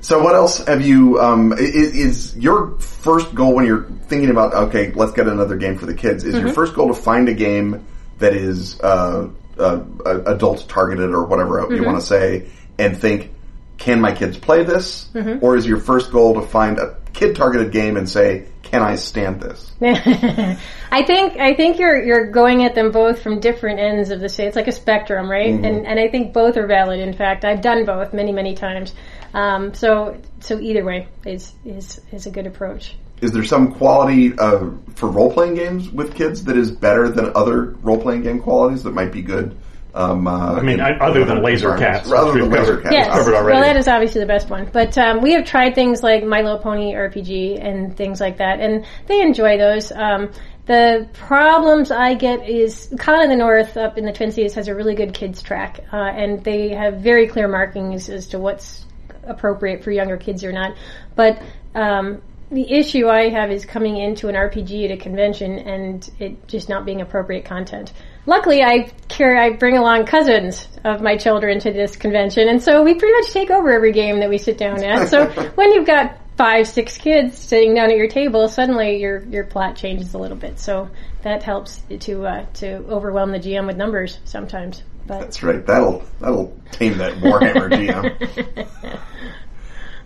So 0.02 0.22
what 0.22 0.36
else 0.36 0.58
have 0.68 0.86
you, 0.86 1.18
um, 1.22 1.54
i- 1.54 1.56
i- 1.56 1.62
is 1.64 2.36
your 2.36 2.78
first 2.82 3.34
goal 3.34 3.56
when 3.56 3.66
you're 3.66 3.86
thinking 4.08 4.32
about, 4.32 4.54
okay, 4.54 4.92
let's 4.96 5.14
get 5.14 5.30
another 5.30 5.56
game 5.56 5.78
for 5.78 5.86
the 5.86 5.94
kids, 5.94 6.26
is 6.26 6.34
your 6.34 6.44
Mm-hmm. 6.44 6.52
first 6.56 6.74
goal 6.74 6.90
to 6.90 6.94
find 6.94 7.30
a 7.30 7.34
game 7.34 7.86
that 8.20 8.34
is, 8.34 8.78
uh, 8.82 9.30
uh, 9.58 9.80
uh, 10.06 10.20
adult 10.26 10.68
targeted 10.68 11.12
or 11.12 11.24
whatever 11.24 11.62
Mm-hmm. 11.62 11.76
you 11.76 11.84
want 11.86 12.02
to 12.02 12.06
say 12.06 12.48
and 12.78 12.98
think, 12.98 13.32
can 13.78 14.02
my 14.02 14.12
kids 14.12 14.38
play 14.38 14.64
this? 14.66 15.08
Mm-hmm. 15.14 15.38
Or 15.42 15.56
is 15.56 15.66
your 15.66 15.80
first 15.80 16.12
goal 16.12 16.34
to 16.34 16.42
find 16.42 16.80
a 16.80 16.98
kid 17.14 17.38
targeted 17.38 17.72
game 17.72 17.96
and 17.96 18.10
say, 18.10 18.48
can 18.74 18.82
I 18.82 18.96
stand 18.96 19.40
this? 19.40 19.72
I 19.82 21.04
think 21.04 21.38
I 21.38 21.54
think 21.54 21.78
you're 21.78 22.04
you're 22.04 22.32
going 22.32 22.66
at 22.66 22.74
them 22.74 22.92
both 22.92 23.22
from 23.22 23.40
different 23.40 23.80
ends 23.80 24.10
of 24.10 24.20
the 24.20 24.28
state. 24.28 24.48
It's 24.48 24.56
like 24.56 24.68
a 24.68 24.72
spectrum, 24.72 25.30
right? 25.30 25.54
And 25.54 25.86
and 25.86 26.00
I 26.00 26.08
think 26.08 26.34
both 26.34 26.58
are 26.58 26.66
valid. 26.66 27.00
In 27.00 27.14
fact, 27.14 27.46
I've 27.46 27.62
done 27.62 27.86
both 27.86 28.14
many 28.14 28.32
many 28.32 28.56
times. 28.56 28.96
Um, 29.36 29.76
so 29.76 30.20
so 30.40 30.60
either 30.60 30.84
way 30.84 31.08
is 31.24 31.54
is 31.64 32.02
is 32.12 32.26
a 32.26 32.32
good 32.32 32.48
approach. 32.48 32.96
Is 33.22 33.32
there 33.32 33.44
some 33.44 33.74
quality 33.74 34.36
uh, 34.40 34.72
for 34.96 35.08
role 35.08 35.32
playing 35.32 35.54
games 35.54 35.92
with 35.92 36.16
kids 36.16 36.44
that 36.46 36.58
is 36.58 36.72
better 36.72 37.10
than 37.10 37.32
other 37.36 37.76
role 37.84 38.02
playing 38.02 38.24
game 38.24 38.42
qualities 38.42 38.82
that 38.84 38.96
might 38.96 39.12
be 39.12 39.22
good? 39.22 39.56
Um, 39.96 40.28
uh, 40.28 40.56
I 40.56 40.62
mean, 40.62 40.80
I- 40.80 40.98
other 40.98 41.24
than 41.24 41.44
laser 41.44 41.78
cats, 41.78 42.10
rather 42.10 42.32
than 42.32 42.50
laser 42.50 42.78
covered. 42.78 42.84
cats. 42.84 42.94
Yes. 42.94 43.08
covered 43.16 43.36
already. 43.36 43.54
Well, 43.60 43.62
that 43.62 43.78
is 43.78 43.88
obviously 43.88 44.22
the 44.22 44.28
best 44.28 44.50
one. 44.50 44.70
But 44.72 44.98
um, 44.98 45.22
we 45.22 45.34
have 45.34 45.46
tried 45.46 45.76
things 45.76 46.02
like 46.02 46.24
My 46.24 46.42
Little 46.42 46.60
Pony 46.60 46.94
RPG 46.94 47.64
and 47.64 47.96
things 47.96 48.20
like 48.20 48.38
that, 48.38 48.60
and 48.60 48.86
they 49.08 49.22
enjoy 49.22 49.58
those. 49.58 49.92
Um, 49.92 50.32
the 50.66 51.08
problems 51.14 51.92
I 51.92 52.14
get 52.16 52.48
is 52.50 52.94
Con 52.98 53.22
of 53.22 53.30
the 53.30 53.36
North 53.36 53.76
up 53.78 53.98
in 53.98 54.06
the 54.06 54.14
Twin 54.14 54.32
Cities 54.32 54.54
has 54.56 54.68
a 54.68 54.76
really 54.76 54.96
good 54.96 55.14
kids 55.14 55.42
track, 55.42 55.82
uh, 55.92 55.98
and 55.98 56.44
they 56.44 56.70
have 56.70 57.02
very 57.02 57.28
clear 57.28 57.48
markings 57.48 58.10
as 58.10 58.28
to 58.28 58.40
what's 58.40 58.86
appropriate 59.26 59.84
for 59.84 59.92
younger 59.92 60.18
kids 60.18 60.44
or 60.44 60.52
not. 60.52 60.76
But 61.16 61.42
um, 61.76 62.22
the 62.50 62.72
issue 62.72 63.08
I 63.10 63.30
have 63.30 63.52
is 63.52 63.66
coming 63.66 63.98
into 63.98 64.30
an 64.30 64.36
RPG 64.36 64.86
at 64.86 64.92
a 64.92 64.98
convention 64.98 65.60
and 65.60 66.10
it 66.20 66.48
just 66.48 66.70
not 66.70 66.86
being 66.86 67.02
appropriate 67.02 67.46
content. 67.46 67.94
Luckily, 68.26 68.64
I 68.64 68.90
carry, 69.10 69.38
I 69.38 69.56
bring 69.58 69.78
along 69.78 70.06
cousins 70.06 70.68
of 70.86 71.02
my 71.02 71.18
children 71.18 71.60
to 71.60 71.74
this 71.74 71.96
convention, 71.96 72.48
and 72.48 72.62
so 72.62 72.84
we 72.84 72.94
pretty 72.94 73.14
much 73.14 73.32
take 73.32 73.52
over 73.52 73.72
every 73.72 73.92
game 73.92 74.20
that 74.20 74.30
we 74.30 74.38
sit 74.38 74.58
down 74.58 74.84
at. 74.84 75.10
So 75.10 75.28
when 75.56 75.74
you've 75.74 75.88
got 75.88 76.18
five, 76.38 76.68
six 76.68 76.98
kids 76.98 77.38
sitting 77.38 77.76
down 77.76 77.92
at 77.92 77.98
your 77.98 78.08
table, 78.08 78.48
suddenly 78.48 79.02
your 79.02 79.24
your 79.26 79.44
plot 79.44 79.76
changes 79.76 80.14
a 80.14 80.18
little 80.18 80.38
bit. 80.38 80.60
So 80.60 80.90
that 81.24 81.44
helps 81.44 81.82
to 82.00 82.26
uh, 82.26 82.46
to 82.56 82.78
overwhelm 82.88 83.32
the 83.32 83.40
GM 83.40 83.68
with 83.68 83.76
numbers 83.76 84.20
sometimes. 84.24 84.84
But 85.06 85.20
That's 85.20 85.44
right. 85.44 85.66
That'll 85.66 86.04
that'll 86.22 86.58
tame 86.72 86.98
that 87.00 87.16
Warhammer 87.16 87.70
GM. 87.70 89.00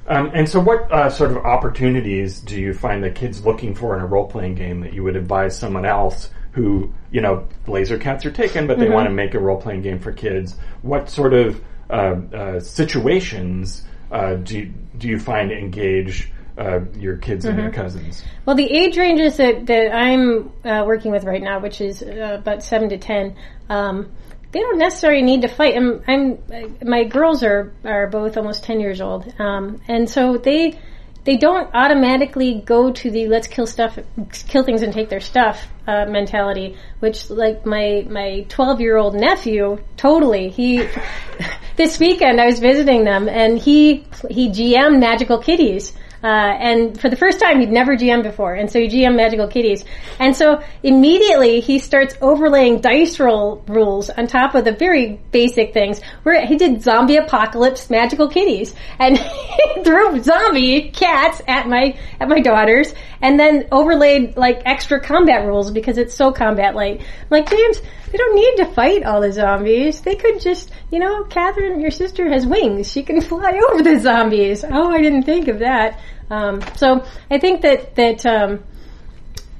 Um, 0.09 0.31
and 0.33 0.47
so, 0.47 0.61
what 0.61 0.89
uh, 0.89 1.09
sort 1.09 1.31
of 1.31 1.37
opportunities 1.39 2.39
do 2.39 2.57
you 2.57 2.73
find 2.73 3.03
the 3.03 3.11
kids 3.11 3.45
looking 3.45 3.75
for 3.75 3.93
in 3.93 4.01
a 4.01 4.05
role 4.05 4.25
playing 4.25 4.55
game 4.55 4.79
that 4.79 4.93
you 4.93 5.03
would 5.03 5.17
advise 5.17 5.57
someone 5.57 5.85
else 5.85 6.29
who, 6.57 6.91
you 7.11 7.21
know, 7.21 7.47
laser 7.67 7.99
cats 7.99 8.25
are 8.25 8.31
taken, 8.31 8.65
but 8.65 8.79
they 8.79 8.89
want 8.89 9.07
to 9.07 9.13
make 9.13 9.35
a 9.35 9.39
role 9.39 9.61
playing 9.61 9.83
game 9.83 9.99
for 9.99 10.11
kids? 10.11 10.55
What 10.81 11.07
sort 11.07 11.33
of 11.33 11.61
uh, 11.87 12.15
uh, 12.33 12.59
situations 12.59 13.85
uh, 14.11 14.35
do 14.35 14.57
you, 14.57 14.73
do 14.97 15.07
you 15.07 15.19
find 15.19 15.51
engage 15.51 16.31
uh, 16.57 16.79
your 16.95 17.17
kids 17.17 17.45
and 17.45 17.59
your 17.59 17.71
cousins? 17.71 18.23
Well, 18.43 18.55
the 18.55 18.65
age 18.65 18.97
ranges 18.97 19.37
that, 19.37 19.67
that 19.67 19.93
I'm 19.93 20.51
uh, 20.65 20.83
working 20.87 21.11
with 21.11 21.25
right 21.25 21.43
now, 21.43 21.59
which 21.59 21.79
is 21.79 22.01
uh, 22.01 22.37
about 22.41 22.63
seven 22.63 22.89
to 22.89 22.97
ten, 22.97 23.35
um, 23.69 24.11
they 24.51 24.59
don't 24.59 24.79
necessarily 24.79 25.21
need 25.21 25.43
to 25.43 25.49
fight. 25.49 25.75
I'm, 25.75 26.01
I'm, 26.07 26.39
my 26.81 27.03
girls 27.03 27.43
are 27.43 27.73
are 27.83 28.07
both 28.07 28.37
almost 28.37 28.63
ten 28.63 28.79
years 28.79 29.01
old, 29.01 29.31
um, 29.39 29.79
and 29.87 30.09
so 30.09 30.37
they 30.37 30.79
they 31.27 31.35
don't 31.35 31.69
automatically 31.73 32.61
go 32.65 32.89
to 32.89 33.11
the 33.11 33.27
let's 33.27 33.47
kill 33.47 33.67
stuff, 33.67 33.99
kill 34.47 34.63
things 34.63 34.81
and 34.81 34.93
take 34.93 35.09
their 35.09 35.19
stuff 35.19 35.67
uh, 35.85 36.05
mentality. 36.05 36.77
Which, 36.99 37.29
like 37.29 37.65
my 37.65 38.05
my 38.09 38.45
twelve 38.47 38.79
year 38.79 38.95
old 38.95 39.13
nephew, 39.13 39.77
totally 39.97 40.47
he. 40.47 40.87
this 41.75 41.99
weekend, 41.99 42.39
I 42.39 42.45
was 42.45 42.59
visiting 42.59 43.03
them, 43.03 43.27
and 43.27 43.59
he 43.59 44.05
he 44.31 44.49
GM 44.49 44.99
Magical 45.01 45.39
Kitties. 45.39 45.91
Uh, 46.23 46.27
and 46.27 46.99
for 46.99 47.09
the 47.09 47.15
first 47.15 47.39
time, 47.39 47.59
he'd 47.59 47.71
never 47.71 47.95
GM 47.95 48.23
before, 48.23 48.53
and 48.55 48.71
so 48.71 48.79
he 48.79 48.87
GM 48.87 49.15
Magical 49.15 49.47
Kitties. 49.47 49.85
And 50.19 50.35
so 50.35 50.61
immediately 50.83 51.59
he 51.59 51.79
starts 51.79 52.15
overlaying 52.21 52.81
dice 52.81 53.19
roll 53.19 53.63
rules 53.67 54.09
on 54.09 54.27
top 54.27 54.55
of 54.55 54.65
the 54.65 54.71
very 54.71 55.19
basic 55.31 55.73
things. 55.73 56.01
Where 56.23 56.45
he 56.45 56.55
did 56.55 56.81
zombie 56.81 57.17
apocalypse 57.17 57.89
Magical 57.89 58.27
Kitties, 58.27 58.73
and 58.99 59.17
he 59.75 59.83
threw 59.83 60.21
zombie 60.21 60.89
cats 60.89 61.41
at 61.47 61.67
my 61.67 61.97
at 62.19 62.29
my 62.29 62.39
daughters, 62.39 62.93
and 63.21 63.39
then 63.39 63.67
overlaid 63.71 64.37
like 64.37 64.61
extra 64.65 64.99
combat 64.99 65.45
rules 65.45 65.71
because 65.71 65.97
it's 65.97 66.15
so 66.15 66.31
combat 66.31 66.75
light. 66.75 67.01
Like 67.29 67.49
James, 67.49 67.81
they 68.11 68.17
don't 68.17 68.35
need 68.35 68.55
to 68.57 68.65
fight 68.73 69.03
all 69.03 69.21
the 69.21 69.31
zombies. 69.31 70.01
They 70.01 70.15
could 70.15 70.39
just, 70.39 70.71
you 70.91 70.99
know, 70.99 71.25
Catherine, 71.25 71.81
your 71.81 71.91
sister 71.91 72.29
has 72.29 72.45
wings. 72.45 72.91
She 72.91 73.03
can 73.03 73.19
fly 73.21 73.59
over 73.69 73.83
the 73.83 73.99
zombies. 73.99 74.63
Oh, 74.63 74.91
I 74.91 75.01
didn't 75.01 75.23
think 75.23 75.47
of 75.47 75.59
that. 75.59 75.99
Um, 76.29 76.61
so 76.75 77.05
I 77.31 77.39
think 77.39 77.61
that 77.61 77.95
that 77.95 78.25
um, 78.25 78.63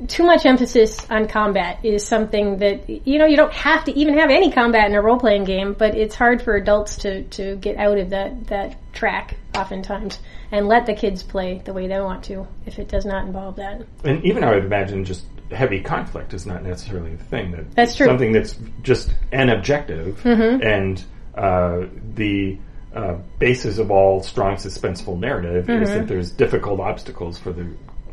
too 0.08 0.24
much 0.24 0.46
emphasis 0.46 1.06
on 1.10 1.28
combat 1.28 1.84
is 1.84 2.06
something 2.06 2.60
that 2.60 2.90
you 2.90 3.18
know 3.18 3.26
you 3.26 3.38
don't 3.38 3.54
have 3.54 3.86
to 3.86 3.98
even 3.98 4.18
have 4.18 4.30
any 4.30 4.52
combat 4.52 4.90
in 4.90 4.96
a 4.96 5.02
role 5.02 5.20
playing 5.20 5.46
game, 5.46 5.74
but 5.74 5.96
it's 5.96 6.16
hard 6.16 6.42
for 6.42 6.56
adults 6.56 6.98
to 6.98 7.24
to 7.24 7.56
get 7.56 7.78
out 7.78 7.98
of 7.98 8.12
that 8.12 8.48
that 8.48 8.78
track 8.94 9.38
oftentimes 9.56 10.20
and 10.52 10.68
let 10.68 10.86
the 10.86 10.94
kids 10.94 11.24
play 11.24 11.62
the 11.66 11.74
way 11.74 11.88
they 11.88 12.00
want 12.00 12.24
to 12.26 12.48
if 12.66 12.80
it 12.80 12.88
does 12.88 13.06
not 13.06 13.26
involve 13.26 13.56
that. 13.56 13.82
And 14.04 14.24
even 14.24 14.44
I 14.44 14.54
would 14.54 14.66
imagine 14.66 15.04
just 15.04 15.24
heavy 15.52 15.82
conflict 15.82 16.34
is 16.34 16.46
not 16.46 16.64
necessarily 16.64 17.16
the 17.16 17.24
thing. 17.24 17.52
That 17.52 17.72
That's 17.76 17.96
true. 17.96 18.06
Something 18.06 18.34
that's 18.34 18.56
just 18.84 19.14
an 19.32 19.50
objective 19.50 20.24
and 20.26 21.04
uh, 21.36 21.86
the 22.16 22.58
uh, 22.98 23.18
basis 23.40 23.78
of 23.78 23.92
all 23.92 24.24
strong 24.24 24.56
suspenseful 24.56 25.20
narrative 25.20 25.70
is 25.70 25.90
that 25.90 26.08
there's 26.08 26.32
difficult 26.32 26.80
obstacles 26.80 27.38
for 27.38 27.52
the 27.54 27.68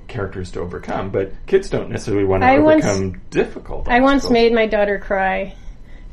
characters 0.09 0.51
to 0.53 0.61
overcome. 0.61 1.11
But 1.11 1.33
kids 1.47 1.71
don't 1.71 1.89
necessarily 1.91 2.25
want 2.25 2.43
to 2.43 2.47
I 2.47 2.59
once- 2.59 2.85
overcome 2.85 3.23
difficult. 3.31 3.89
I 3.89 4.01
once 4.01 4.29
made 4.31 4.53
my 4.53 4.67
daughter 4.67 4.99
cry 4.99 5.55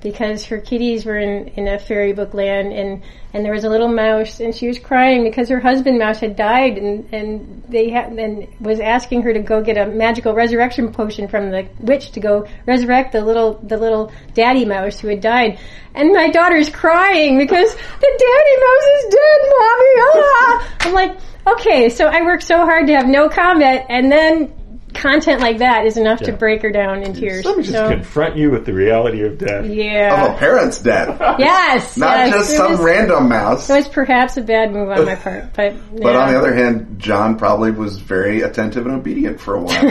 because 0.02 0.46
her 0.46 0.60
kitties 0.60 1.06
were 1.06 1.18
in, 1.18 1.48
in 1.50 1.68
a 1.68 1.80
fairy 1.80 2.14
book 2.14 2.34
land 2.34 2.74
and, 2.74 3.04
and 3.34 3.46
there 3.46 3.54
was 3.54 3.64
a 3.64 3.70
little 3.70 3.88
mouse 3.88 4.40
and 4.40 4.54
she 4.54 4.68
was 4.68 4.80
crying 4.80 5.24
because 5.24 5.50
her 5.50 5.60
husband 5.60 6.00
mouse 6.00 6.20
had 6.20 6.36
died 6.36 6.78
and, 6.78 7.14
and 7.14 7.64
they 7.70 7.90
had 7.90 8.12
and 8.12 8.48
was 8.60 8.80
asking 8.80 9.22
her 9.22 9.34
to 9.34 9.40
go 9.40 9.62
get 9.62 9.78
a 9.78 9.86
magical 9.88 10.34
resurrection 10.34 10.92
potion 10.92 11.28
from 11.28 11.52
the 11.52 11.68
witch 11.80 12.12
to 12.12 12.20
go 12.20 12.48
resurrect 12.66 13.12
the 13.12 13.22
little 13.24 13.54
the 13.64 13.78
little 13.78 14.12
daddy 14.34 14.66
mouse 14.66 15.00
who 15.00 15.08
had 15.08 15.22
died. 15.22 15.60
And 15.94 16.12
my 16.14 16.30
daughter's 16.30 16.70
crying 16.70 17.38
because 17.38 17.74
the 17.74 17.80
daddy 17.80 18.58
mouse 18.60 18.88
is 18.98 19.14
dead, 19.14 19.40
mommy. 19.60 19.92
Ah! 19.98 20.78
I'm 20.82 20.94
like, 20.94 21.18
okay, 21.48 21.90
so 21.90 22.08
I 22.08 22.22
worked 22.22 22.44
so 22.44 22.58
hard 22.58 22.88
to 22.88 22.94
have 22.96 23.08
no 23.08 23.30
comment 23.30 23.86
and 23.90 24.12
then 24.12 24.54
content 24.94 25.42
like 25.42 25.58
that 25.60 25.86
is 25.86 25.98
enough 25.98 26.20
to 26.22 26.32
break 26.32 26.62
her 26.62 26.72
down 26.72 27.04
in 27.04 27.14
tears. 27.14 27.46
Let 27.46 27.58
me 27.58 27.64
just 27.64 27.76
So- 27.76 27.90
confront 27.90 28.36
you 28.38 28.52
with 28.52 28.66
the 28.66 28.74
reality 28.74 29.22
of 29.24 29.38
death. 29.38 29.66
yeah. 29.66 30.26
Of 30.26 30.36
a 30.36 30.38
parent's 30.38 30.80
death. 30.80 31.20
Yes. 31.40 31.98
Not 31.98 32.18
yes. 32.18 32.34
just 32.34 32.54
it 32.54 32.58
some 32.58 32.72
was, 32.72 32.80
random 32.82 33.30
mouse. 33.30 33.70
It 33.70 33.76
was 33.76 33.88
perhaps 33.88 34.38
a 34.38 34.42
bad 34.42 34.72
move 34.72 34.90
on 34.90 35.06
my 35.06 35.16
part, 35.24 35.54
but 35.54 35.74
But 36.02 36.16
on 36.16 36.32
the 36.32 36.38
other 36.38 36.54
hand, 36.54 36.96
John 37.00 37.38
probably 37.38 37.72
was 37.72 37.98
very 37.98 38.42
attentive 38.42 38.86
and 38.86 38.96
obedient 38.96 39.40
for 39.40 39.56
a 39.56 39.62
while. 39.62 39.82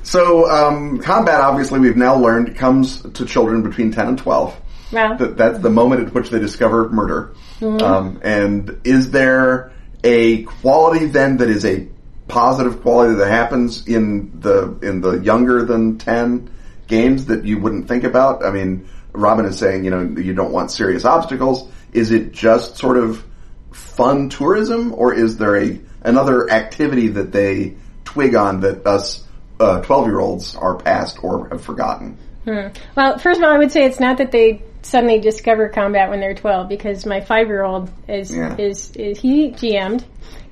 so, 0.03 0.51
um, 0.51 0.99
combat, 1.01 1.41
obviously, 1.41 1.81
we've 1.81 1.97
now 1.97 2.17
learned 2.17 2.57
comes 2.57 3.01
to 3.03 3.25
children 3.25 3.63
between 3.63 3.93
10 3.93 4.09
and 4.09 4.19
12. 4.19 4.57
Well, 4.93 5.17
That, 5.17 5.37
that's 5.37 5.59
the 5.61 5.71
moment 5.71 6.07
at 6.09 6.15
which 6.15 6.31
they 6.31 6.39
discover 6.39 6.89
murder. 6.91 7.35
Um, 7.63 8.21
and 8.23 8.81
is 8.85 9.11
there 9.11 9.73
a 10.05 10.43
quality 10.43 11.07
then 11.07 11.39
that 11.39 11.49
is 11.49 11.65
a 11.65 11.89
positive 12.29 12.83
quality 12.83 13.15
that 13.17 13.29
happens 13.29 13.87
in 13.87 14.41
the 14.41 14.79
in 14.83 15.01
the 15.01 15.19
younger 15.19 15.65
than 15.65 15.99
10 15.99 16.51
games 16.87 17.27
that 17.27 17.45
you 17.45 17.59
wouldn't 17.59 17.89
think 17.89 18.05
about? 18.05 18.45
I 18.45 18.51
mean, 18.51 18.89
Robin 19.13 19.45
is 19.45 19.59
saying, 19.59 19.85
you 19.85 19.91
know, 19.91 20.21
you 20.21 20.35
don't 20.35 20.53
want 20.53 20.71
serious 20.71 21.05
obstacles. 21.05 21.71
Is 21.93 22.11
it 22.11 22.33
just 22.33 22.77
sort 22.77 22.97
of 22.97 23.25
fun 23.71 24.29
tourism 24.29 24.93
or 24.95 25.15
is 25.15 25.37
there 25.37 25.57
a 25.57 25.81
another 26.03 26.51
activity 26.51 27.09
that 27.09 27.33
they 27.33 27.77
twig 28.05 28.35
on 28.35 28.61
that 28.61 28.87
us 28.87 29.27
uh, 29.61 29.81
12 29.81 30.07
year 30.07 30.21
olds 30.21 30.57
are 30.57 30.77
past 30.77 31.23
or 31.23 31.49
have 31.49 31.63
forgotten? 31.63 32.19
Hmm. 32.45 32.69
well, 32.97 33.19
first 33.19 33.39
of 33.39 33.45
all, 33.45 33.53
I 33.53 33.59
would 33.59 33.71
say 33.71 33.85
it's 33.85 34.01
not 34.01 34.19
that 34.19 34.33
they 34.33 34.63
suddenly 34.83 35.21
discover 35.21 35.69
combat 35.69 36.11
when 36.11 36.21
they're 36.21 36.35
12 36.35 36.69
because 36.69 37.07
my 37.07 37.21
five-year-old 37.21 37.91
is, 38.09 38.31
Yeah. 38.35 38.57
is, 38.57 38.91
is, 38.97 39.19
he 39.19 39.51
GM'd. 39.51 40.05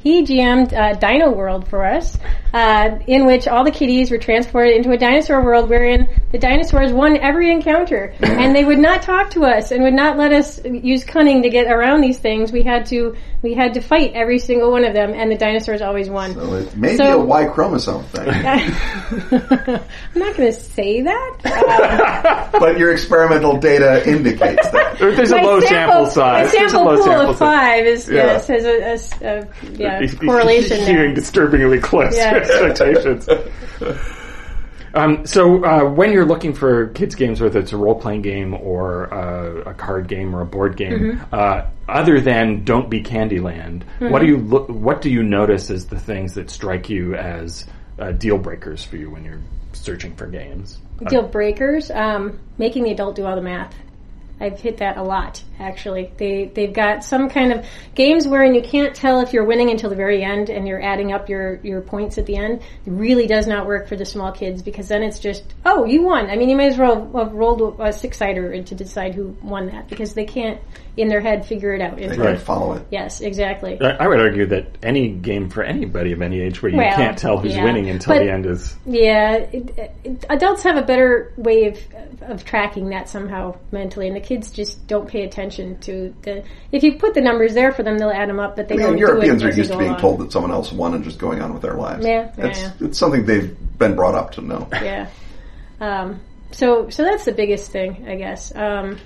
He 0.03 0.23
GM'd 0.25 0.73
uh, 0.73 0.95
Dino 0.95 1.31
World 1.31 1.69
for 1.69 1.85
us, 1.85 2.17
uh, 2.55 2.99
in 3.07 3.27
which 3.27 3.47
all 3.47 3.65
the 3.65 3.71
kitties 3.71 4.11
were 4.11 4.17
transported 4.17 4.75
into 4.77 4.91
a 4.93 4.97
dinosaur 4.97 5.45
world 5.45 5.69
wherein 5.69 6.09
the 6.33 6.39
dinosaurs 6.39 6.91
won 6.91 7.19
every 7.19 7.51
encounter. 7.53 8.15
and 8.21 8.57
they 8.57 8.65
would 8.65 8.79
not 8.79 9.03
talk 9.03 9.31
to 9.33 9.45
us 9.45 9.73
and 9.73 9.83
would 9.83 9.93
not 9.93 10.17
let 10.17 10.33
us 10.33 10.59
use 10.65 11.05
cunning 11.05 11.43
to 11.43 11.51
get 11.51 11.71
around 11.71 12.01
these 12.01 12.19
things. 12.19 12.51
We 12.51 12.63
had 12.63 12.87
to, 12.87 13.15
we 13.43 13.53
had 13.53 13.75
to 13.75 13.81
fight 13.83 14.13
every 14.15 14.39
single 14.39 14.71
one 14.71 14.85
of 14.87 14.95
them 14.95 15.13
and 15.13 15.31
the 15.31 15.37
dinosaurs 15.37 15.83
always 15.83 16.09
won. 16.09 16.33
So 16.33 16.55
it 16.55 16.75
may 16.77 16.93
be 16.93 16.97
So- 16.97 17.21
a 17.21 17.25
Y 17.25 17.45
chromosome 17.47 18.05
thing. 18.05 18.29
I'm 18.31 19.81
not 20.15 20.37
going 20.37 20.51
to 20.51 20.53
say 20.53 21.03
that. 21.03 22.51
but 22.59 22.79
your 22.79 22.93
experimental 22.93 23.59
data 23.59 24.09
indicates 24.09 24.69
that. 24.71 24.99
There's 24.99 25.31
a 25.31 25.37
low 25.37 25.61
sample, 25.61 26.05
My 26.05 26.09
size. 26.09 26.53
There's 26.53 26.73
a 26.73 26.77
sample 26.77 26.85
low 26.85 26.97
pool 26.97 27.05
sample 27.05 27.31
of 27.31 27.37
size. 27.37 27.39
five 27.39 27.87
is 27.87 28.09
Yeah. 28.09 28.15
yes 28.25 28.47
has 28.49 28.65
a, 28.65 28.81
a 28.81 28.93
s- 28.93 29.23
a- 29.23 29.49
yeah 29.73 29.90
correlation 30.19 30.79
Hearing 30.79 30.97
there. 30.97 31.15
disturbingly 31.15 31.79
close 31.81 32.17
Yeah. 32.17 32.35
expectations. 32.37 33.29
Um, 34.93 35.25
so 35.25 35.65
uh, 35.65 35.85
when 35.85 36.11
you're 36.11 36.25
looking 36.25 36.53
for 36.53 36.89
kids 36.89 37.15
games, 37.15 37.41
whether 37.41 37.61
it's 37.61 37.73
a 37.73 37.77
role 37.77 37.95
playing 37.95 38.23
game 38.23 38.55
or 38.55 39.13
uh, 39.15 39.71
a 39.71 39.75
card 39.75 40.09
game 40.09 40.35
or 40.35 40.41
a 40.41 40.47
board 40.47 40.77
game, 40.77 40.99
Mm-hmm. 40.99 41.33
uh, 41.35 41.63
other 41.89 42.21
than 42.21 42.65
Don't 42.65 42.91
Be 42.91 43.03
Candyland, 43.03 43.83
what 44.01 44.21
do 44.21 44.27
you 44.27 44.37
look? 44.39 44.69
What 44.69 45.01
do 45.01 45.09
you 45.11 45.23
notice 45.23 45.71
as 45.71 45.87
the 45.87 45.99
things 45.99 46.35
that 46.35 46.51
strike 46.51 46.89
you 46.91 47.15
as 47.15 47.67
uh, 48.01 48.13
deal 48.13 48.39
breakers 48.39 48.83
for 48.85 48.97
you 48.97 49.11
when 49.11 49.25
you're 49.25 49.41
searching 49.73 50.15
for 50.17 50.27
games? 50.27 50.79
Deal 51.09 51.23
breakers, 51.23 51.91
um, 51.91 52.39
making 52.59 52.83
the 52.85 52.91
adult 52.93 53.15
do 53.17 53.25
all 53.27 53.35
the 53.37 53.43
math. 53.43 53.75
I've 54.41 54.59
hit 54.61 54.79
that 54.79 54.97
a 54.99 55.03
lot, 55.03 55.43
actually. 55.61 56.13
They, 56.17 56.47
they've 56.47 56.73
got 56.73 57.05
some 57.05 57.29
kind 57.29 57.53
of 57.53 57.67
games 57.95 58.27
wherein 58.27 58.55
you 58.55 58.63
can't 58.63 58.95
tell 58.95 59.21
if 59.21 59.33
you're 59.33 59.45
winning 59.45 59.71
until 59.71 59.91
the 59.91 59.97
very 59.97 60.25
end 60.25 60.51
and 60.51 60.67
you're 60.67 60.83
adding 60.83 61.13
up 61.13 61.29
your, 61.29 61.61
your 61.63 61.81
points 61.81 62.19
at 62.19 62.27
the 62.27 62.37
end. 62.37 62.63
It 62.87 62.91
really 62.91 63.27
does 63.27 63.47
not 63.47 63.67
work 63.67 63.89
for 63.89 63.97
the 63.97 64.07
small 64.07 64.33
kids 64.33 64.63
because 64.63 64.89
then 64.89 65.03
it's 65.03 65.19
just, 65.19 65.45
oh, 65.65 65.85
you 65.85 66.03
won. 66.03 66.31
I 66.31 66.37
mean, 66.37 66.49
you 66.49 66.57
might 66.57 66.73
as 66.73 66.79
well 66.79 67.11
have 67.17 67.33
rolled 67.33 67.79
a 67.81 67.93
six-sider 67.93 68.63
to 68.63 68.75
decide 68.75 69.15
who 69.15 69.37
won 69.43 69.67
that 69.69 69.89
because 69.89 70.15
they 70.15 70.25
can't, 70.25 70.61
in 70.97 71.09
their 71.09 71.21
head, 71.21 71.47
figure 71.47 71.73
it 71.75 71.81
out. 71.81 71.97
They 71.97 72.09
can't 72.09 72.19
like- 72.19 72.39
follow 72.41 72.73
it. 72.75 72.87
Yes, 72.91 73.21
exactly. 73.21 73.81
I 73.81 73.91
I 74.05 74.09
would 74.09 74.21
argue 74.21 74.47
that 74.47 74.79
any 74.83 75.09
game 75.09 75.49
for 75.51 75.63
anybody 75.63 76.13
of 76.13 76.21
any 76.23 76.41
age 76.41 76.61
where 76.63 76.73
you 76.73 76.79
Well, 76.79 76.97
can't 76.97 77.17
tell 77.17 77.39
who's 77.39 77.55
yeah. 77.55 77.65
winning 77.65 77.89
until 77.91 78.15
But- 78.15 78.25
the 78.25 78.31
end 78.33 78.47
is 78.47 78.75
Yeah, 78.87 79.35
it, 79.35 79.79
it, 80.05 80.25
adults 80.29 80.63
have 80.65 80.77
a 80.77 80.83
better 80.83 81.33
way 81.37 81.67
of 81.67 81.79
of 82.23 82.45
tracking 82.45 82.91
that 82.91 83.09
somehow 83.09 83.57
mentally, 83.73 84.07
and 84.07 84.15
the 84.15 84.21
kids 84.21 84.51
just 84.51 84.87
don't 84.87 85.09
pay 85.09 85.23
attention 85.23 85.50
to 85.51 86.15
the. 86.23 86.45
If 86.73 86.83
you 86.83 86.99
put 86.99 87.15
the 87.15 87.21
numbers 87.21 87.55
there 87.55 87.73
for 87.73 87.83
them, 87.83 87.99
they'll 87.99 88.11
add 88.11 88.29
them 88.29 88.41
up, 88.41 88.57
but 88.57 88.69
they 88.69 88.75
I 88.75 88.79
mean, 88.79 88.87
don't. 88.87 88.99
Europeans 88.99 89.41
do 89.41 89.47
are 89.47 89.49
it 89.49 89.53
as 89.53 89.59
used 89.59 89.73
to 89.73 89.79
being 89.79 89.91
along. 89.91 90.01
told 90.01 90.21
that 90.21 90.33
someone 90.33 90.51
else 90.51 90.73
won 90.73 90.95
and 90.95 91.05
just 91.05 91.19
going 91.19 91.41
on 91.43 91.53
with 91.53 91.63
their 91.63 91.75
lives. 91.75 92.05
Yeah, 92.05 92.33
yeah, 92.37 92.47
it's, 92.47 92.61
yeah. 92.61 92.73
it's 92.81 92.99
something 92.99 93.27
they've 93.27 93.57
been 93.79 93.95
brought 93.95 94.15
up 94.15 94.33
to 94.33 94.41
know. 94.41 94.69
yeah. 94.73 95.09
Um, 95.81 96.21
so 96.53 96.91
so 96.91 97.05
that's 97.05 97.25
the 97.25 97.33
biggest 97.33 97.71
thing, 97.71 98.09
I 98.09 98.17
guess. 98.17 98.55
Um, 98.55 98.99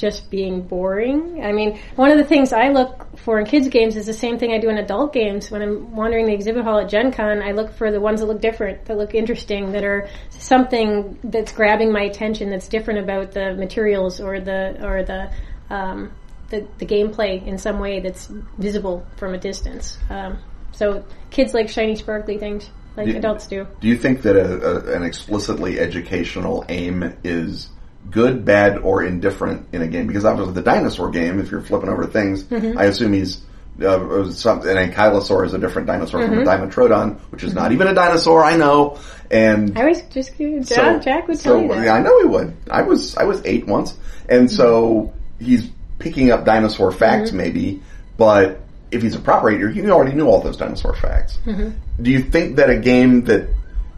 just 0.00 0.30
being 0.30 0.62
boring. 0.62 1.44
I 1.44 1.52
mean, 1.52 1.78
one 1.94 2.10
of 2.10 2.16
the 2.16 2.24
things 2.24 2.54
I 2.54 2.70
look 2.70 3.18
for 3.18 3.38
in 3.38 3.44
kids 3.44 3.68
games 3.68 3.96
is 3.96 4.06
the 4.06 4.14
same 4.14 4.38
thing 4.38 4.50
I 4.52 4.58
do 4.58 4.70
in 4.70 4.78
adult 4.78 5.12
games. 5.12 5.50
When 5.50 5.60
I'm 5.60 5.94
wandering 5.94 6.24
the 6.26 6.32
exhibit 6.32 6.64
hall 6.64 6.78
at 6.78 6.88
Gen 6.88 7.12
Con, 7.12 7.42
I 7.42 7.52
look 7.52 7.74
for 7.74 7.92
the 7.92 8.00
ones 8.00 8.20
that 8.20 8.26
look 8.26 8.40
different, 8.40 8.86
that 8.86 8.96
look 8.96 9.14
interesting, 9.14 9.72
that 9.72 9.84
are 9.84 10.08
something 10.30 11.18
that's 11.22 11.52
grabbing 11.52 11.92
my 11.92 12.02
attention, 12.02 12.48
that's 12.48 12.66
different 12.66 13.00
about 13.00 13.32
the 13.32 13.54
materials 13.54 14.20
or 14.20 14.40
the 14.40 14.82
or 14.82 15.02
the 15.02 15.30
um, 15.70 16.12
the, 16.50 16.66
the 16.78 16.86
gameplay 16.86 17.46
in 17.46 17.58
some 17.58 17.78
way 17.78 18.00
that's 18.00 18.26
visible 18.58 19.06
from 19.16 19.34
a 19.34 19.38
distance. 19.38 19.96
Um, 20.10 20.38
so 20.72 21.04
kids 21.30 21.54
like 21.54 21.68
shiny, 21.68 21.96
sparkly 21.96 22.38
things, 22.38 22.68
like 22.96 23.06
Yeah. 23.08 23.14
adults 23.16 23.46
do. 23.46 23.66
Do 23.80 23.88
you 23.88 23.96
think 23.96 24.22
that 24.22 24.36
a, 24.36 24.92
a, 24.92 24.96
an 24.96 25.02
explicitly 25.04 25.78
educational 25.78 26.64
aim 26.68 27.14
is 27.22 27.68
good, 28.10 28.44
bad, 28.44 28.78
or 28.78 29.04
indifferent 29.04 29.68
in 29.72 29.82
a 29.82 29.86
game? 29.86 30.06
Because 30.06 30.24
obviously, 30.24 30.54
the 30.54 30.62
dinosaur 30.62 31.10
game, 31.10 31.38
if 31.38 31.50
you're 31.50 31.60
flipping 31.62 31.88
over 31.88 32.06
things, 32.06 32.42
Mm-hmm. 32.44 32.76
I 32.78 32.84
assume 32.84 33.12
he's 33.12 33.42
uh, 33.80 34.30
something. 34.32 34.76
And 34.76 34.92
Ankylosaur 34.92 35.46
is 35.46 35.54
a 35.54 35.58
different 35.58 35.86
dinosaur 35.86 36.22
from 36.26 36.38
a 36.38 36.42
Dimetrodon, 36.44 37.18
which 37.30 37.44
is 37.44 37.54
not 37.54 37.72
even 37.72 37.86
a 37.86 37.94
dinosaur. 37.94 38.42
I 38.44 38.56
know. 38.56 38.98
And 39.30 39.78
I 39.78 39.84
was 39.84 40.02
just 40.10 40.36
John, 40.36 40.64
so- 40.64 40.98
Jack 40.98 41.28
would 41.28 41.38
so, 41.38 41.52
tell 41.54 41.62
you 41.62 41.68
that. 41.68 41.84
Yeah, 41.84 41.94
I 41.94 42.00
know 42.02 42.18
he 42.20 42.26
would. 42.26 42.56
I 42.70 42.82
was 42.82 43.16
I 43.16 43.24
was 43.24 43.40
eight 43.44 43.66
once, 43.66 43.96
and 44.28 44.50
so 44.50 45.12
he's 45.40 45.68
picking 45.98 46.30
up 46.30 46.44
dinosaur 46.44 46.92
facts, 46.92 47.28
Mm-hmm. 47.30 47.36
maybe. 47.38 47.82
But 48.16 48.60
if 48.90 49.02
he's 49.02 49.14
a 49.14 49.20
proper 49.20 49.50
eight, 49.50 49.74
he 49.74 49.90
already 49.90 50.14
knew 50.14 50.26
all 50.26 50.40
those 50.40 50.56
dinosaur 50.56 50.94
facts. 50.94 51.38
Mm-hmm. 51.46 52.02
Do 52.02 52.10
you 52.10 52.22
think 52.22 52.56
that 52.56 52.70
a 52.70 52.78
game 52.78 53.24
that 53.24 53.48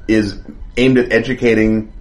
is 0.09 0.39
aimed 0.77 0.99
at 0.99 1.13
educating 1.13 1.93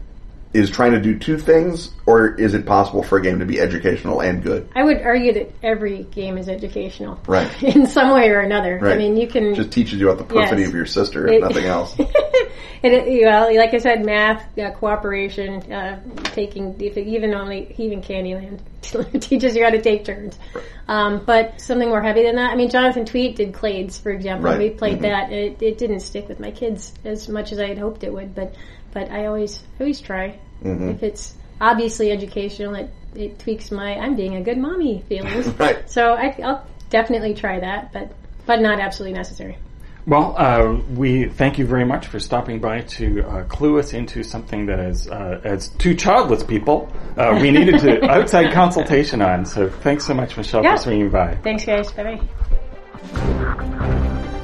is 0.53 0.69
trying 0.69 0.91
to 0.91 0.99
do 0.99 1.17
two 1.17 1.37
things, 1.37 1.91
or 2.05 2.27
is 2.35 2.53
it 2.53 2.65
possible 2.65 3.01
for 3.03 3.17
a 3.17 3.21
game 3.21 3.39
to 3.39 3.45
be 3.45 3.57
educational 3.61 4.19
and 4.19 4.43
good? 4.43 4.67
I 4.75 4.83
would 4.83 5.01
argue 5.01 5.31
that 5.33 5.53
every 5.63 6.03
game 6.03 6.37
is 6.37 6.49
educational, 6.49 7.17
Right. 7.25 7.49
in 7.63 7.87
some 7.87 8.11
way 8.13 8.27
or 8.29 8.41
another. 8.41 8.77
I 8.85 8.97
mean, 8.97 9.15
you 9.15 9.27
can 9.27 9.55
Just 9.55 9.71
teaches 9.71 9.99
you 9.99 10.09
about 10.09 10.27
the 10.27 10.33
perfidy 10.33 10.61
Yes. 10.63 10.69
of 10.69 10.75
your 10.75 10.85
sister, 10.85 11.25
if 11.27 11.35
It- 11.35 11.41
nothing 11.41 11.65
else. 11.65 11.95
it, 12.83 13.23
well, 13.25 13.55
like 13.55 13.73
I 13.73 13.77
said, 13.77 14.05
math, 14.05 14.57
uh, 14.57 14.71
cooperation, 14.71 15.71
uh, 15.71 15.99
taking 16.23 16.79
even 16.81 17.33
only 17.33 17.73
even 17.77 18.01
Candyland 18.01 18.59
teaches 19.21 19.55
you 19.55 19.63
how 19.63 19.69
to 19.69 19.81
take 19.81 20.05
turns. 20.05 20.37
Um, 20.87 21.23
but 21.25 21.61
something 21.61 21.87
more 21.89 22.01
heavy 22.01 22.23
than 22.23 22.35
that. 22.35 22.51
I 22.51 22.55
mean, 22.55 22.69
Jonathan 22.69 23.05
Tweet 23.05 23.35
did 23.37 23.53
Clades, 23.53 24.01
for 24.01 24.11
example. 24.11 24.49
Right. 24.49 24.59
We 24.59 24.69
played 24.71 24.99
Mhm. 24.99 25.01
that. 25.03 25.31
It, 25.31 25.61
it 25.61 25.77
didn't 25.77 26.01
stick 26.01 26.27
with 26.27 26.39
my 26.39 26.51
kids 26.51 26.93
as 27.05 27.29
much 27.29 27.51
as 27.51 27.59
I 27.59 27.67
had 27.67 27.77
hoped 27.77 28.03
it 28.03 28.11
would, 28.11 28.35
but 28.35 28.55
but 28.93 29.09
I 29.11 29.27
always 29.27 29.59
I 29.79 29.83
always 29.83 30.01
try. 30.01 30.39
Mm-hmm. 30.63 30.89
If 30.89 31.03
it's 31.03 31.33
obviously 31.59 32.11
educational, 32.11 32.75
it 32.75 32.91
it 33.15 33.39
tweaks 33.39 33.71
my 33.71 33.95
I'm 33.95 34.15
being 34.15 34.35
a 34.35 34.41
good 34.41 34.57
mommy 34.57 35.03
feelings. 35.07 35.47
Right. 35.59 35.89
So 35.89 36.13
I, 36.13 36.35
I'll 36.43 36.65
definitely 36.89 37.33
try 37.35 37.59
that, 37.59 37.93
but 37.93 38.11
but 38.45 38.59
not 38.59 38.79
absolutely 38.79 39.17
necessary. 39.17 39.57
Well, 40.07 40.33
uh, 40.37 40.81
we 40.95 41.25
thank 41.29 41.59
you 41.59 41.65
very 41.65 41.85
much 41.85 42.07
for 42.07 42.19
stopping 42.19 42.59
by 42.59 42.81
to 42.81 43.23
uh, 43.23 43.43
clue 43.43 43.77
us 43.79 43.93
into 43.93 44.23
something 44.23 44.65
that 44.65 44.79
is, 44.79 45.07
uh, 45.07 45.41
as 45.43 45.69
two 45.69 45.93
childless 45.95 46.43
people, 46.43 46.91
uh, 47.17 47.37
we 47.39 47.51
needed 47.57 47.79
to 47.81 48.09
outside 48.09 48.51
consultation 48.51 49.21
on. 49.21 49.45
So 49.45 49.69
thanks 49.69 50.05
so 50.05 50.13
much, 50.15 50.37
Michelle, 50.37 50.63
Yeah. 50.63 50.75
for 50.77 50.83
swinging 50.83 51.09
by. 51.11 51.35
Thanks, 51.43 51.65
guys. 51.65 51.91
Bye 51.91 52.19
bye. 53.13 54.37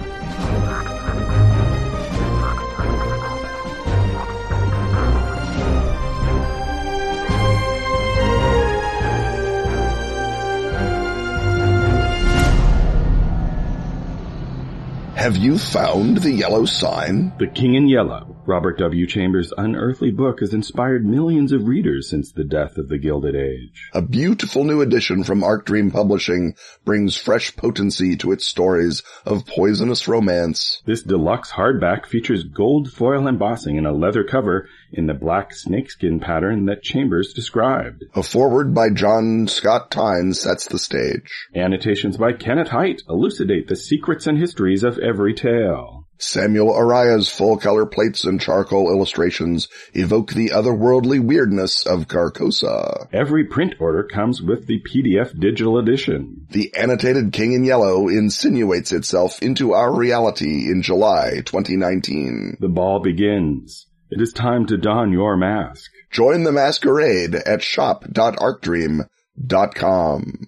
Have 15.17 15.35
you 15.35 15.57
found 15.57 16.17
the 16.17 16.31
yellow 16.31 16.65
sign? 16.65 17.33
The 17.39 17.47
King 17.47 17.73
in 17.73 17.87
Yellow, 17.87 18.26
Robert 18.47 18.77
W. 18.77 19.05
Chambers' 19.05 19.51
unearthly 19.57 20.09
book, 20.09 20.39
has 20.39 20.53
inspired 20.53 21.05
millions 21.05 21.51
of 21.51 21.67
readers 21.67 22.09
since 22.09 22.31
the 22.31 22.45
death 22.45 22.77
of 22.77 22.87
the 22.87 22.97
Gilded 22.97 23.35
Age. 23.35 23.89
A 23.93 24.01
beautiful 24.01 24.63
new 24.63 24.79
edition 24.79 25.25
from 25.25 25.43
Arc 25.43 25.65
Dream 25.65 25.91
Publishing 25.91 26.55
brings 26.85 27.17
fresh 27.17 27.53
potency 27.57 28.15
to 28.15 28.31
its 28.31 28.47
stories 28.47 29.03
of 29.25 29.45
poisonous 29.45 30.07
romance. 30.07 30.81
This 30.85 31.03
deluxe 31.03 31.51
hardback 31.51 32.05
features 32.05 32.45
gold 32.45 32.89
foil 32.89 33.27
embossing 33.27 33.77
and 33.77 33.85
a 33.85 33.91
leather 33.91 34.23
cover 34.23 34.69
in 34.93 35.07
the 35.07 35.13
black 35.13 35.53
snakeskin 35.53 36.21
pattern 36.21 36.65
that 36.67 36.83
Chambers 36.83 37.33
described. 37.33 38.05
A 38.15 38.23
foreword 38.23 38.73
by 38.73 38.91
John 38.91 39.49
Scott 39.49 39.91
Tynes 39.91 40.39
sets 40.39 40.67
the 40.67 40.79
stage. 40.79 41.49
Annotations 41.53 42.15
by 42.15 42.31
Kenneth 42.31 42.69
Hite 42.69 43.01
elucidate 43.09 43.67
the 43.67 43.75
secrets 43.75 44.25
and 44.25 44.37
histories 44.37 44.85
of 44.85 44.97
every 44.99 45.33
tale. 45.33 46.06
Samuel 46.19 46.73
Araya's 46.73 47.29
full-color 47.29 47.85
plates 47.85 48.25
and 48.25 48.41
charcoal 48.41 48.91
illustrations 48.91 49.67
evoke 49.93 50.33
the 50.33 50.49
otherworldly 50.49 51.19
weirdness 51.19 51.85
of 51.85 52.07
Carcosa. 52.07 53.07
Every 53.13 53.45
print 53.45 53.75
order 53.79 54.03
comes 54.03 54.41
with 54.41 54.67
the 54.67 54.81
PDF 54.81 55.39
digital 55.39 55.77
edition. 55.77 56.47
The 56.49 56.73
annotated 56.75 57.33
King 57.33 57.53
in 57.53 57.63
Yellow 57.63 58.07
insinuates 58.07 58.91
itself 58.91 59.41
into 59.41 59.73
our 59.73 59.95
reality 59.95 60.71
in 60.71 60.81
July 60.81 61.41
2019. 61.45 62.57
The 62.59 62.67
ball 62.67 62.99
begins. 62.99 63.85
It 64.09 64.21
is 64.21 64.33
time 64.33 64.65
to 64.67 64.77
don 64.77 65.11
your 65.11 65.37
mask. 65.37 65.91
Join 66.11 66.43
the 66.43 66.51
masquerade 66.51 67.35
at 67.35 67.61
shop.arcdream.com. 67.61 70.47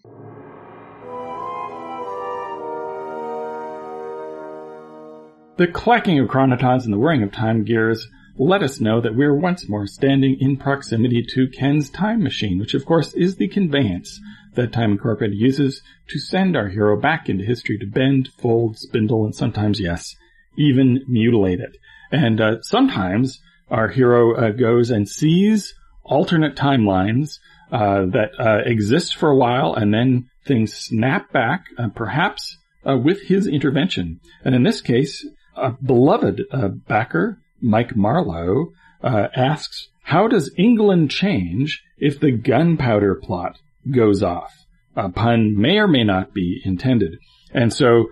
The 5.59 5.67
clacking 5.67 6.19
of 6.19 6.29
chronotons 6.29 6.85
and 6.85 6.93
the 6.93 6.97
whirring 6.97 7.21
of 7.21 7.33
time 7.33 7.65
gears 7.65 8.07
let 8.37 8.63
us 8.63 8.79
know 8.79 9.01
that 9.01 9.13
we're 9.13 9.35
once 9.35 9.67
more 9.67 9.87
standing 9.87 10.37
in 10.39 10.55
proximity 10.55 11.21
to 11.33 11.49
Ken's 11.49 11.89
time 11.89 12.23
machine, 12.23 12.59
which 12.59 12.73
of 12.73 12.85
course 12.85 13.13
is 13.13 13.35
the 13.35 13.49
conveyance 13.49 14.21
that 14.53 14.71
Time 14.71 14.93
Incorporated 14.93 15.37
uses 15.37 15.81
to 16.07 16.17
send 16.17 16.55
our 16.55 16.69
hero 16.69 16.97
back 16.97 17.27
into 17.27 17.43
history 17.43 17.77
to 17.77 17.85
bend, 17.85 18.29
fold, 18.37 18.77
spindle, 18.77 19.25
and 19.25 19.35
sometimes, 19.35 19.81
yes, 19.81 20.15
even 20.57 21.03
mutilate 21.09 21.59
it. 21.59 21.75
And 22.09 22.39
uh, 22.39 22.61
sometimes 22.61 23.41
our 23.69 23.89
hero 23.89 24.37
uh, 24.37 24.51
goes 24.51 24.89
and 24.89 25.09
sees 25.09 25.73
alternate 26.05 26.55
timelines 26.55 27.37
uh, 27.69 28.05
that 28.13 28.29
uh, 28.39 28.59
exist 28.65 29.17
for 29.17 29.29
a 29.29 29.35
while, 29.35 29.73
and 29.73 29.93
then 29.93 30.29
things 30.45 30.73
snap 30.73 31.33
back, 31.33 31.65
uh, 31.77 31.89
perhaps 31.89 32.57
uh, 32.87 32.95
with 32.95 33.23
his 33.23 33.45
intervention. 33.45 34.21
And 34.45 34.55
in 34.55 34.63
this 34.63 34.79
case, 34.79 35.27
a 35.61 35.77
beloved 35.83 36.41
uh, 36.51 36.67
backer, 36.69 37.39
Mike 37.61 37.95
Marlowe, 37.95 38.71
uh, 39.03 39.27
asks, 39.35 39.89
"How 40.03 40.27
does 40.27 40.53
England 40.57 41.11
change 41.11 41.83
if 41.97 42.19
the 42.19 42.31
gunpowder 42.31 43.15
plot 43.15 43.57
goes 43.89 44.23
off?" 44.23 44.53
A 44.95 45.09
pun 45.09 45.55
may 45.59 45.77
or 45.77 45.87
may 45.87 46.03
not 46.03 46.33
be 46.33 46.61
intended, 46.65 47.17
and 47.53 47.73
so 47.73 48.07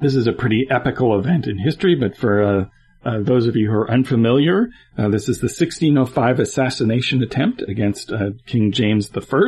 this 0.00 0.14
is 0.14 0.26
a 0.26 0.32
pretty 0.32 0.66
epical 0.70 1.18
event 1.18 1.46
in 1.46 1.58
history. 1.58 1.94
But 1.94 2.16
for 2.16 2.42
uh, 2.42 2.64
uh, 3.04 3.20
those 3.20 3.46
of 3.46 3.56
you 3.56 3.68
who 3.68 3.76
are 3.76 3.90
unfamiliar, 3.90 4.68
uh, 4.96 5.08
this 5.08 5.28
is 5.28 5.38
the 5.38 5.46
1605 5.46 6.38
assassination 6.40 7.22
attempt 7.22 7.62
against 7.62 8.12
uh, 8.12 8.30
King 8.46 8.72
James 8.72 9.10
I. 9.14 9.46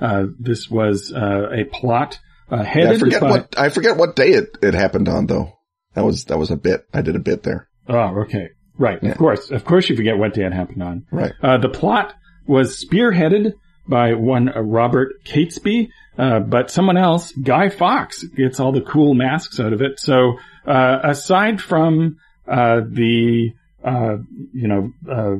Uh, 0.00 0.26
this 0.38 0.68
was 0.68 1.12
uh, 1.12 1.48
a 1.52 1.64
plot 1.64 2.18
uh, 2.50 2.64
Yeah, 2.74 2.90
I 2.90 2.98
forget 2.98 3.20
by. 3.20 3.30
what 3.30 3.58
I 3.58 3.68
forget 3.68 3.96
what 3.96 4.16
day 4.16 4.30
it, 4.30 4.58
it 4.62 4.74
happened 4.74 5.08
on 5.08 5.26
though. 5.26 5.53
That 5.94 6.04
was 6.04 6.24
that 6.26 6.38
was 6.38 6.50
a 6.50 6.56
bit. 6.56 6.86
I 6.92 7.02
did 7.02 7.16
a 7.16 7.20
bit 7.20 7.42
there. 7.42 7.68
Oh, 7.88 8.22
okay. 8.22 8.50
Right. 8.76 9.02
Of 9.02 9.16
course. 9.16 9.50
Of 9.50 9.64
course 9.64 9.88
you 9.88 9.96
forget 9.96 10.18
what 10.18 10.34
day 10.34 10.44
it 10.44 10.52
happened 10.52 10.82
on. 10.82 11.06
Right. 11.10 11.32
Uh, 11.42 11.58
the 11.58 11.68
plot 11.68 12.14
was 12.46 12.84
spearheaded 12.84 13.52
by 13.86 14.14
one 14.14 14.48
uh, 14.48 14.60
Robert 14.60 15.22
Catesby, 15.24 15.90
uh, 16.18 16.40
but 16.40 16.70
someone 16.70 16.96
else, 16.96 17.32
Guy 17.32 17.68
Fawkes, 17.68 18.24
gets 18.24 18.58
all 18.58 18.72
the 18.72 18.80
cool 18.80 19.14
masks 19.14 19.60
out 19.60 19.72
of 19.72 19.82
it. 19.82 20.00
So, 20.00 20.38
uh, 20.66 20.98
aside 21.04 21.60
from, 21.60 22.16
uh, 22.48 22.80
the, 22.88 23.52
uh, 23.84 24.16
you 24.52 24.68
know, 24.68 24.92
uh, 25.10 25.36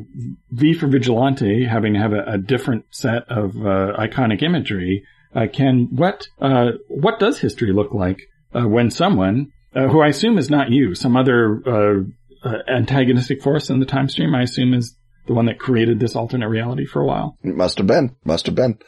V 0.50 0.74
for 0.74 0.86
Vigilante 0.86 1.64
having 1.64 1.94
to 1.94 2.00
have 2.00 2.12
a, 2.12 2.24
a 2.34 2.38
different 2.38 2.84
set 2.90 3.24
of, 3.28 3.56
uh, 3.56 3.94
iconic 3.98 4.42
imagery, 4.42 5.04
uh, 5.34 5.46
Ken, 5.52 5.88
what, 5.90 6.28
uh, 6.40 6.72
what 6.88 7.18
does 7.18 7.38
history 7.38 7.72
look 7.72 7.94
like, 7.94 8.20
uh, 8.54 8.68
when 8.68 8.90
someone, 8.90 9.52
uh, 9.74 9.88
who 9.88 10.00
I 10.00 10.08
assume 10.08 10.38
is 10.38 10.50
not 10.50 10.70
you, 10.70 10.94
some 10.94 11.16
other, 11.16 11.62
uh, 11.66 12.48
uh, 12.48 12.58
antagonistic 12.68 13.42
force 13.42 13.70
in 13.70 13.80
the 13.80 13.86
time 13.86 14.08
stream, 14.08 14.34
I 14.34 14.42
assume 14.42 14.74
is 14.74 14.96
the 15.26 15.34
one 15.34 15.46
that 15.46 15.58
created 15.58 15.98
this 15.98 16.14
alternate 16.14 16.48
reality 16.48 16.84
for 16.84 17.00
a 17.00 17.06
while. 17.06 17.38
It 17.42 17.56
must 17.56 17.78
have 17.78 17.86
been. 17.86 18.14
Must 18.24 18.46
have 18.46 18.54
been. 18.54 18.78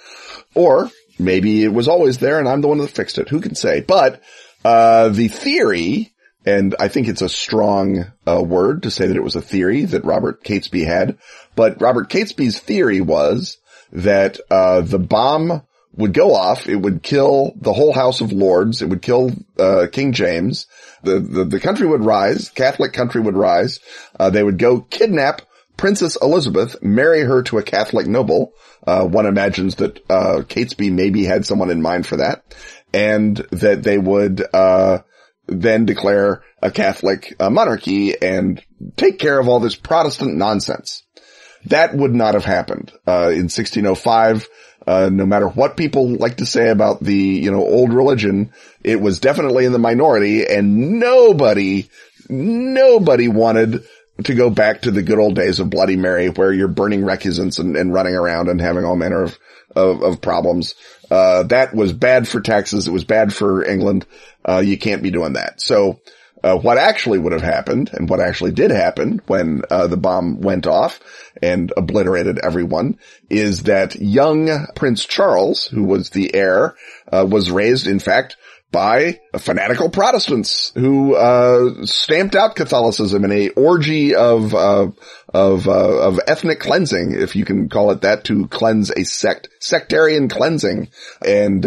Or 0.55 0.91
maybe 1.18 1.64
it 1.64 1.72
was 1.72 1.89
always 1.89 2.18
there 2.18 2.39
and 2.39 2.49
I'm 2.49 2.61
the 2.61 2.68
one 2.68 2.78
that 2.78 2.91
fixed 2.91 3.18
it. 3.18 3.28
Who 3.30 3.41
can 3.41 3.55
say? 3.55 3.80
But, 3.80 4.22
uh, 4.64 5.09
the 5.09 5.28
theory, 5.28 6.12
and 6.45 6.74
I 6.78 6.89
think 6.89 7.09
it's 7.09 7.22
a 7.22 7.28
strong 7.28 8.12
uh, 8.26 8.43
word 8.43 8.82
to 8.82 8.91
say 8.91 9.07
that 9.07 9.16
it 9.16 9.22
was 9.24 9.37
a 9.37 9.41
theory 9.41 9.84
that 9.87 10.05
Robert 10.05 10.45
Catesby 10.45 10.84
had, 10.84 11.16
but 11.55 11.80
Robert 11.80 12.11
Catesby's 12.11 12.61
theory 12.61 13.01
was 13.01 13.57
that, 13.93 14.39
uh, 14.51 14.82
the 14.82 14.99
bomb 14.99 15.62
would 15.97 16.12
go 16.12 16.34
off. 16.34 16.68
It 16.68 16.76
would 16.76 17.03
kill 17.03 17.53
the 17.57 17.72
whole 17.72 17.92
House 17.92 18.20
of 18.20 18.32
Lords. 18.32 18.82
It 18.82 18.88
would 18.88 19.03
kill 19.03 19.30
uh, 19.59 19.86
King 19.90 20.12
James. 20.12 20.66
The, 21.03 21.20
the, 21.20 21.44
the 21.44 21.61
country 21.61 21.86
would 21.86 22.05
rise. 22.05 22.51
Catholic 22.51 22.92
country 22.92 23.20
would 23.20 23.36
rise. 23.36 23.80
Uh, 24.18 24.30
they 24.30 24.42
would 24.42 24.59
go 24.59 24.80
kidnap 24.80 25.42
Princess 25.76 26.16
Elizabeth, 26.20 26.82
marry 26.82 27.22
her 27.22 27.42
to 27.44 27.59
a 27.59 27.62
Catholic 27.62 28.07
noble. 28.07 28.53
Uh, 28.86 29.05
one 29.07 29.26
imagines 29.26 29.76
that 29.76 29.99
uh, 30.11 30.42
Catesby 30.42 30.90
maybe 30.90 31.24
had 31.24 31.44
someone 31.44 31.70
in 31.70 31.82
mind 31.82 32.07
for 32.07 32.16
that, 32.16 32.55
and 32.94 33.36
that 33.36 33.82
they 33.82 33.99
would 33.99 34.42
uh, 34.55 35.01
then 35.47 35.84
declare 35.84 36.42
a 36.62 36.70
Catholic 36.70 37.34
uh, 37.38 37.51
monarchy 37.51 38.20
and 38.20 38.62
take 38.97 39.18
care 39.18 39.38
of 39.38 39.49
all 39.49 39.61
this 39.61 39.76
Protestant 39.76 40.36
nonsense. 40.36 41.03
That 41.66 41.94
would 41.94 42.14
not 42.14 42.34
have 42.34 42.44
happened 42.44 42.92
in 43.07 43.49
1605. 43.51 44.49
Uh, 44.87 45.09
no 45.12 45.26
matter 45.26 45.49
what 45.49 45.76
people 45.76 46.09
like 46.11 46.37
to 46.37 46.47
say 46.47 46.68
about 46.68 47.03
the, 47.03 47.14
you 47.14 47.51
know, 47.51 47.64
old 47.64 47.93
religion, 47.93 48.53
it 48.84 49.01
was 49.01 49.18
definitely 49.18 49.64
in 49.64 49.72
the 49.72 49.78
minority 49.78 50.47
and 50.47 51.01
nobody, 51.01 51.89
nobody 52.28 53.26
wanted 53.26 53.84
to 54.24 54.34
go 54.34 54.49
back 54.49 54.82
to 54.82 54.91
the 54.91 55.03
good 55.03 55.18
old 55.18 55.34
days 55.34 55.61
of 55.61 55.70
Bloody 55.70 55.97
Mary 55.97 56.28
where 56.28 56.53
you're 56.53 56.68
burning 56.68 57.03
recusants 57.03 57.59
and, 57.59 57.76
and 57.76 57.93
running 57.93 58.14
around 58.14 58.49
and 58.49 58.61
having 58.61 58.84
all 58.84 58.97
manner 58.97 59.24
of, 59.24 59.39
of, 59.74 60.03
of 60.03 60.20
problems. 60.20 60.74
Uh, 61.11 61.43
that 61.45 61.74
was 61.74 61.93
bad 61.93 62.26
for 62.26 62.41
taxes. 62.41 62.89
It 62.89 62.93
was 62.93 63.05
bad 63.05 63.34
for 63.34 63.64
England. 63.64 64.07
Uh, 64.49 64.59
you 64.59 64.78
can't 64.78 65.03
be 65.03 65.11
doing 65.11 65.34
that. 65.34 65.61
So, 65.61 66.01
uh, 66.43 66.57
what 66.57 66.78
actually 66.78 67.18
would 67.18 67.32
have 67.32 67.43
happened 67.43 67.91
and 67.93 68.09
what 68.09 68.20
actually 68.20 68.53
did 68.53 68.70
happen 68.70 69.20
when, 69.26 69.62
uh, 69.70 69.87
the 69.87 69.97
bomb 69.97 70.41
went 70.41 70.66
off 70.66 71.01
and 71.43 71.72
obliterated 71.76 72.39
everyone 72.39 72.99
is 73.30 73.64
that 73.64 73.97
young 73.97 74.66
Prince 74.74 75.05
Charles, 75.05 75.66
who 75.66 75.84
was 75.84 76.11
the 76.11 76.34
heir, 76.34 76.76
uh, 77.12 77.26
was 77.28 77.51
raised, 77.51 77.87
in 77.87 77.99
fact, 77.99 78.37
by 78.72 79.20
fanatical 79.39 79.89
Protestants 79.89 80.72
who 80.74 81.14
uh, 81.14 81.87
stamped 81.87 82.34
out 82.34 82.57
Catholicism 82.57 83.24
in 83.24 83.32
a 83.32 83.49
orgy 83.51 84.14
of 84.14 84.55
uh, 84.55 84.91
of 85.32 85.68
uh, 85.68 85.99
of 85.99 86.20
ethnic 86.26 86.61
cleansing, 86.61 87.12
if 87.12 87.37
you 87.37 87.45
can 87.45 87.68
call 87.68 87.91
it 87.91 88.03
that, 88.03 88.24
to 88.24 88.49
cleanse 88.49 88.91
a 88.91 89.05
sect, 89.05 89.49
sectarian 89.61 90.28
cleansing, 90.28 90.91
and 91.24 91.64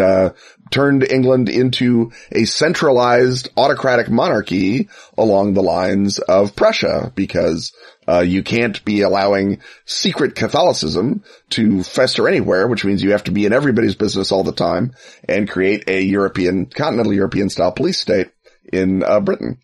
turned 0.71 1.09
England 1.09 1.49
into 1.49 2.11
a 2.31 2.45
centralized 2.45 3.49
autocratic 3.57 4.09
monarchy 4.09 4.89
along 5.17 5.53
the 5.53 5.63
lines 5.63 6.19
of 6.19 6.55
Prussia, 6.55 7.11
because 7.15 7.73
uh, 8.07 8.21
you 8.21 8.41
can't 8.41 8.83
be 8.85 9.01
allowing 9.01 9.61
secret 9.85 10.35
Catholicism 10.35 11.23
to 11.51 11.83
fester 11.83 12.27
anywhere, 12.27 12.67
which 12.67 12.83
means 12.83 13.03
you 13.03 13.11
have 13.11 13.25
to 13.25 13.31
be 13.31 13.45
in 13.45 13.53
everybody's 13.53 13.95
business 13.95 14.31
all 14.31 14.43
the 14.43 14.51
time 14.51 14.93
and 15.27 15.49
create 15.49 15.87
a 15.87 16.01
European, 16.01 16.65
continental 16.65 17.13
European 17.13 17.49
style 17.49 17.71
police 17.71 17.99
state 17.99 18.31
in 18.73 19.03
uh, 19.03 19.19
Britain. 19.19 19.59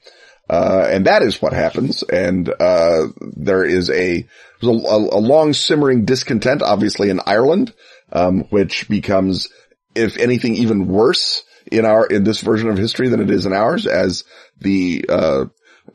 Uh, 0.48 0.88
and 0.92 1.08
that 1.08 1.24
is 1.24 1.42
what 1.42 1.54
happens. 1.54 2.04
And, 2.04 2.48
uh, 2.48 3.08
there 3.20 3.64
is 3.64 3.90
a, 3.90 4.28
a, 4.62 4.68
a, 4.68 5.20
long 5.20 5.54
simmering 5.54 6.06
discontent, 6.06 6.62
obviously 6.62 7.10
in 7.10 7.20
Ireland, 7.26 7.74
um, 8.12 8.44
which 8.52 8.88
becomes, 8.88 9.50
if 9.96 10.18
anything, 10.18 10.56
even 10.56 10.88
worse 10.88 11.44
in 11.72 11.86
our, 11.86 12.06
in 12.06 12.24
this 12.24 12.42
version 12.42 12.70
of 12.70 12.78
history 12.78 13.10
than 13.10 13.22
it 13.22 13.30
is 13.30 13.46
in 13.46 13.54
ours 13.54 13.88
as 13.88 14.24
the, 14.60 15.06
uh, 15.10 15.46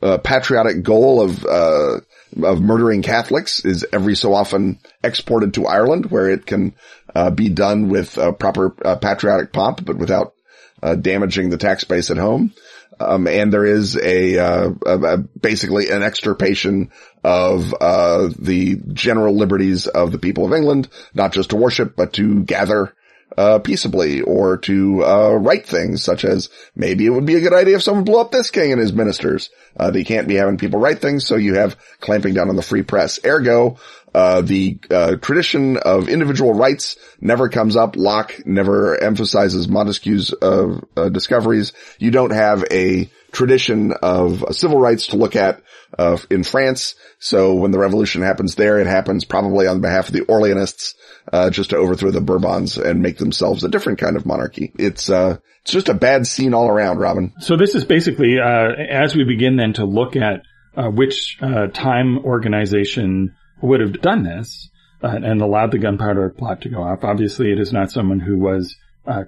uh 0.01 0.17
patriotic 0.19 0.83
goal 0.83 1.21
of, 1.21 1.45
uh, 1.45 1.99
of 2.43 2.61
murdering 2.61 3.01
Catholics 3.01 3.65
is 3.65 3.85
every 3.91 4.15
so 4.15 4.33
often 4.33 4.79
exported 5.03 5.53
to 5.55 5.67
Ireland 5.67 6.05
where 6.09 6.29
it 6.29 6.45
can 6.45 6.75
uh, 7.13 7.29
be 7.29 7.49
done 7.49 7.89
with 7.89 8.15
proper 8.39 8.73
uh, 8.83 8.95
patriotic 8.95 9.51
pomp, 9.51 9.83
but 9.85 9.97
without 9.97 10.33
uh, 10.81 10.95
damaging 10.95 11.49
the 11.49 11.57
tax 11.57 11.83
base 11.83 12.09
at 12.09 12.17
home. 12.17 12.53
Um, 12.99 13.27
and 13.27 13.51
there 13.51 13.65
is 13.65 13.97
a, 13.97 14.37
uh, 14.37 14.69
a, 14.85 14.99
a, 14.99 15.17
basically 15.17 15.89
an 15.89 16.03
extirpation 16.03 16.91
of 17.23 17.73
uh, 17.79 18.29
the 18.37 18.79
general 18.93 19.35
liberties 19.35 19.87
of 19.87 20.11
the 20.11 20.19
people 20.19 20.45
of 20.45 20.53
England, 20.53 20.87
not 21.13 21.33
just 21.33 21.51
to 21.51 21.55
worship, 21.55 21.95
but 21.95 22.13
to 22.13 22.43
gather 22.43 22.93
uh, 23.37 23.59
peaceably 23.59 24.21
or 24.21 24.57
to 24.57 25.03
uh, 25.03 25.31
write 25.31 25.65
things 25.65 26.03
such 26.03 26.25
as 26.25 26.49
maybe 26.75 27.05
it 27.05 27.09
would 27.09 27.25
be 27.25 27.35
a 27.35 27.41
good 27.41 27.53
idea 27.53 27.75
if 27.75 27.83
someone 27.83 28.03
blew 28.03 28.19
up 28.19 28.31
this 28.31 28.51
king 28.51 28.71
and 28.71 28.81
his 28.81 28.93
ministers. 28.93 29.49
Uh, 29.77 29.91
they 29.91 30.03
can't 30.03 30.27
be 30.27 30.35
having 30.35 30.57
people 30.57 30.79
write 30.79 30.99
things, 30.99 31.25
so 31.25 31.35
you 31.35 31.55
have 31.55 31.77
clamping 31.99 32.33
down 32.33 32.49
on 32.49 32.55
the 32.55 32.61
free 32.61 32.83
press. 32.83 33.19
Ergo, 33.25 33.77
uh, 34.13 34.41
the 34.41 34.77
uh, 34.89 35.15
tradition 35.15 35.77
of 35.77 36.09
individual 36.09 36.53
rights 36.53 36.97
never 37.21 37.47
comes 37.47 37.75
up. 37.75 37.95
Locke 37.95 38.45
never 38.45 39.01
emphasizes 39.01 39.69
Montesquieu's 39.69 40.33
uh, 40.33 40.79
discoveries. 41.09 41.71
You 41.99 42.11
don't 42.11 42.31
have 42.31 42.65
a 42.69 43.09
tradition 43.31 43.93
of 44.01 44.43
civil 44.51 44.79
rights 44.79 45.07
to 45.07 45.17
look 45.17 45.35
at 45.35 45.61
in 46.29 46.43
France. 46.43 46.95
So 47.19 47.53
when 47.53 47.71
the 47.71 47.79
revolution 47.79 48.21
happens 48.21 48.55
there, 48.55 48.79
it 48.79 48.87
happens 48.87 49.25
probably 49.25 49.67
on 49.67 49.81
behalf 49.81 50.07
of 50.07 50.13
the 50.13 50.21
Orleanists 50.21 50.95
uh, 51.31 51.49
just 51.49 51.69
to 51.69 51.77
overthrow 51.77 52.11
the 52.11 52.21
Bourbons 52.21 52.77
and 52.77 53.01
make 53.01 53.17
themselves 53.17 53.63
a 53.63 53.69
different 53.69 53.99
kind 53.99 54.15
of 54.15 54.25
monarchy. 54.25 54.71
It's, 54.77 55.09
uh, 55.09 55.37
it's 55.61 55.71
just 55.71 55.89
a 55.89 55.93
bad 55.93 56.25
scene 56.25 56.53
all 56.53 56.67
around, 56.67 56.97
Robin. 56.97 57.33
So 57.39 57.57
this 57.57 57.75
is 57.75 57.85
basically, 57.85 58.39
uh, 58.39 58.71
as 58.89 59.15
we 59.15 59.23
begin 59.23 59.55
then 59.55 59.73
to 59.73 59.85
look 59.85 60.15
at, 60.15 60.41
uh, 60.75 60.89
which, 60.89 61.37
uh, 61.41 61.67
time 61.67 62.19
organization 62.25 63.35
would 63.61 63.81
have 63.81 64.01
done 64.01 64.23
this, 64.23 64.69
uh, 65.03 65.19
and 65.23 65.41
allowed 65.41 65.71
the 65.71 65.77
gunpowder 65.77 66.29
plot 66.29 66.61
to 66.61 66.69
go 66.69 66.81
off. 66.81 67.03
Obviously 67.03 67.51
it 67.51 67.59
is 67.59 67.71
not 67.71 67.91
someone 67.91 68.19
who 68.19 68.39
was, 68.39 68.75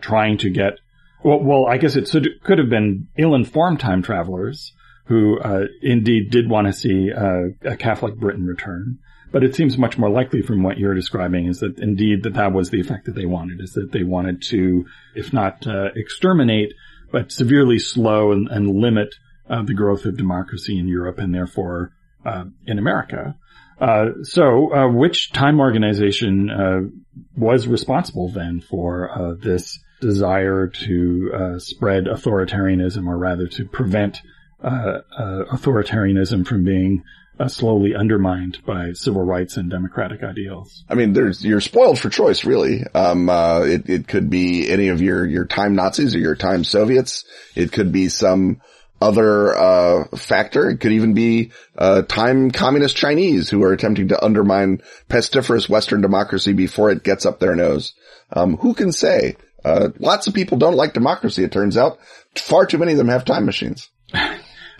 trying 0.01 0.37
to 0.37 0.49
get, 0.49 0.79
well, 1.23 1.39
well, 1.39 1.65
I 1.67 1.77
guess 1.77 1.95
it 1.95 2.09
could 2.43 2.57
have 2.57 2.69
been 2.69 3.07
ill-informed 3.17 3.79
time 3.79 4.01
travelers 4.01 4.73
who, 5.05 5.39
indeed 5.81 6.31
did 6.31 6.49
want 6.49 6.67
to 6.67 6.73
see, 6.73 7.09
a 7.09 7.75
Catholic 7.77 8.15
Britain 8.15 8.45
return. 8.45 8.99
But 9.33 9.43
it 9.43 9.55
seems 9.55 9.79
much 9.79 9.97
more 9.97 10.11
likely 10.11 10.43
from 10.43 10.61
what 10.61 10.77
you're 10.77 10.93
describing 10.93 11.47
is 11.47 11.59
that 11.59 11.79
indeed 11.79 12.21
that 12.23 12.35
that 12.35 12.53
was 12.53 12.69
the 12.69 12.79
effect 12.79 13.05
that 13.05 13.15
they 13.15 13.25
wanted, 13.25 13.61
is 13.61 13.73
that 13.73 13.91
they 13.91 14.03
wanted 14.03 14.43
to, 14.43 14.85
if 15.15 15.33
not 15.33 15.65
uh, 15.65 15.89
exterminate, 15.95 16.73
but 17.11 17.31
severely 17.31 17.79
slow 17.79 18.31
and, 18.31 18.47
and 18.47 18.69
limit 18.69 19.15
uh, 19.49 19.63
the 19.63 19.73
growth 19.73 20.05
of 20.05 20.17
democracy 20.17 20.77
in 20.77 20.87
Europe 20.87 21.17
and 21.17 21.33
therefore 21.33 21.91
uh, 22.25 22.45
in 22.67 22.77
America. 22.77 23.35
Uh, 23.81 24.05
so, 24.21 24.73
uh, 24.73 24.87
which 24.87 25.31
time 25.31 25.59
organization 25.59 26.49
uh, 26.49 26.81
was 27.35 27.67
responsible 27.67 28.29
then 28.29 28.61
for 28.61 29.37
this 29.41 29.79
desire 30.03 30.67
to 30.67 31.57
spread 31.59 32.05
authoritarianism, 32.05 33.07
or 33.07 33.17
rather 33.17 33.47
to 33.47 33.65
prevent 33.65 34.21
authoritarianism 34.63 36.45
from 36.45 36.63
being 36.63 37.03
uh, 37.39 37.47
slowly 37.47 37.95
undermined 37.95 38.59
by 38.65 38.91
civil 38.93 39.23
rights 39.23 39.57
and 39.57 39.69
democratic 39.69 40.23
ideals. 40.23 40.83
I 40.87 40.95
mean, 40.95 41.15
you're 41.39 41.61
spoiled 41.61 41.99
for 41.99 42.09
choice, 42.09 42.45
really. 42.45 42.83
Um, 42.93 43.29
uh, 43.29 43.61
it, 43.61 43.89
it 43.89 44.07
could 44.07 44.29
be 44.29 44.69
any 44.69 44.89
of 44.89 45.01
your, 45.01 45.25
your 45.25 45.45
time 45.45 45.75
Nazis 45.75 46.15
or 46.15 46.19
your 46.19 46.35
time 46.35 46.63
Soviets. 46.63 47.25
It 47.55 47.71
could 47.71 47.91
be 47.91 48.09
some 48.09 48.61
other, 49.01 49.55
uh, 49.57 50.03
factor. 50.15 50.69
It 50.69 50.77
could 50.79 50.91
even 50.91 51.13
be, 51.13 51.51
uh, 51.75 52.03
time 52.03 52.51
communist 52.51 52.95
Chinese 52.95 53.49
who 53.49 53.63
are 53.63 53.73
attempting 53.73 54.09
to 54.09 54.23
undermine 54.23 54.81
pestiferous 55.09 55.67
Western 55.67 56.01
democracy 56.01 56.53
before 56.53 56.91
it 56.91 57.03
gets 57.03 57.25
up 57.25 57.39
their 57.39 57.55
nose. 57.55 57.93
Um, 58.31 58.57
who 58.57 58.73
can 58.73 58.91
say? 58.91 59.37
Uh, 59.63 59.89
lots 59.99 60.27
of 60.27 60.33
people 60.33 60.57
don't 60.57 60.75
like 60.75 60.93
democracy, 60.93 61.43
it 61.43 61.51
turns 61.51 61.77
out. 61.77 61.99
Far 62.35 62.65
too 62.65 62.77
many 62.77 62.91
of 62.91 62.97
them 62.97 63.07
have 63.07 63.25
time 63.25 63.45
machines. 63.45 63.89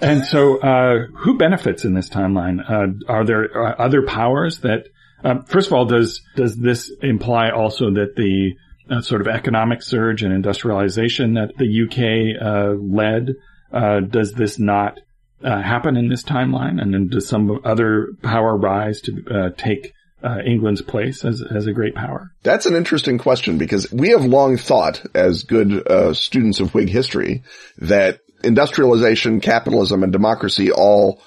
And 0.03 0.25
so, 0.25 0.59
uh, 0.59 1.07
who 1.15 1.37
benefits 1.37 1.85
in 1.85 1.93
this 1.93 2.09
timeline? 2.09 2.59
Uh, 2.59 3.11
are 3.11 3.23
there 3.25 3.45
uh, 3.55 3.75
other 3.77 4.01
powers 4.01 4.59
that, 4.59 4.87
um, 5.23 5.45
first 5.45 5.67
of 5.67 5.73
all, 5.73 5.85
does, 5.85 6.21
does 6.35 6.57
this 6.57 6.91
imply 7.01 7.51
also 7.51 7.91
that 7.91 8.15
the 8.17 8.55
uh, 8.93 9.01
sort 9.01 9.21
of 9.21 9.27
economic 9.27 9.81
surge 9.81 10.23
and 10.23 10.33
industrialization 10.33 11.35
that 11.35 11.53
the 11.57 11.83
UK, 11.83 12.41
uh, 12.41 12.73
led, 12.81 13.35
uh, 13.71 14.01
does 14.01 14.33
this 14.33 14.59
not, 14.59 14.99
happen 15.41 15.97
in 15.97 16.07
this 16.07 16.23
timeline? 16.23 16.81
And 16.81 16.93
then 16.93 17.07
does 17.09 17.27
some 17.27 17.59
other 17.65 18.09
power 18.21 18.57
rise 18.57 19.01
to, 19.01 19.53
take, 19.57 19.92
uh, 20.23 20.39
England's 20.45 20.81
place 20.81 21.25
as 21.25 21.41
as 21.41 21.67
a 21.67 21.73
great 21.73 21.95
power? 21.95 22.31
That's 22.43 22.65
an 22.65 22.75
interesting 22.75 23.17
question 23.17 23.57
because 23.57 23.91
we 23.91 24.09
have 24.09 24.25
long 24.25 24.57
thought, 24.57 25.05
as 25.13 25.43
good 25.43 25.87
uh, 25.87 26.13
students 26.13 26.59
of 26.59 26.73
Whig 26.73 26.89
history, 26.89 27.43
that 27.79 28.19
industrialization, 28.43 29.41
capitalism, 29.41 30.03
and 30.03 30.11
democracy 30.11 30.71
all 30.71 31.21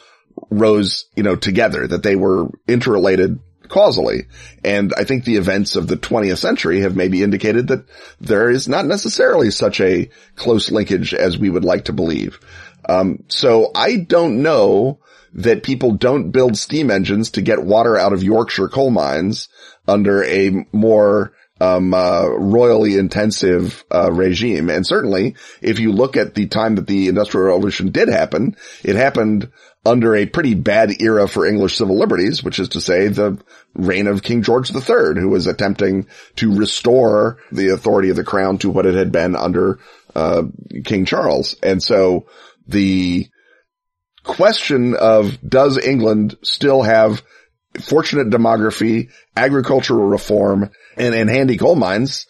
rose, 0.51 1.07
you 1.17 1.23
know, 1.23 1.37
together, 1.37 1.87
that 1.87 2.03
they 2.03 2.17
were 2.17 2.49
interrelated 2.69 3.41
causally. 3.69 4.27
And 4.65 4.93
I 4.97 5.05
think 5.05 5.25
the 5.25 5.37
events 5.37 5.77
of 5.77 5.89
the 5.89 5.97
20th 5.97 6.39
century 6.39 6.81
have 6.81 6.97
maybe 6.97 7.23
indicated 7.23 7.69
that 7.69 7.87
there 8.21 8.51
is 8.51 8.69
not 8.69 8.87
necessarily 8.87 9.51
such 9.51 9.81
a 9.81 10.11
close 10.37 10.71
linkage 10.71 11.15
as 11.15 11.39
we 11.39 11.51
would 11.51 11.65
like 11.65 11.87
to 11.87 11.93
believe. 11.93 12.39
Um, 12.89 13.25
so 13.29 13.73
I 13.75 13.97
don't 13.97 14.43
know 14.43 15.01
that 15.37 15.63
people 15.63 15.93
don't 15.93 16.31
build 16.31 16.57
steam 16.57 16.91
engines 16.91 17.31
to 17.31 17.43
get 17.43 17.63
water 17.63 17.97
out 17.97 18.13
of 18.13 18.23
Yorkshire 18.23 18.69
coal 18.69 18.91
mines 18.91 19.49
under 19.87 20.25
a 20.25 20.67
more 20.73 21.33
um, 21.61 21.95
uh, 21.95 22.27
royally 22.27 22.99
intensive 22.99 23.85
uh, 23.95 24.11
regime. 24.13 24.71
And 24.71 24.87
certainly, 24.87 25.37
if 25.61 25.79
you 25.79 25.93
look 25.93 26.17
at 26.17 26.35
the 26.35 26.47
time 26.47 26.77
that 26.77 26.87
the 26.87 27.09
Industrial 27.09 27.47
Revolution 27.47 27.91
did 27.91 28.09
happen, 28.09 28.57
it 28.83 28.97
happened 28.97 29.51
under 29.85 30.17
a 30.17 30.27
pretty 30.27 30.55
bad 30.55 31.01
era 31.01 31.29
for 31.29 31.47
English 31.47 31.77
civil 31.77 31.99
liberties, 31.99 32.43
which 32.43 32.59
is 32.59 32.71
to 32.71 32.81
say 32.81 33.09
the 33.09 33.39
reign 33.75 34.07
of 34.07 34.23
King 34.23 34.43
George 34.43 34.75
III, 34.75 35.21
who 35.21 35.29
was 35.29 35.47
attempting 35.47 36.07
to 36.37 36.55
restore 36.55 37.39
the 37.53 37.69
authority 37.69 38.11
of 38.11 38.17
the 38.17 38.25
crown 38.25 38.59
to 38.59 38.71
what 38.71 38.87
it 38.87 38.95
had 38.95 39.13
been 39.13 39.37
under 39.37 39.79
uh, 40.15 40.45
King 40.85 41.05
Charles. 41.05 41.55
And 41.63 41.83
so 41.83 42.27
the 42.67 43.29
question 44.27 44.95
of 44.95 45.39
does 45.41 45.79
England 45.79 46.37
still 46.43 46.83
have 46.83 47.23
fortunate 47.81 48.29
demography, 48.29 49.11
agricultural 49.37 50.07
reform, 50.07 50.71
and, 50.97 51.15
and 51.15 51.31
handy 51.31 51.57
coal 51.57 51.77
mines. 51.77 52.27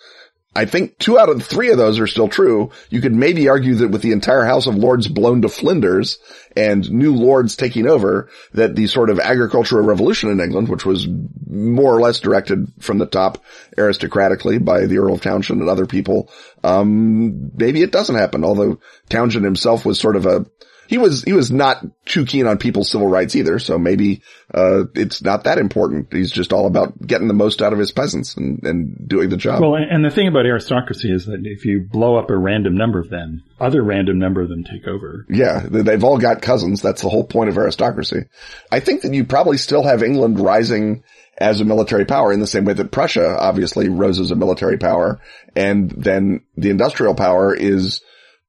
I 0.55 0.65
think 0.65 0.97
two 0.99 1.19
out 1.19 1.29
of 1.29 1.43
three 1.45 1.71
of 1.71 1.77
those 1.77 1.99
are 1.99 2.07
still 2.07 2.29
true. 2.29 2.71
You 2.89 3.03
could 3.03 3.15
maybe 3.15 3.49
argue 3.51 3.75
that 3.77 3.91
with 3.91 4.01
the 4.01 4.13
entire 4.13 4.45
House 4.45 4.67
of 4.67 4.75
Lords 4.75 5.07
blown 5.07 5.43
to 5.43 5.51
flinders 5.51 6.19
and 6.57 6.91
new 6.91 7.15
lords 7.15 7.57
taking 7.57 7.87
over, 7.87 8.31
that 8.55 8.75
the 8.75 8.87
sort 8.87 9.11
of 9.11 9.21
agricultural 9.21 9.85
revolution 9.85 10.31
in 10.31 10.41
England, 10.41 10.71
which 10.71 10.87
was 10.87 11.07
more 11.47 11.95
or 11.95 12.01
less 12.01 12.21
directed 12.21 12.73
from 12.81 12.97
the 12.97 13.05
top 13.05 13.45
aristocratically 13.77 14.57
by 14.57 14.87
the 14.87 14.97
Earl 14.97 15.13
of 15.13 15.21
Townshend 15.21 15.61
and 15.61 15.69
other 15.69 15.85
people, 15.85 16.31
um, 16.65 17.51
maybe 17.55 17.83
it 17.83 17.93
doesn't 17.93 18.17
happen. 18.17 18.43
Although 18.43 18.81
Townshend 19.11 19.45
himself 19.45 19.85
was 19.85 20.01
sort 20.01 20.17
of 20.17 20.25
a 20.25 20.47
he 20.89 20.99
was 20.99 21.23
he 21.23 21.33
was 21.33 21.51
not 21.51 21.85
too 22.05 22.25
keen 22.25 22.47
on 22.47 22.59
people's 22.59 22.91
civil 22.91 23.09
rights 23.09 23.35
either. 23.37 23.59
So 23.59 23.79
maybe 23.79 24.23
uh, 24.53 24.85
it's 24.95 25.23
not 25.23 25.45
that 25.45 25.59
important. 25.59 26.13
He's 26.13 26.31
just 26.31 26.53
all 26.53 26.67
about 26.67 27.01
getting 27.05 27.29
the 27.29 27.35
most 27.35 27.63
out 27.63 27.73
of 27.73 27.79
his 27.79 27.93
peasants 27.93 28.37
and, 28.37 28.63
and 28.65 29.09
doing 29.09 29.29
the 29.29 29.37
job. 29.37 29.61
Well, 29.61 29.77
and 29.77 30.05
the 30.05 30.11
thing 30.11 30.29
about 30.29 30.47
aristocracy 30.47 31.13
is 31.13 31.27
that 31.27 31.41
if 31.45 31.65
you 31.65 31.87
blow 31.91 32.17
up 32.17 32.31
a 32.31 32.37
random 32.37 32.77
number 32.77 32.99
of 32.99 33.09
them, 33.09 33.43
other 33.61 33.83
random 33.83 34.19
number 34.19 34.43
of 34.43 34.49
them 34.49 34.65
take 34.65 34.87
over. 34.87 35.27
Yeah, 35.29 35.61
they've 35.65 36.05
all 36.05 36.19
got 36.19 36.43
cousins. 36.43 36.83
That's 36.83 37.03
the 37.03 37.09
whole 37.09 37.25
point 37.25 37.51
of 37.51 37.59
aristocracy. 37.59 38.25
I 38.71 38.81
think 38.81 39.03
that 39.03 39.15
you 39.15 39.25
probably 39.25 39.57
still 39.57 39.83
have 39.83 40.03
England 40.03 40.41
rising 40.41 41.03
as 41.39 41.61
a 41.61 41.65
military 41.65 42.07
power 42.07 42.33
in 42.33 42.41
the 42.41 42.47
same 42.47 42.65
way 42.65 42.73
that 42.73 42.91
Prussia 42.91 43.37
obviously 43.39 43.89
rose 43.89 44.19
as 44.19 44.31
a 44.31 44.37
military 44.37 44.79
power. 44.79 45.21
And 45.55 45.91
then 45.91 46.45
the 46.57 46.71
industrial 46.71 47.15
power 47.15 47.55
is 47.55 48.01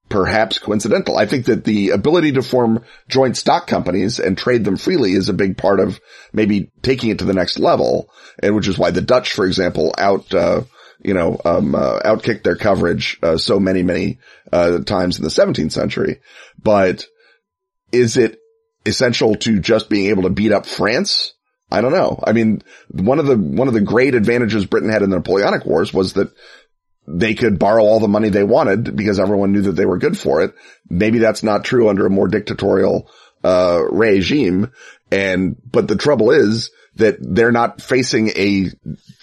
perhaps 0.10 0.58
coincidental. 0.60 1.18
I 1.18 1.26
think 1.26 1.46
that 1.46 1.64
the 1.64 1.90
ability 1.90 2.34
to 2.34 2.42
form 2.42 2.84
joint 3.08 3.36
stock 3.38 3.68
companies 3.68 4.20
and 4.20 4.38
trade 4.38 4.64
them 4.64 4.78
freely 4.78 5.14
is 5.14 5.30
a 5.30 5.34
big 5.34 5.58
part 5.58 5.80
of 5.80 6.00
maybe 6.32 6.72
taking 6.82 7.10
it 7.10 7.20
to 7.20 7.26
the 7.26 7.34
next 7.34 7.60
level, 7.60 8.10
and 8.42 8.56
which 8.56 8.68
is 8.68 8.78
why 8.78 8.92
the 8.92 9.02
Dutch, 9.02 9.34
for 9.34 9.46
example, 9.46 9.94
out, 9.98 10.34
uh, 10.34 10.62
you 11.04 11.14
know, 11.14 11.40
um, 11.44 11.76
uh, 11.76 12.00
outkicked 12.00 12.44
their 12.44 12.56
coverage, 12.56 13.20
uh, 13.22 13.38
so 13.38 13.60
many, 13.60 13.84
many, 13.84 14.20
uh, 14.52 14.80
times 14.80 15.18
in 15.18 15.24
the 15.24 15.30
17th 15.30 15.72
century. 15.72 16.20
But 16.62 17.06
is 17.92 18.18
it 18.18 18.40
essential 18.86 19.36
to 19.36 19.60
just 19.60 19.90
being 19.90 20.08
able 20.08 20.24
to 20.24 20.30
beat 20.30 20.52
up 20.52 20.66
France? 20.66 21.34
I 21.70 21.82
don't 21.82 21.92
know. 21.92 22.24
I 22.26 22.32
mean, 22.32 22.62
one 22.90 23.20
of 23.20 23.26
the, 23.26 23.36
one 23.36 23.68
of 23.68 23.74
the 23.74 23.82
great 23.82 24.16
advantages 24.16 24.66
Britain 24.66 24.90
had 24.90 25.02
in 25.02 25.10
the 25.10 25.18
Napoleonic 25.18 25.66
Wars 25.66 25.94
was 25.94 26.14
that 26.14 26.32
they 27.08 27.34
could 27.34 27.58
borrow 27.58 27.84
all 27.84 28.00
the 28.00 28.08
money 28.08 28.30
they 28.30 28.44
wanted 28.44 28.96
because 28.96 29.20
everyone 29.20 29.54
knew 29.54 29.62
that 29.62 29.74
they 29.74 29.86
were 29.86 29.98
good 29.98 30.18
for 30.18 30.42
it. 30.42 30.54
Maybe 30.90 31.20
that's 31.20 31.42
not 31.42 31.64
true 31.64 31.88
under 31.88 32.06
a 32.06 32.10
more 32.10 32.28
dictatorial, 32.28 33.10
uh, 33.44 33.82
regime. 33.90 34.72
And, 35.10 35.56
but 35.64 35.88
the 35.88 35.96
trouble 35.96 36.32
is 36.32 36.70
that 36.96 37.18
they're 37.22 37.52
not 37.52 37.82
facing 37.82 38.30
a 38.30 38.72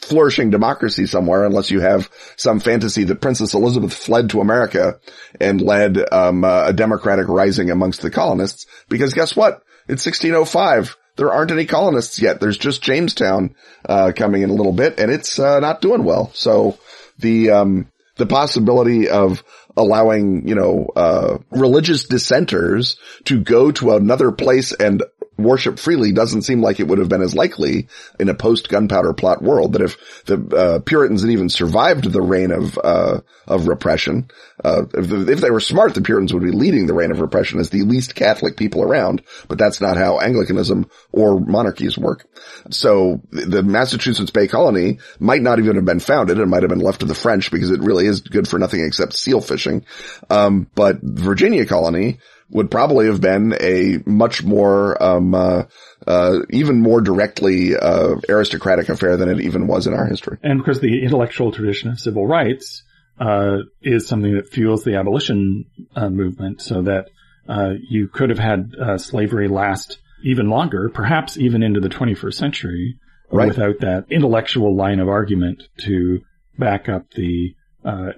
flourishing 0.01 0.49
democracy 0.51 1.07
somewhere 1.07 1.45
unless 1.45 1.71
you 1.71 1.81
have 1.81 2.09
some 2.37 2.61
fantasy 2.61 3.05
that 3.05 3.21
Princess 3.21 3.53
Elizabeth 3.53 3.93
fled 3.93 4.31
to 4.31 4.41
America 4.41 4.99
and 5.39 5.61
led, 5.61 5.99
um, 6.13 6.45
uh, 6.45 6.69
a 6.69 6.73
democratic 6.73 7.29
rising 7.29 7.71
amongst 7.71 8.01
the 8.01 8.11
colonists. 8.11 8.67
Because 8.89 9.13
guess 9.13 9.37
what? 9.37 9.63
It's 9.89 10.07
1605 10.07 10.97
there 11.17 11.33
aren't 11.33 11.53
any 11.53 11.65
colonists 11.65 12.21
yet. 12.21 12.41
There's 12.41 12.59
just 12.59 12.83
Jamestown, 12.83 13.55
uh, 13.89 14.11
coming 14.17 14.43
in 14.43 14.51
a 14.51 14.55
little 14.55 14.73
bit 14.73 14.99
and 14.99 15.13
it's, 15.13 15.39
uh, 15.39 15.61
not 15.61 15.81
doing 15.81 16.03
well. 16.03 16.33
So, 16.35 16.77
the, 17.19 17.51
um, 17.51 17.91
the 18.17 18.27
possibility 18.27 19.09
of 19.09 19.43
allowing, 19.77 20.47
you 20.47 20.55
know, 20.55 20.89
uh, 20.95 21.39
religious 21.51 22.05
dissenters 22.05 22.97
to 23.25 23.41
go 23.41 23.73
to 23.73 23.95
another 23.95 24.31
place 24.31 24.73
and 24.73 25.03
worship 25.37 25.79
freely 25.79 26.13
doesn't 26.13 26.43
seem 26.43 26.63
like 26.63 26.81
it 26.81 26.89
would 26.89 26.99
have 26.99 27.09
been 27.09 27.23
as 27.23 27.35
likely 27.35 27.89
in 28.19 28.29
a 28.29 28.35
post 28.35 28.69
gunpowder 28.69 29.13
plot 29.13 29.43
world 29.43 29.73
that 29.73 29.83
if 29.83 30.25
the 30.25 30.57
uh, 30.57 30.79
Puritans 30.81 31.23
had 31.23 31.31
even 31.31 31.49
survived 31.49 32.05
the 32.05 32.23
reign 32.23 32.51
of 32.51 32.79
uh, 32.83 33.21
of 33.47 33.69
repression, 33.69 34.31
uh, 34.63 34.85
if, 34.95 35.11
if, 35.29 35.41
they 35.41 35.51
were 35.51 35.61
smart, 35.61 35.95
the 35.95 36.03
Puritans 36.03 36.33
would 36.33 36.43
be 36.43 36.51
leading 36.51 36.87
the 36.87 36.95
reign 36.95 37.11
of 37.11 37.21
repression 37.21 37.61
as 37.61 37.71
the 37.71 37.83
least 37.83 38.15
Catholic 38.15 38.57
people 38.57 38.83
around. 38.83 39.23
But 39.49 39.59
that's 39.59 39.81
not 39.81 39.97
how 39.97 40.21
Anglicanism 40.21 40.89
or 41.13 41.41
monarchies 41.41 41.99
work. 41.99 42.27
So 42.71 43.21
the 43.31 43.63
Massachusetts 43.63 44.31
Bay 44.31 44.47
Colony 44.47 44.99
might 45.19 45.43
not 45.43 45.59
even 45.59 45.77
have 45.77 45.85
been 45.85 46.01
founded; 46.01 46.39
it 46.39 46.47
might 46.47 46.63
have 46.63 46.71
been 46.71 46.79
left 46.79 47.01
to 47.01 47.07
the 47.07 47.15
French 47.15 47.51
because 47.51 47.71
it 47.71 47.81
really 47.81 48.07
is 48.07 48.21
good 48.21 48.49
for 48.49 48.59
nothing 48.59 48.85
except 48.85 49.15
seal 49.15 49.41
fishing. 49.41 49.85
Um, 50.31 50.69
but 50.75 51.01
Virginia 51.03 51.67
Colony 51.67 52.19
would 52.55 52.71
probably 52.71 53.07
have 53.07 53.21
been 53.21 53.53
a 53.61 53.99
much 54.07 54.45
more, 54.45 55.03
um, 55.03 55.35
uh, 55.35 55.65
uh, 56.07 56.39
even 56.51 56.81
more 56.81 57.01
directly 57.01 57.77
uh, 57.77 58.15
aristocratic 58.29 58.89
affair 58.89 59.17
than 59.17 59.29
it 59.29 59.41
even 59.41 59.67
was 59.67 59.89
in 59.89 59.93
our 59.93 60.07
history. 60.07 60.39
And 60.43 60.61
of 60.61 60.65
course, 60.65 60.79
the 60.79 61.03
intellectual 61.03 61.51
tradition 61.51 61.91
of 61.91 61.99
civil 61.99 62.27
rights 62.27 62.85
uh, 63.19 63.59
is 63.83 64.07
something 64.07 64.37
that 64.37 64.49
fuels 64.53 64.85
the 64.85 64.95
abolition 64.95 65.65
uh, 65.97 66.09
movement, 66.09 66.63
so 66.63 66.83
that 66.83 67.11
uh, 67.49 67.73
you 67.91 68.07
could 68.07 68.31
have 68.31 68.39
had 68.39 68.73
slavery 68.99 69.49
last 69.49 69.99
even 70.25 70.49
longer, 70.49 70.89
perhaps 70.89 71.37
even 71.37 71.63
into 71.63 71.81
the 71.81 71.89
21st 71.89 72.35
century, 72.35 72.99
right. 73.33 73.49
without 73.49 73.81
that 73.81 74.07
intellectual 74.11 74.77
line 74.77 75.01
of 75.01 75.09
argument 75.09 75.65
to 75.79 76.21
back 76.57 76.89
up 76.89 77.11
the 77.11 77.53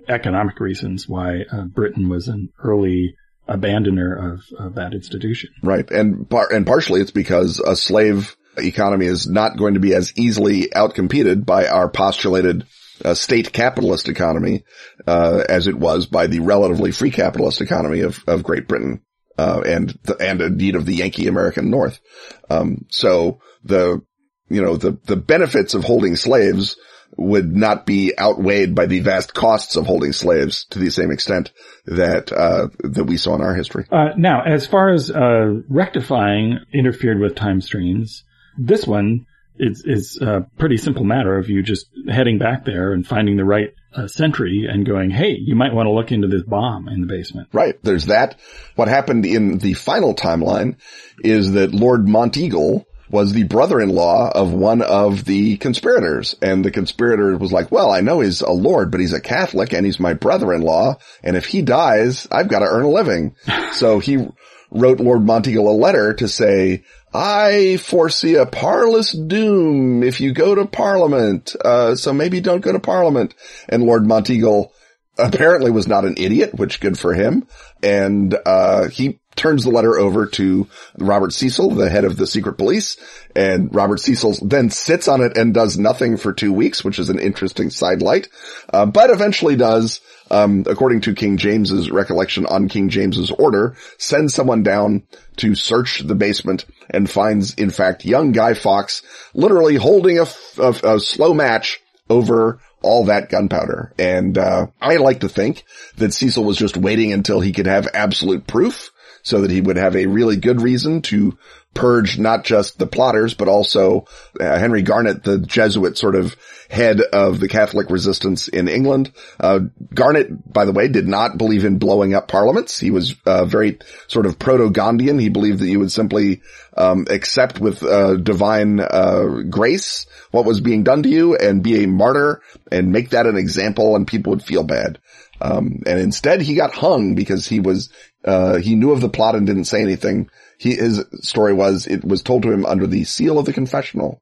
economic 0.09 0.61
reasons 0.61 1.09
why 1.09 1.45
Britain 1.75 2.09
was 2.09 2.29
an 2.29 2.51
early 2.63 3.17
abandoner 3.49 4.35
of, 4.35 4.41
of 4.59 4.75
that 4.75 4.93
institution. 4.93 5.51
Right. 5.63 5.89
And 5.91 6.29
par- 6.29 6.53
and 6.53 6.67
partially 6.67 7.01
it's 7.01 7.11
because 7.11 7.61
a 7.61 7.77
slave 7.77 8.37
economy 8.57 9.07
is 9.07 9.29
not 9.29 9.57
going 9.57 9.75
to 9.75 9.81
be 9.81 9.95
as 9.95 10.13
easily 10.17 10.69
outcompeted 10.75 11.45
by 11.45 11.67
our 11.67 11.89
postulated 11.89 12.67
uh, 13.05 13.15
state 13.15 13.53
capitalist 13.53 14.09
economy 14.09 14.65
uh, 15.07 15.45
as 15.49 15.67
it 15.67 15.77
was 15.77 16.07
by 16.07 16.27
the 16.27 16.41
relatively 16.41 16.93
free 16.93 17.11
capitalist 17.11 17.61
economy 17.61 18.01
of, 18.01 18.19
of 18.27 18.43
Great 18.43 18.67
Britain 18.67 19.03
uh, 19.39 19.63
and 19.67 19.91
the, 20.05 20.17
and 20.17 20.41
indeed 20.41 20.77
of 20.77 20.87
the 20.87 20.95
Yankee 20.95 21.27
American 21.27 21.71
North. 21.71 22.01
Um, 22.49 22.87
so 22.91 23.41
the 23.65 24.03
you 24.49 24.63
know 24.63 24.77
the 24.77 24.99
the 25.05 25.17
benefits 25.17 25.75
of 25.75 25.85
holding 25.85 26.17
slaves 26.17 26.77
would 27.17 27.55
not 27.55 27.87
be 27.87 28.13
outweighed 28.19 28.75
by 28.75 28.87
the 28.87 29.01
vast 29.01 29.35
costs 29.35 29.77
of 29.77 29.87
holding 29.87 30.13
slaves 30.13 30.65
to 30.67 30.79
the 30.79 30.91
same 30.91 31.11
extent 31.11 31.53
that 31.87 32.31
uh, 32.33 32.69
that 32.81 33.05
we 33.05 33.17
saw 33.17 33.35
in 33.35 33.41
our 33.41 33.55
history. 33.55 33.87
Uh, 33.91 34.11
now, 34.17 34.43
as 34.43 34.67
far 34.67 34.93
as 34.93 35.11
uh, 35.11 35.55
rectifying 35.69 36.59
interfered 36.73 37.19
with 37.19 37.35
time 37.35 37.61
streams, 37.61 38.25
this 38.59 38.87
one 38.87 39.27
is 39.59 39.83
is 39.87 40.19
a 40.21 40.47
pretty 40.59 40.77
simple 40.77 41.05
matter 41.05 41.39
of 41.39 41.49
you 41.49 41.63
just 41.63 41.87
heading 42.09 42.39
back 42.39 42.65
there 42.65 42.93
and 42.93 43.07
finding 43.07 43.37
the 43.37 43.45
right 43.45 43.73
uh, 43.95 44.07
sentry 44.07 44.67
and 44.71 44.87
going, 44.87 45.11
hey, 45.11 45.37
you 45.39 45.57
might 45.57 45.73
want 45.73 45.87
to 45.87 45.93
look 45.93 46.13
into 46.13 46.29
this 46.29 46.43
bomb 46.43 46.89
in 46.89 47.01
the 47.01 47.07
basement. 47.07 47.49
Right. 47.53 47.83
There's 47.83 48.07
that. 48.07 48.39
What 48.75 48.89
happened 48.89 49.25
in 49.25 49.59
the 49.59 49.75
final 49.75 50.15
timeline 50.15 50.77
is 51.21 51.53
that 51.53 51.73
Lord 51.73 52.07
Monteagle 52.07 52.85
was 53.11 53.33
the 53.33 53.45
brother-in-law 53.45 54.33
of 54.35 54.53
one 54.53 54.83
of 54.83 55.25
the 55.25 55.57
conspirators. 55.59 56.35
And 56.43 56.65
the 56.65 56.71
conspirator 56.71 57.37
was 57.37 57.53
like, 57.53 57.71
well, 57.71 57.91
I 57.91 58.01
know 58.01 58.21
he's 58.21 58.41
a 58.41 58.51
lord, 58.51 58.91
but 58.91 59.01
he's 59.01 59.13
a 59.13 59.21
Catholic 59.21 59.73
and 59.73 59.87
he's 59.87 60.01
my 60.01 60.15
brother-in-law. 60.15 60.99
And 61.23 61.37
if 61.37 61.47
he 61.47 61.63
dies, 61.63 62.27
I've 62.31 62.49
got 62.49 62.61
to 62.61 62.67
earn 62.67 62.85
a 62.85 62.91
living. 62.91 63.37
so 63.73 63.99
he 63.99 64.27
wrote 64.71 65.01
Lord 65.01 65.23
Monteagle 65.23 65.69
a 65.69 65.71
letter 65.71 66.15
to 66.15 66.29
say, 66.29 66.85
I 67.15 67.79
foresee 67.79 68.35
a 68.35 68.47
parlous 68.47 69.13
doom 69.13 70.03
if 70.03 70.21
you 70.21 70.33
go 70.33 70.55
to 70.55 70.67
parliament. 70.67 71.55
Uh, 71.65 71.95
so 71.95 72.13
maybe 72.13 72.41
don't 72.41 72.61
go 72.61 72.73
to 72.73 72.81
parliament. 72.81 73.35
And 73.69 73.85
Lord 73.85 74.03
Monteagle 74.03 74.71
apparently 75.19 75.71
was 75.71 75.87
not 75.87 76.05
an 76.05 76.17
idiot, 76.19 76.55
which 76.55 76.81
good 76.81 76.99
for 76.99 77.15
him. 77.15 77.47
And, 77.83 78.37
uh, 78.45 78.89
he 78.89 79.21
turns 79.37 79.65
the 79.65 79.71
letter 79.71 79.99
over 79.99 80.27
to 80.27 80.67
Robert 80.99 81.33
Cecil, 81.33 81.71
the 81.71 81.91
head 81.91 82.05
of 82.05 82.17
the 82.17 82.27
secret 82.27 82.55
police, 82.55 82.97
and 83.35 83.73
Robert 83.75 84.01
Cecil 84.01 84.37
then 84.43 84.71
sits 84.71 85.09
on 85.09 85.21
it 85.21 85.37
and 85.37 85.55
does 85.55 85.79
nothing 85.79 86.17
for 86.17 86.33
two 86.33 86.53
weeks, 86.53 86.85
which 86.85 86.99
is 86.99 87.11
an 87.11 87.19
interesting 87.19 87.71
sidelight, 87.71 88.29
uh, 88.73 88.87
but 88.87 89.11
eventually 89.11 89.57
does, 89.57 90.01
um, 90.31 90.65
according 90.67 91.03
to 91.03 91.15
King 91.15 91.37
James's 91.37 91.91
recollection 91.91 92.47
on 92.47 92.69
King 92.69 92.89
James's 92.89 93.31
order, 93.31 93.77
send 93.99 94.33
someone 94.33 94.63
down 94.63 95.03
to 95.37 95.55
search 95.55 96.01
the 96.01 96.15
basement 96.15 96.65
and 96.91 97.09
finds, 97.09 97.55
in 97.55 97.71
fact, 97.71 98.05
young 98.05 98.33
Guy 98.33 98.55
Fawkes 98.55 99.03
literally 99.35 99.77
holding 99.77 100.19
a, 100.19 100.27
a, 100.59 100.95
a 100.95 101.01
slow 101.01 101.35
match 101.35 101.81
over 102.09 102.61
all 102.83 103.07
that 103.07 103.29
gunpowder. 103.29 103.93
And, 103.99 104.39
uh, 104.39 104.69
I 104.81 104.97
like 104.97 105.21
to 105.21 105.29
think 105.29 105.65
that 105.97 106.15
Cecil 106.15 106.45
was 106.45 106.57
just 106.57 106.77
waiting 106.77 107.13
until 107.13 107.41
he 107.41 107.53
could 107.53 107.67
have 107.67 107.89
absolute 107.93 108.47
proof 108.47 108.93
so 109.27 109.41
that 109.41 109.51
he 109.51 109.61
would 109.61 109.77
have 109.77 109.97
a 109.97 110.07
really 110.07 110.37
good 110.37 110.63
reason 110.63 111.03
to 111.03 111.37
purge 111.75 112.17
not 112.17 112.45
just 112.45 112.79
the 112.79 112.87
plotters, 112.87 113.35
but 113.35 113.49
also 113.49 114.07
uh, 114.39 114.57
Henry 114.57 114.83
Garnet, 114.83 115.25
the 115.25 115.39
Jesuit 115.39 115.99
sort 115.99 116.15
of 116.15 116.37
head 116.71 117.01
of 117.01 117.41
the 117.41 117.49
Catholic 117.49 117.91
resistance 117.91 118.47
in 118.47 118.69
England. 118.69 119.13
Uh, 119.41 119.61
Garnet, 119.93 120.29
by 120.53 120.65
the 120.65 120.71
way, 120.71 120.87
did 120.87 121.09
not 121.09 121.39
believe 121.39 121.65
in 121.65 121.79
blowing 121.79 122.15
up 122.15 122.29
parliaments. 122.29 122.79
He 122.79 122.93
was 122.93 123.17
uh, 123.27 123.45
very 123.47 123.81
sort 124.07 124.27
of 124.27 124.39
proto-Gandhian. 124.39 125.21
He 125.21 125.29
believed 125.29 125.59
that 125.59 125.69
you 125.69 125.81
would 125.81 125.91
simply 125.91 126.43
um, 126.77 127.07
accept 127.11 127.59
with 127.61 127.83
uh, 127.83 128.15
divine 128.15 128.79
uh, 128.79 129.43
grace 129.51 130.07
what 130.31 130.45
was 130.45 130.61
being 130.61 130.85
done 130.85 131.03
to 131.03 131.09
you 131.09 131.35
and 131.35 131.65
be 131.65 131.83
a 131.83 131.89
martyr 131.89 132.43
and 132.71 132.93
make 132.93 133.11
that 133.11 133.27
an 133.27 133.37
example 133.37 133.97
and 133.97 134.07
people 134.07 134.31
would 134.31 134.45
feel 134.45 134.63
bad. 134.63 135.01
Um, 135.41 135.83
and 135.85 136.01
instead 136.01 136.41
he 136.41 136.55
got 136.55 136.73
hung 136.73 137.15
because 137.15 137.47
he 137.47 137.61
was, 137.61 137.91
uh, 138.27 138.57
he 138.57 138.75
knew 138.75 138.93
of 138.93 139.01
the 139.01 139.09
plot 139.09 139.35
and 139.35 139.47
didn't 139.47 139.65
say 139.65 139.81
anything. 139.81 140.29
He, 140.59 140.75
his 140.75 141.05
story 141.21 141.53
was, 141.53 141.87
it 141.87 142.05
was 142.05 142.23
told 142.23 142.43
to 142.43 142.53
him 142.53 142.67
under 142.67 142.87
the 142.87 143.05
seal 143.05 143.39
of 143.39 143.47
the 143.47 143.53
confessional. 143.53 144.21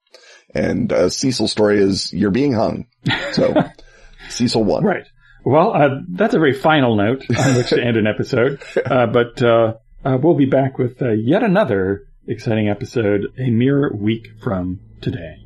And, 0.55 0.93
uh, 0.93 1.09
Cecil's 1.11 1.53
story 1.53 1.79
is, 1.79 2.13
you're 2.13 2.31
being 2.31 2.53
hung. 2.53 2.87
So, 3.33 3.55
Cecil 4.29 4.63
won. 4.63 4.85
Right. 4.85 5.07
Well, 5.45 5.75
uh, 5.75 5.89
that's 6.09 6.35
a 6.35 6.39
very 6.39 6.55
final 6.55 6.97
note 6.97 7.25
on 7.37 7.57
which 7.57 7.71
to 7.71 7.83
end 7.83 7.97
an 7.97 8.07
episode. 8.07 8.63
Uh, 8.85 9.07
but, 9.07 9.43
uh, 9.43 9.75
uh, 10.05 10.19
we'll 10.21 10.37
be 10.37 10.45
back 10.45 10.79
with 10.79 11.01
uh, 11.01 11.11
yet 11.13 11.43
another 11.43 12.07
exciting 12.27 12.69
episode 12.69 13.27
a 13.39 13.51
mere 13.51 13.91
week 13.93 14.29
from 14.43 14.81
today. 15.01 15.44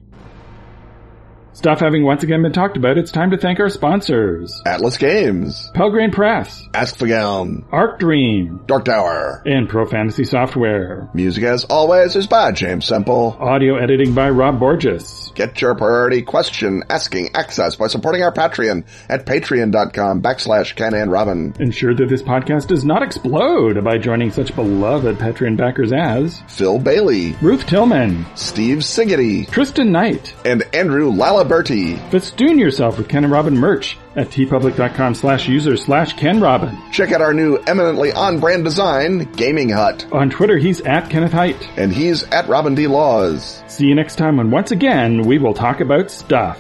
Stuff 1.58 1.80
having 1.80 2.04
once 2.04 2.22
again 2.22 2.42
been 2.42 2.52
talked 2.52 2.76
about, 2.76 2.98
it's 2.98 3.10
time 3.10 3.32
to 3.32 3.36
thank 3.36 3.58
our 3.58 3.68
sponsors. 3.68 4.62
Atlas 4.64 4.96
Games, 4.96 5.68
Pelgrane 5.74 6.12
Press, 6.12 6.62
Askfageln, 6.72 7.64
Arc 7.72 7.98
Dream, 7.98 8.60
Dark 8.66 8.84
Tower, 8.84 9.42
and 9.44 9.68
Pro 9.68 9.84
Fantasy 9.84 10.22
Software. 10.22 11.10
Music 11.14 11.42
as 11.42 11.64
always 11.64 12.14
is 12.14 12.28
by 12.28 12.52
James 12.52 12.86
Semple. 12.86 13.36
Audio 13.40 13.74
editing 13.74 14.14
by 14.14 14.30
Rob 14.30 14.60
Borges. 14.60 15.32
Get 15.34 15.60
your 15.60 15.74
priority 15.74 16.22
question 16.22 16.84
asking 16.88 17.30
access 17.34 17.74
by 17.74 17.88
supporting 17.88 18.22
our 18.22 18.32
Patreon 18.32 18.84
at 19.08 19.26
patreon.com 19.26 20.22
backslash 20.22 20.76
Ken 20.76 20.94
and 20.94 21.10
Robin. 21.10 21.54
Ensure 21.58 21.92
that 21.92 22.08
this 22.08 22.22
podcast 22.22 22.68
does 22.68 22.84
not 22.84 23.02
explode 23.02 23.82
by 23.82 23.98
joining 23.98 24.30
such 24.30 24.54
beloved 24.54 25.18
Patreon 25.18 25.56
backers 25.56 25.92
as 25.92 26.40
Phil 26.46 26.78
Bailey, 26.78 27.32
Ruth 27.42 27.66
Tillman, 27.66 28.24
Steve 28.36 28.78
Siggety, 28.78 29.50
Tristan 29.50 29.90
Knight, 29.90 30.36
and 30.44 30.62
Andrew 30.72 31.10
Lalaberti. 31.48 32.10
Festoon 32.10 32.58
yourself 32.58 32.98
with 32.98 33.08
Ken 33.08 33.24
and 33.24 33.32
Robin 33.32 33.56
merch 33.56 33.98
at 34.16 34.28
teepublic.com 34.28 35.14
slash 35.14 35.48
user 35.48 35.76
slash 35.76 36.12
Ken 36.14 36.40
Robin. 36.40 36.76
Check 36.92 37.12
out 37.12 37.20
our 37.22 37.34
new 37.34 37.56
eminently 37.66 38.12
on-brand 38.12 38.64
design, 38.64 39.30
Gaming 39.32 39.70
Hut. 39.70 40.06
On 40.12 40.30
Twitter, 40.30 40.58
he's 40.58 40.80
at 40.82 41.10
Kenneth 41.10 41.32
Hite. 41.32 41.68
And 41.78 41.92
he's 41.92 42.24
at 42.24 42.48
Robin 42.48 42.74
D. 42.74 42.86
Laws. 42.86 43.62
See 43.66 43.86
you 43.86 43.94
next 43.94 44.16
time 44.16 44.36
when 44.36 44.50
once 44.50 44.70
again 44.70 45.22
we 45.22 45.38
will 45.38 45.54
talk 45.54 45.80
about 45.80 46.10
stuff. 46.10 46.58